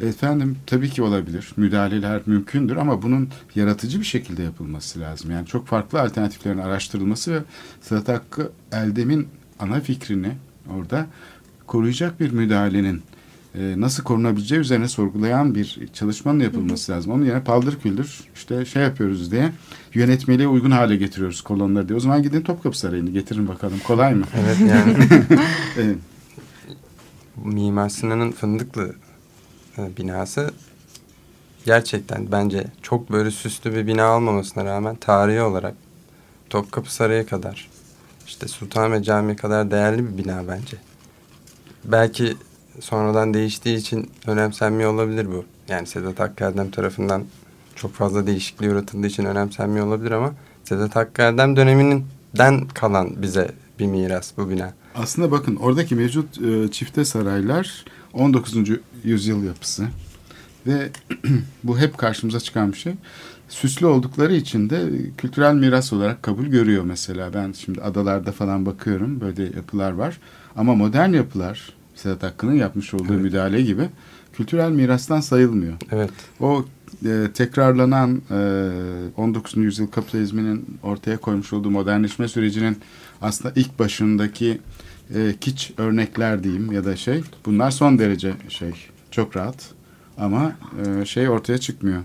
Efendim 0.00 0.56
tabii 0.66 0.90
ki 0.90 1.02
olabilir. 1.02 1.52
Müdahaleler 1.56 2.22
mümkündür 2.26 2.76
ama 2.76 3.02
bunun 3.02 3.28
yaratıcı 3.54 4.00
bir 4.00 4.04
şekilde 4.04 4.42
yapılması 4.42 5.00
lazım. 5.00 5.30
Yani 5.30 5.46
çok 5.46 5.66
farklı 5.66 6.00
alternatiflerin 6.00 6.58
araştırılması 6.58 7.32
ve 7.32 7.38
Sedat 7.80 8.08
Hakkı 8.08 8.52
Eldem'in 8.72 9.28
ana 9.58 9.80
fikrini 9.80 10.32
orada 10.70 11.06
koruyacak 11.72 12.20
bir 12.20 12.30
müdahalenin 12.30 13.02
e, 13.54 13.74
nasıl 13.76 14.02
korunabileceği 14.02 14.60
üzerine 14.60 14.88
sorgulayan 14.88 15.54
bir 15.54 15.88
çalışmanın 15.92 16.40
yapılması 16.40 16.92
lazım. 16.92 17.12
Onun 17.12 17.24
yerine 17.24 17.44
paldır 17.44 17.80
küldür 17.80 18.20
işte 18.34 18.64
şey 18.64 18.82
yapıyoruz 18.82 19.32
diye 19.32 19.52
yönetmeliğe 19.94 20.48
uygun 20.48 20.70
hale 20.70 20.96
getiriyoruz 20.96 21.40
kolonları 21.40 21.88
diye. 21.88 21.96
O 21.96 22.00
zaman 22.00 22.22
gidin 22.22 22.40
Topkapı 22.40 22.78
Sarayı'nı 22.78 23.10
getirin 23.10 23.48
bakalım. 23.48 23.78
Kolay 23.86 24.14
mı? 24.14 24.24
Evet 24.44 24.70
yani 24.70 24.96
Evet. 25.78 25.96
Mimar 27.44 27.88
Sinan'ın 27.88 28.32
Fındıklı 28.32 28.94
e, 29.78 29.96
binası 29.96 30.50
gerçekten 31.64 32.32
bence 32.32 32.64
çok 32.82 33.12
böyle 33.12 33.30
süslü 33.30 33.74
bir 33.74 33.86
bina 33.86 34.16
olmamasına 34.16 34.64
rağmen 34.64 34.94
tarihi 34.94 35.40
olarak 35.40 35.74
Topkapı 36.50 36.94
Sarayı 36.94 37.26
kadar 37.26 37.68
işte 38.26 38.48
Sultanahmet 38.48 39.04
Camii 39.04 39.36
kadar 39.36 39.70
değerli 39.70 40.12
bir 40.12 40.24
bina 40.24 40.48
bence. 40.48 40.91
Belki 41.84 42.36
sonradan 42.80 43.34
değiştiği 43.34 43.76
için 43.76 44.10
önemsenmiyor 44.26 44.94
olabilir 44.94 45.26
bu. 45.26 45.44
Yani 45.68 45.86
Sedat 45.86 46.20
Hakkı 46.20 46.44
Erdem 46.44 46.70
tarafından 46.70 47.24
çok 47.76 47.92
fazla 47.92 48.26
değişikliğe 48.26 48.72
uğratıldığı 48.72 49.06
için 49.06 49.24
önemsenmiyor 49.24 49.86
olabilir 49.86 50.10
ama 50.10 50.32
Sedat 50.64 50.96
Hakkı 50.96 51.22
Erdem 51.22 51.56
döneminden 51.56 52.68
kalan 52.74 53.22
bize 53.22 53.50
bir 53.78 53.86
miras 53.86 54.32
bu 54.36 54.50
bina. 54.50 54.72
Aslında 54.94 55.30
bakın 55.30 55.56
oradaki 55.56 55.94
mevcut 55.94 56.42
e, 56.42 56.70
çifte 56.70 57.04
saraylar 57.04 57.84
19. 58.12 58.56
yüzyıl 59.04 59.44
yapısı 59.44 59.88
ve 60.66 60.90
bu 61.64 61.78
hep 61.78 61.98
karşımıza 61.98 62.40
çıkan 62.40 62.72
bir 62.72 62.78
şey. 62.78 62.92
Süslü 63.48 63.86
oldukları 63.86 64.34
için 64.34 64.70
de 64.70 64.90
kültürel 65.18 65.54
miras 65.54 65.92
olarak 65.92 66.22
kabul 66.22 66.46
görüyor 66.46 66.84
mesela. 66.84 67.34
Ben 67.34 67.52
şimdi 67.52 67.80
adalarda 67.80 68.32
falan 68.32 68.66
bakıyorum 68.66 69.20
böyle 69.20 69.42
yapılar 69.42 69.92
var. 69.92 70.18
Ama 70.56 70.74
modern 70.74 71.12
yapılar 71.12 71.72
Sedat 71.94 72.22
Hakkı'nın 72.22 72.54
yapmış 72.54 72.94
olduğu 72.94 73.12
Evet. 73.12 73.22
müdahale 73.22 73.62
gibi 73.62 73.88
kültürel 74.32 74.70
mirastan 74.70 75.20
sayılmıyor. 75.20 75.72
Evet. 75.92 76.10
O 76.40 76.64
e, 77.06 77.26
tekrarlanan 77.34 78.22
e, 78.30 78.68
19. 79.16 79.56
yüzyıl 79.56 79.86
kapitalizminin 79.86 80.78
ortaya 80.82 81.16
koymuş 81.16 81.52
olduğu 81.52 81.70
modernleşme 81.70 82.28
sürecinin 82.28 82.78
aslında 83.22 83.52
ilk 83.56 83.78
başındaki 83.78 84.58
e, 85.14 85.34
kiç 85.40 85.72
örnekler 85.76 86.44
diyeyim 86.44 86.72
ya 86.72 86.84
da 86.84 86.96
şey 86.96 87.22
bunlar 87.46 87.70
son 87.70 87.98
derece 87.98 88.32
şey 88.48 88.72
çok 89.10 89.36
rahat 89.36 89.70
ama 90.18 90.52
e, 91.00 91.04
şey 91.04 91.28
ortaya 91.28 91.58
çıkmıyor. 91.58 92.02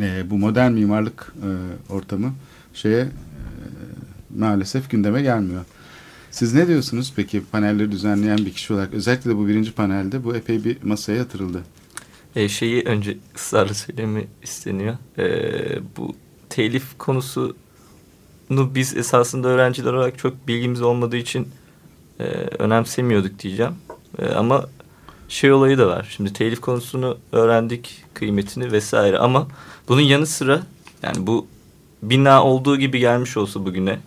E, 0.00 0.30
bu 0.30 0.38
modern 0.38 0.72
mimarlık 0.72 1.34
e, 1.42 1.92
ortamı 1.92 2.32
şeye 2.74 3.00
e, 3.00 3.08
maalesef 4.38 4.90
gündeme 4.90 5.22
gelmiyor. 5.22 5.64
Siz 6.34 6.54
ne 6.54 6.68
diyorsunuz 6.68 7.12
peki 7.16 7.42
panelleri 7.52 7.92
düzenleyen 7.92 8.38
bir 8.38 8.52
kişi 8.52 8.72
olarak 8.72 8.94
özellikle 8.94 9.36
bu 9.36 9.48
birinci 9.48 9.72
panelde 9.72 10.24
bu 10.24 10.36
epey 10.36 10.64
bir 10.64 10.82
masaya 10.82 11.18
yatırıldı. 11.18 11.62
E, 12.36 12.48
şeyi 12.48 12.82
önce 12.82 13.18
ısrarla 13.36 13.74
söylemi 13.74 14.26
isteniyor. 14.42 14.96
E, 15.18 15.26
bu 15.96 16.14
telif 16.50 16.98
konusunu 16.98 17.54
biz 18.48 18.96
esasında 18.96 19.48
öğrenciler 19.48 19.92
olarak 19.92 20.18
çok 20.18 20.48
bilgimiz 20.48 20.82
olmadığı 20.82 21.16
için 21.16 21.48
e, 22.20 22.24
önemsemiyorduk 22.58 23.38
diyeceğim. 23.38 23.74
E, 24.18 24.26
ama 24.26 24.66
şey 25.28 25.52
olayı 25.52 25.78
da 25.78 25.86
var. 25.86 26.14
Şimdi 26.16 26.32
telif 26.32 26.60
konusunu 26.60 27.18
öğrendik 27.32 28.04
kıymetini 28.14 28.72
vesaire 28.72 29.18
ama 29.18 29.48
bunun 29.88 30.00
yanı 30.00 30.26
sıra 30.26 30.62
yani 31.02 31.26
bu 31.26 31.46
bina 32.02 32.44
olduğu 32.44 32.76
gibi 32.76 32.98
gelmiş 32.98 33.36
olsa 33.36 33.64
bugüne 33.64 33.98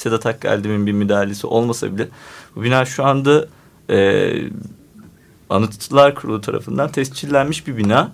Sedat 0.00 0.24
Hakkı 0.24 0.48
Eldem'in 0.48 0.86
bir 0.86 0.92
müdahalesi 0.92 1.46
olmasa 1.46 1.94
bile 1.94 2.08
bu 2.56 2.62
bina 2.62 2.84
şu 2.84 3.04
anda 3.04 3.48
e, 3.90 4.30
Anıtlar 5.50 6.14
Kurulu 6.14 6.40
tarafından 6.40 6.92
tescillenmiş 6.92 7.66
bir 7.66 7.76
bina. 7.76 8.12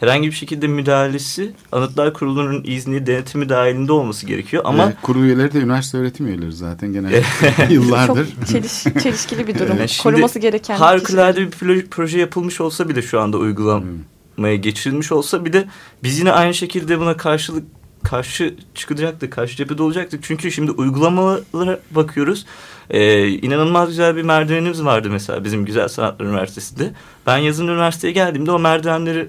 Herhangi 0.00 0.28
bir 0.28 0.32
şekilde 0.32 0.66
müdahalesi 0.66 1.52
Anıtlar 1.72 2.12
Kurulu'nun 2.12 2.62
izni, 2.64 3.06
denetimi 3.06 3.48
dahilinde 3.48 3.92
olması 3.92 4.26
gerekiyor. 4.26 4.62
Ama 4.66 4.88
Ve 4.88 4.92
kurulu 5.02 5.24
üyeleri 5.24 5.52
de 5.52 5.58
üniversite 5.58 5.98
öğretim 5.98 6.26
üyeleri 6.26 6.52
zaten 6.52 6.92
genelde 6.92 7.22
yıllardır. 7.70 8.28
Çok 8.34 8.46
çeliş, 8.46 8.82
çelişkili 9.02 9.46
bir 9.46 9.58
durum. 9.58 9.76
Yani 9.78 9.88
şimdi 9.88 10.02
Koruması 10.02 10.38
gereken 10.38 10.76
harikulade 10.76 11.40
bir 11.40 11.50
proje, 11.50 11.86
proje 11.90 12.18
yapılmış 12.18 12.60
olsa 12.60 12.88
bile 12.88 13.02
şu 13.02 13.20
anda 13.20 13.38
uygulamaya 13.38 14.56
geçirilmiş 14.56 15.12
olsa 15.12 15.44
bir 15.44 15.52
de 15.52 15.68
biz 16.02 16.18
yine 16.18 16.32
aynı 16.32 16.54
şekilde 16.54 17.00
buna 17.00 17.16
karşılık 17.16 17.77
karşı 18.10 18.54
çıkacaktık, 18.74 19.32
karşı 19.32 19.56
cephede 19.56 19.82
olacaktık. 19.82 20.22
Çünkü 20.22 20.52
şimdi 20.52 20.70
uygulamalara 20.70 21.78
bakıyoruz. 21.90 22.46
Ee, 22.90 23.28
inanılmaz 23.28 23.88
güzel 23.88 24.16
bir 24.16 24.22
merdivenimiz 24.22 24.84
vardı 24.84 25.08
mesela 25.10 25.44
bizim 25.44 25.64
Güzel 25.64 25.88
Sanatlar 25.88 26.26
Üniversitesi'nde. 26.26 26.92
Ben 27.26 27.38
yazın 27.38 27.68
üniversiteye 27.68 28.12
geldiğimde 28.12 28.50
o 28.50 28.58
merdivenleri 28.58 29.28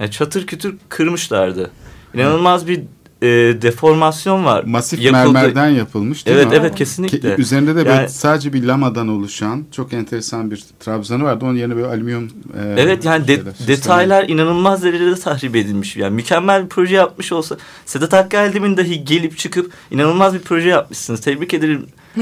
yani 0.00 0.10
çatır 0.10 0.46
kütür 0.46 0.76
kırmışlardı. 0.88 1.70
İnanılmaz 2.14 2.68
bir 2.68 2.82
e, 3.24 3.62
deformasyon 3.62 4.44
var. 4.44 4.64
Masif 4.64 5.00
Yapıldı. 5.00 5.32
mermerden 5.32 5.68
yapılmış 5.68 6.26
değil 6.26 6.36
Evet 6.36 6.46
mi? 6.50 6.56
evet 6.60 6.74
kesinlikle. 6.74 7.18
Ke- 7.28 7.40
üzerinde 7.40 7.70
de 7.70 7.76
böyle 7.76 7.90
Yani- 7.90 8.08
sadece 8.08 8.52
bir 8.52 8.64
lamadan 8.64 9.08
oluşan 9.08 9.64
çok 9.72 9.92
enteresan 9.92 10.50
bir 10.50 10.64
trabzanı 10.80 11.24
vardı. 11.24 11.44
Onun 11.44 11.56
yerine 11.56 11.76
böyle 11.76 11.86
alüminyum 11.86 12.24
e, 12.24 12.74
Evet 12.78 13.04
yani 13.04 13.28
de- 13.28 13.36
şeyler, 13.36 13.54
detaylar 13.66 14.28
inanılmaz 14.28 14.82
derecede 14.82 15.14
tahrip 15.14 15.56
edilmiş. 15.56 15.96
Yani 15.96 16.14
mükemmel 16.14 16.64
bir 16.64 16.68
proje 16.68 16.94
yapmış 16.94 17.32
olsa 17.32 17.56
Sedat 17.86 18.12
Hakkı 18.12 18.36
Eldem'in 18.36 18.76
dahi 18.76 19.04
gelip 19.04 19.38
çıkıp 19.38 19.72
inanılmaz 19.90 20.34
bir 20.34 20.40
proje 20.40 20.68
yapmışsınız. 20.68 21.20
Tebrik 21.20 21.54
ederim. 21.54 21.86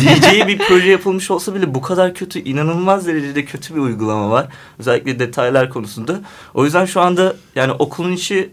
diyeceği 0.00 0.46
bir 0.48 0.58
proje 0.58 0.90
yapılmış 0.90 1.30
olsa 1.30 1.54
bile 1.54 1.74
bu 1.74 1.82
kadar 1.82 2.14
kötü, 2.14 2.38
inanılmaz 2.38 3.06
derecede 3.06 3.44
kötü 3.44 3.74
bir 3.74 3.80
uygulama 3.80 4.30
var. 4.30 4.46
Özellikle 4.78 5.18
detaylar 5.18 5.70
konusunda. 5.70 6.20
O 6.54 6.64
yüzden 6.64 6.84
şu 6.84 7.00
anda 7.00 7.36
yani 7.56 7.72
okulun 7.72 8.12
içi 8.12 8.50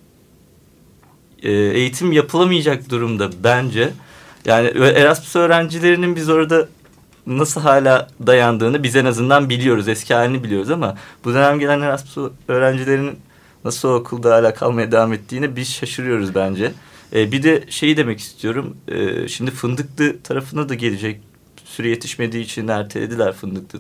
e, 1.44 1.52
eğitim 1.52 2.12
yapılamayacak 2.12 2.90
durumda 2.90 3.30
bence. 3.44 3.90
Yani 4.46 4.68
Erasmus 4.68 5.36
öğrencilerinin 5.36 6.16
biz 6.16 6.30
orada 6.30 6.68
nasıl 7.28 7.62
hala 7.62 8.08
dayandığını 8.28 8.84
biz 8.84 8.96
en 8.96 9.06
azından 9.06 9.50
biliyoruz. 9.50 9.88
Eski 9.88 10.14
halini 10.14 10.44
biliyoruz 10.44 10.70
ama 10.72 10.98
bu 11.26 11.34
dönem 11.34 11.60
gelen 11.60 11.82
Erasmus 11.82 12.32
öğrencilerinin 12.48 13.16
nasıl 13.66 13.90
okulda 13.90 14.34
hala 14.36 14.54
kalmaya 14.54 14.92
devam 14.92 15.14
ettiğini 15.14 15.56
biz 15.56 15.74
şaşırıyoruz 15.74 16.36
bence. 16.36 16.72
E, 17.16 17.32
bir 17.32 17.44
de 17.44 17.64
şeyi 17.70 17.98
demek 17.98 18.20
istiyorum. 18.20 18.78
E, 18.88 19.28
şimdi 19.28 19.52
Fındıklı 19.52 20.22
tarafına 20.24 20.70
da 20.70 20.76
gelecek. 20.76 21.22
Süre 21.66 21.90
yetişmediği 21.90 22.44
için 22.44 22.68
ertelediler 22.68 23.34
Fındıklı 23.34 23.80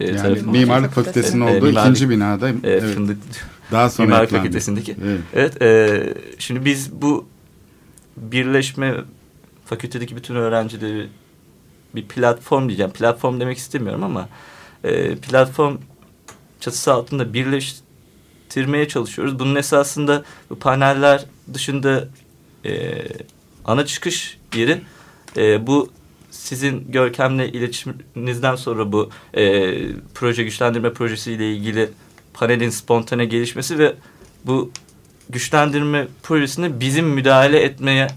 e, 0.00 0.10
Yani 0.10 0.38
mimarlık 0.42 0.92
fakültesinin 0.92 1.46
Evet, 1.46 1.62
olduğu 1.62 1.70
mimarlık- 1.70 1.80
ikinci 1.82 2.10
binada. 2.10 2.48
E, 2.48 2.52
evet. 2.64 2.82
Fındık 2.94 3.18
Daha 3.72 3.90
sonra 3.90 4.06
Mimarlık 4.06 4.28
eklendi. 4.28 4.42
Fakültesindeki. 4.42 4.96
Evet. 5.04 5.20
Evet, 5.34 5.62
e, 5.62 6.14
şimdi 6.38 6.64
biz 6.64 6.92
bu 6.92 7.26
birleşme 8.16 8.94
fakültedeki 9.64 10.16
bütün 10.16 10.34
öğrencileri 10.34 11.08
bir 11.94 12.08
platform 12.08 12.68
diyeceğim. 12.68 12.92
Platform 12.92 13.40
demek 13.40 13.58
istemiyorum 13.58 14.04
ama 14.04 14.28
e, 14.84 15.16
platform 15.16 15.76
çatısı 16.60 16.92
altında 16.92 17.34
birleştirmeye 17.34 18.88
çalışıyoruz. 18.88 19.38
Bunun 19.38 19.54
esasında 19.54 20.24
bu 20.50 20.58
paneller 20.58 21.24
dışında 21.54 22.08
e, 22.64 23.02
ana 23.64 23.86
çıkış 23.86 24.38
yeri 24.54 24.82
e, 25.36 25.66
bu 25.66 25.90
sizin 26.30 26.92
Görkem'le 26.92 27.40
iletişiminizden 27.40 28.56
sonra 28.56 28.92
bu 28.92 29.10
e, 29.34 29.74
proje 30.14 30.44
güçlendirme 30.44 30.92
projesiyle 30.92 31.54
ilgili 31.54 31.90
panelin 32.34 32.70
spontane 32.70 33.24
gelişmesi 33.24 33.78
ve 33.78 33.94
bu 34.44 34.70
güçlendirme 35.30 36.08
projesine 36.22 36.80
bizim 36.80 37.06
müdahale 37.06 37.60
etmeye 37.60 38.08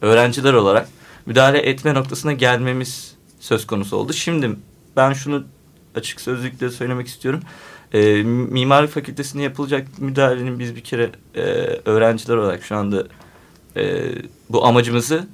öğrenciler 0.00 0.52
olarak 0.52 0.88
müdahale 1.26 1.58
etme 1.58 1.94
noktasına 1.94 2.32
gelmemiz 2.32 3.14
söz 3.40 3.66
konusu 3.66 3.96
oldu. 3.96 4.12
Şimdi 4.12 4.50
ben 4.96 5.12
şunu 5.12 5.44
açık 5.94 6.20
sözlükle 6.20 6.70
söylemek 6.70 7.06
istiyorum. 7.06 7.40
E, 7.92 8.22
Mimarlık 8.22 8.90
Fakültesi'ne 8.90 9.42
yapılacak 9.42 9.86
müdahalenin 9.98 10.58
biz 10.58 10.76
bir 10.76 10.80
kere 10.80 11.10
e, 11.34 11.40
öğrenciler 11.84 12.36
olarak 12.36 12.64
şu 12.64 12.76
anda 12.76 13.06
e, 13.76 14.12
bu 14.50 14.66
amacımızı 14.66 15.26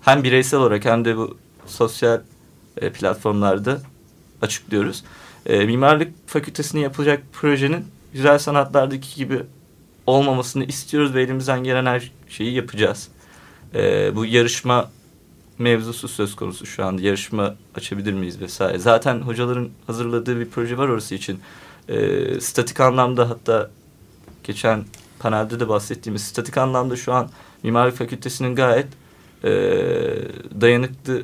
hem 0.00 0.22
bireysel 0.22 0.60
olarak 0.60 0.84
hem 0.84 1.04
de 1.04 1.16
bu 1.16 1.36
sosyal 1.66 2.20
e, 2.76 2.90
platformlarda 2.90 3.80
açıklıyoruz. 4.42 5.04
E, 5.46 5.64
Mimarlık 5.64 6.12
Fakültesi'ne 6.26 6.80
yapılacak 6.80 7.22
projenin 7.32 7.84
güzel 8.12 8.38
sanatlardaki 8.38 9.16
gibi 9.16 9.42
olmamasını 10.06 10.64
istiyoruz 10.64 11.14
ve 11.14 11.22
elimizden 11.22 11.64
gelen 11.64 11.86
her 11.86 12.12
şeyi 12.28 12.54
yapacağız. 12.54 13.08
E, 13.74 14.16
bu 14.16 14.26
yarışma 14.26 14.90
mevzusu 15.58 16.08
söz 16.08 16.36
konusu 16.36 16.66
şu 16.66 16.84
anda. 16.84 17.02
Yarışma 17.02 17.54
açabilir 17.74 18.12
miyiz 18.12 18.40
vesaire. 18.40 18.78
Zaten 18.78 19.20
hocaların 19.20 19.68
hazırladığı 19.86 20.40
bir 20.40 20.48
proje 20.48 20.78
var 20.78 20.88
orası 20.88 21.14
için. 21.14 21.40
e, 21.88 22.40
statik 22.40 22.80
anlamda 22.80 23.30
hatta 23.30 23.70
geçen 24.44 24.84
panelde 25.18 25.60
de 25.60 25.68
bahsettiğimiz 25.68 26.22
statik 26.22 26.56
anlamda 26.58 26.96
şu 26.96 27.12
an 27.12 27.30
Mimarlık 27.62 27.96
Fakültesi'nin 27.96 28.54
gayet 28.54 28.86
e, 29.44 29.50
dayanıklı 30.60 31.22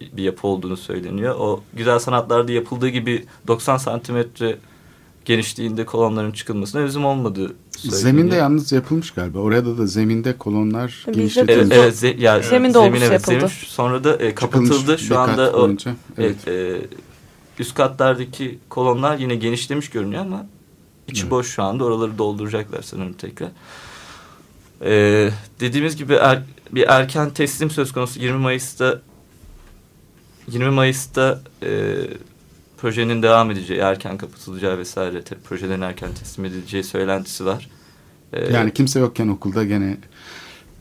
bir 0.00 0.22
yapı 0.22 0.46
olduğunu 0.46 0.76
söyleniyor. 0.76 1.34
O 1.38 1.60
güzel 1.74 1.98
sanatlarda 1.98 2.52
yapıldığı 2.52 2.88
gibi 2.88 3.24
90 3.46 3.76
santimetre 3.76 4.56
genişliğinde 5.24 5.86
kolonların 5.86 6.32
çıkılmasına 6.32 7.06
olmadığı 7.08 7.54
söyleniyor. 7.76 8.00
Zeminde 8.02 8.34
yalnız 8.36 8.72
yapılmış 8.72 9.10
galiba. 9.10 9.38
Orada 9.38 9.78
da 9.78 9.86
zeminde 9.86 10.38
kolonlar 10.38 10.86
Bizde 10.86 11.06
de- 11.06 11.12
Evet, 11.12 11.16
genişletilmiş. 11.16 11.76
evet, 11.76 11.96
ze, 11.98 12.08
ya, 12.08 12.40
Zeminde 12.42 12.78
olmuş, 12.78 12.98
evet, 13.02 13.12
yapıldı. 13.12 13.30
zemin 13.30 13.48
sonra 13.66 14.04
da 14.04 14.16
e, 14.16 14.34
kapatıldı. 14.34 14.74
Çıkılmış 14.76 15.00
Şu 15.08 15.18
anda 15.18 15.52
o 15.52 15.62
boyunca. 15.62 15.94
Evet. 16.18 16.36
evet, 16.46 16.82
e, 16.82 16.86
üst 17.58 17.74
katlardaki 17.74 18.58
kolonlar 18.68 19.18
yine 19.18 19.34
genişlemiş 19.36 19.90
görünüyor 19.90 20.22
ama 20.22 20.46
içi 21.08 21.20
Evet. 21.22 21.30
boş 21.30 21.46
şu 21.50 21.62
anda. 21.62 21.84
Oraları 21.84 22.18
dolduracaklar 22.18 22.82
sanırım 22.82 23.12
tekrar. 23.12 23.48
E, 24.84 25.30
dediğimiz 25.60 25.96
gibi 25.96 26.12
er- 26.14 26.42
bir 26.72 26.84
erken 26.88 27.30
teslim 27.30 27.70
söz 27.70 27.92
konusu 27.92 28.20
20 28.20 28.38
Mayıs'ta 28.38 29.00
20 30.50 30.70
Mayıs'ta 30.70 31.40
e, 31.62 31.94
projenin 32.78 33.22
devam 33.22 33.50
edeceği, 33.50 33.78
erken 33.80 34.18
kapatılacağı 34.18 34.78
vesaire 34.78 35.22
te- 35.22 35.36
projelerin 35.38 35.80
erken 35.80 36.12
teslim 36.14 36.44
edileceği 36.44 36.84
söylentisi 36.84 37.46
var. 37.46 37.68
E, 38.32 38.52
Yani 38.52 38.72
kimse 38.72 39.00
yokken 39.00 39.28
okulda 39.28 39.64
gene 39.64 39.96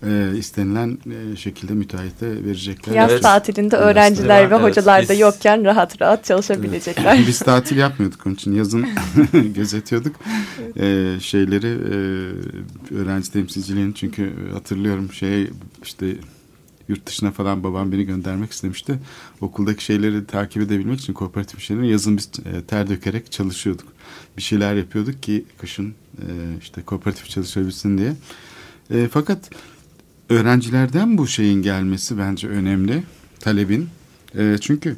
e, 0.07 0.37
istenilen 0.37 0.97
e, 1.33 1.35
şekilde 1.35 1.73
müteahhite 1.73 2.45
verecekler. 2.45 2.93
Yaz 2.95 3.11
Evet. 3.11 3.21
tatilinde 3.23 3.75
Evet. 3.75 3.85
öğrenciler 3.85 4.51
ve 4.51 4.55
Evet, 4.55 4.63
hocalar 4.65 5.07
da 5.07 5.13
biz- 5.13 5.19
yokken 5.19 5.65
rahat 5.65 6.01
rahat 6.01 6.25
çalışabilecekler. 6.25 7.23
Biz 7.27 7.39
tatil 7.39 7.77
yapmıyorduk 7.77 8.27
onun 8.27 8.35
için. 8.35 8.53
Yazın 8.55 8.85
gözetiyorduk. 9.55 10.15
E, 10.79 11.07
şeyleri 11.21 11.67
e, 11.67 11.95
öğrenci 12.95 13.31
temsilcilerini 13.31 13.95
çünkü 13.95 14.33
hatırlıyorum 14.53 15.13
şey 15.13 15.49
işte 15.83 16.05
yurt 16.87 17.05
dışına 17.05 17.31
falan 17.31 17.63
babam 17.63 17.91
beni 17.91 18.05
göndermek 18.05 18.51
istemişti. 18.51 18.99
Okuldaki 19.41 19.83
şeyleri 19.83 20.25
takip 20.25 20.61
edebilmek 20.61 20.99
için 20.99 21.13
kooperatif 21.13 21.59
şeyleri 21.59 21.91
yazın 21.91 22.17
biz 22.17 22.29
e, 22.45 22.61
ter 22.61 22.89
dökerek 22.89 23.31
çalışıyorduk. 23.31 23.87
Bir 24.37 24.41
şeyler 24.41 24.75
yapıyorduk 24.75 25.23
ki 25.23 25.45
kışın 25.57 25.93
e, 26.17 26.25
işte 26.61 26.81
kooperatif 26.81 27.29
çalışabilsin 27.29 27.97
diye. 27.97 28.13
E, 28.91 29.07
fakat 29.11 29.49
öğrencilerden 30.29 31.17
bu 31.17 31.27
şeyin 31.27 31.61
gelmesi 31.61 32.17
bence 32.17 32.47
önemli. 32.47 33.03
Talebin. 33.39 33.89
Çünkü 34.61 34.95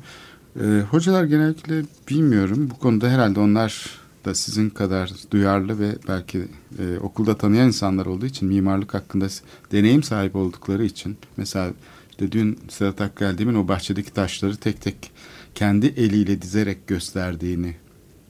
hocalar 0.92 1.24
genellikle 1.24 1.82
bilmiyorum. 2.10 2.70
Bu 2.70 2.80
konuda 2.80 3.10
herhalde 3.10 3.40
onlar 3.40 4.00
da 4.28 4.36
sizin 4.36 4.70
kadar 4.70 5.12
duyarlı 5.32 5.80
ve 5.80 5.96
belki 6.08 6.48
e, 6.80 6.98
okulda 7.00 7.38
tanıyan 7.38 7.68
insanlar 7.68 8.06
olduğu 8.06 8.26
için 8.26 8.48
mimarlık 8.48 8.94
hakkında 8.94 9.28
deneyim 9.72 10.04
sahibi 10.04 10.38
oldukları 10.38 10.86
için 10.86 11.18
mesela 11.38 11.74
işte 12.12 12.32
dün 12.32 12.60
Sedat 12.70 13.02
Akgeldi'min 13.02 13.56
o 13.56 13.68
bahçedeki 13.68 14.14
taşları 14.14 14.56
tek 14.56 14.82
tek 14.82 15.12
kendi 15.56 15.88
eliyle 15.88 16.42
dizerek 16.42 16.88
gösterdiğini 16.88 17.76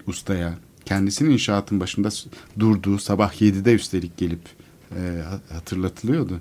ustaya 0.08 0.54
kendisinin 0.86 1.32
inşaatın 1.32 1.80
başında 1.80 2.10
durduğu 2.60 3.00
sabah 3.00 3.34
7'de 3.42 3.74
üstelik 3.74 4.18
gelip 4.18 4.42
e, 4.96 5.22
ha- 5.30 5.56
hatırlatılıyordu. 5.56 6.40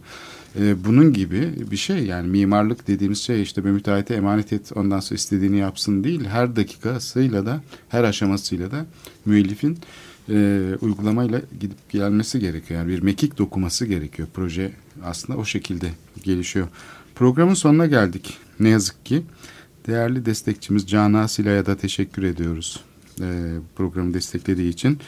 E, 0.61 0.85
bunun 0.85 1.13
gibi 1.13 1.55
bir 1.71 1.77
şey 1.77 2.07
yani 2.07 2.29
mimarlık 2.29 2.89
dediğimiz 2.89 3.19
şey 3.19 3.43
işte 3.43 3.65
bir 3.65 3.71
müteahhite 3.71 4.15
emanet 4.15 4.53
et 4.53 4.73
ondan 4.75 5.01
sonra 5.01 5.17
istediğini 5.17 5.59
yapsın 5.59 6.05
değil 6.05 6.25
her 6.25 6.57
dakikasıyla 6.57 7.47
da 7.47 7.63
her 7.89 8.05
aşamasıyla 8.05 8.71
da 8.71 8.87
müellifin 9.25 9.79
e, 10.29 10.63
uygulamayla 10.81 11.41
gidip 11.61 11.91
gelmesi 11.91 12.41
gerekiyor. 12.41 12.81
Yani 12.81 12.93
bir 12.93 13.03
mekik 13.03 13.39
dokuması 13.39 13.87
gerekiyor. 13.87 14.29
Proje 14.35 14.73
aslında 15.05 15.39
o 15.39 15.45
şekilde 15.45 15.91
gelişiyor. 16.25 16.69
Programın 17.15 17.55
sonuna 17.55 17.87
geldik 17.87 18.39
ne 18.61 18.69
yazık 18.69 19.07
ki. 19.07 19.23
Değerli 19.87 20.27
destekçimiz 20.27 20.87
Cana 20.87 21.29
Sila'ya 21.29 21.67
da 21.67 21.77
teşekkür 21.77 22.23
ediyoruz 22.23 22.81
e, 23.21 23.25
programı 23.77 24.15
desteklediği 24.15 24.69
için. 24.69 24.99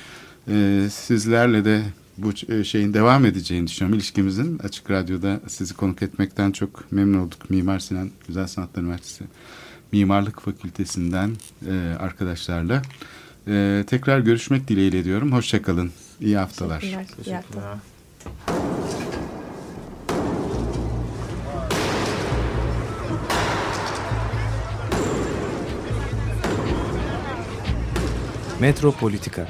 E, 0.48 0.86
sizlerle 0.90 1.64
de 1.64 1.82
bu 2.18 2.52
e, 2.52 2.64
şeyin 2.64 2.94
devam 2.94 3.24
edeceğini 3.24 3.66
düşünüyorum. 3.66 3.98
İlişkimizin 3.98 4.58
Açık 4.58 4.90
Radyo'da 4.90 5.40
sizi 5.48 5.74
konuk 5.74 6.02
etmekten 6.02 6.52
çok 6.52 6.92
memnun 6.92 7.18
olduk. 7.18 7.50
Mimar 7.50 7.78
Sinan 7.78 8.10
Güzel 8.26 8.46
Sanatlar 8.46 8.82
Üniversitesi 8.82 9.24
Mimarlık 9.92 10.40
Fakültesinden 10.40 11.30
e, 11.66 11.96
arkadaşlarla. 11.98 12.82
E, 13.48 13.84
tekrar 13.86 14.18
görüşmek 14.18 14.68
dileğiyle 14.68 15.04
diyorum. 15.04 15.32
Hoşçakalın. 15.32 15.90
İyi 16.20 16.36
haftalar. 16.36 16.80
Teşekkürler. 16.80 17.06
İyi 17.26 17.34
haftalar. 17.34 17.78
Teşekkürler. 18.46 18.98
Metropolitika 28.60 29.48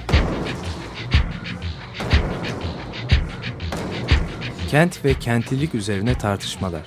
Kent 4.69 5.05
ve 5.05 5.15
kentlilik 5.15 5.75
üzerine 5.75 6.19
tartışmalar. 6.19 6.83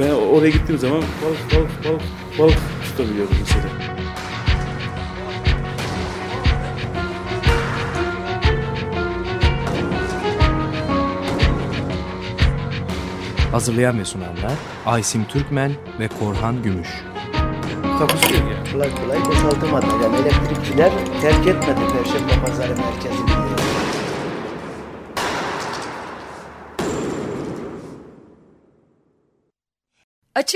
Ben 0.00 0.10
oraya 0.10 0.50
gittiğim 0.50 0.80
zaman 0.80 1.02
balık 1.24 1.54
balık 1.54 1.84
balık 1.84 2.02
balık 2.38 2.58
tutabiliyordum 2.84 3.36
mesela. 3.40 3.64
Hazırlayan 13.52 13.98
ve 13.98 14.04
sunanlar 14.04 14.52
Aysim 14.86 15.24
Türkmen 15.24 15.72
ve 16.00 16.08
Korhan 16.08 16.62
Gümüş. 16.62 16.88
Takusuyor 17.98 18.40
yani. 18.40 18.72
Kolay 18.72 18.90
kolay 18.94 19.24
boşaltamadı. 19.24 19.86
Yani 20.02 20.16
elektrikçiler 20.16 20.90
terk 21.20 21.46
etmedi 21.46 21.80
Perşembe 21.92 22.46
Pazarı 22.46 22.76
merkezini. 22.76 23.33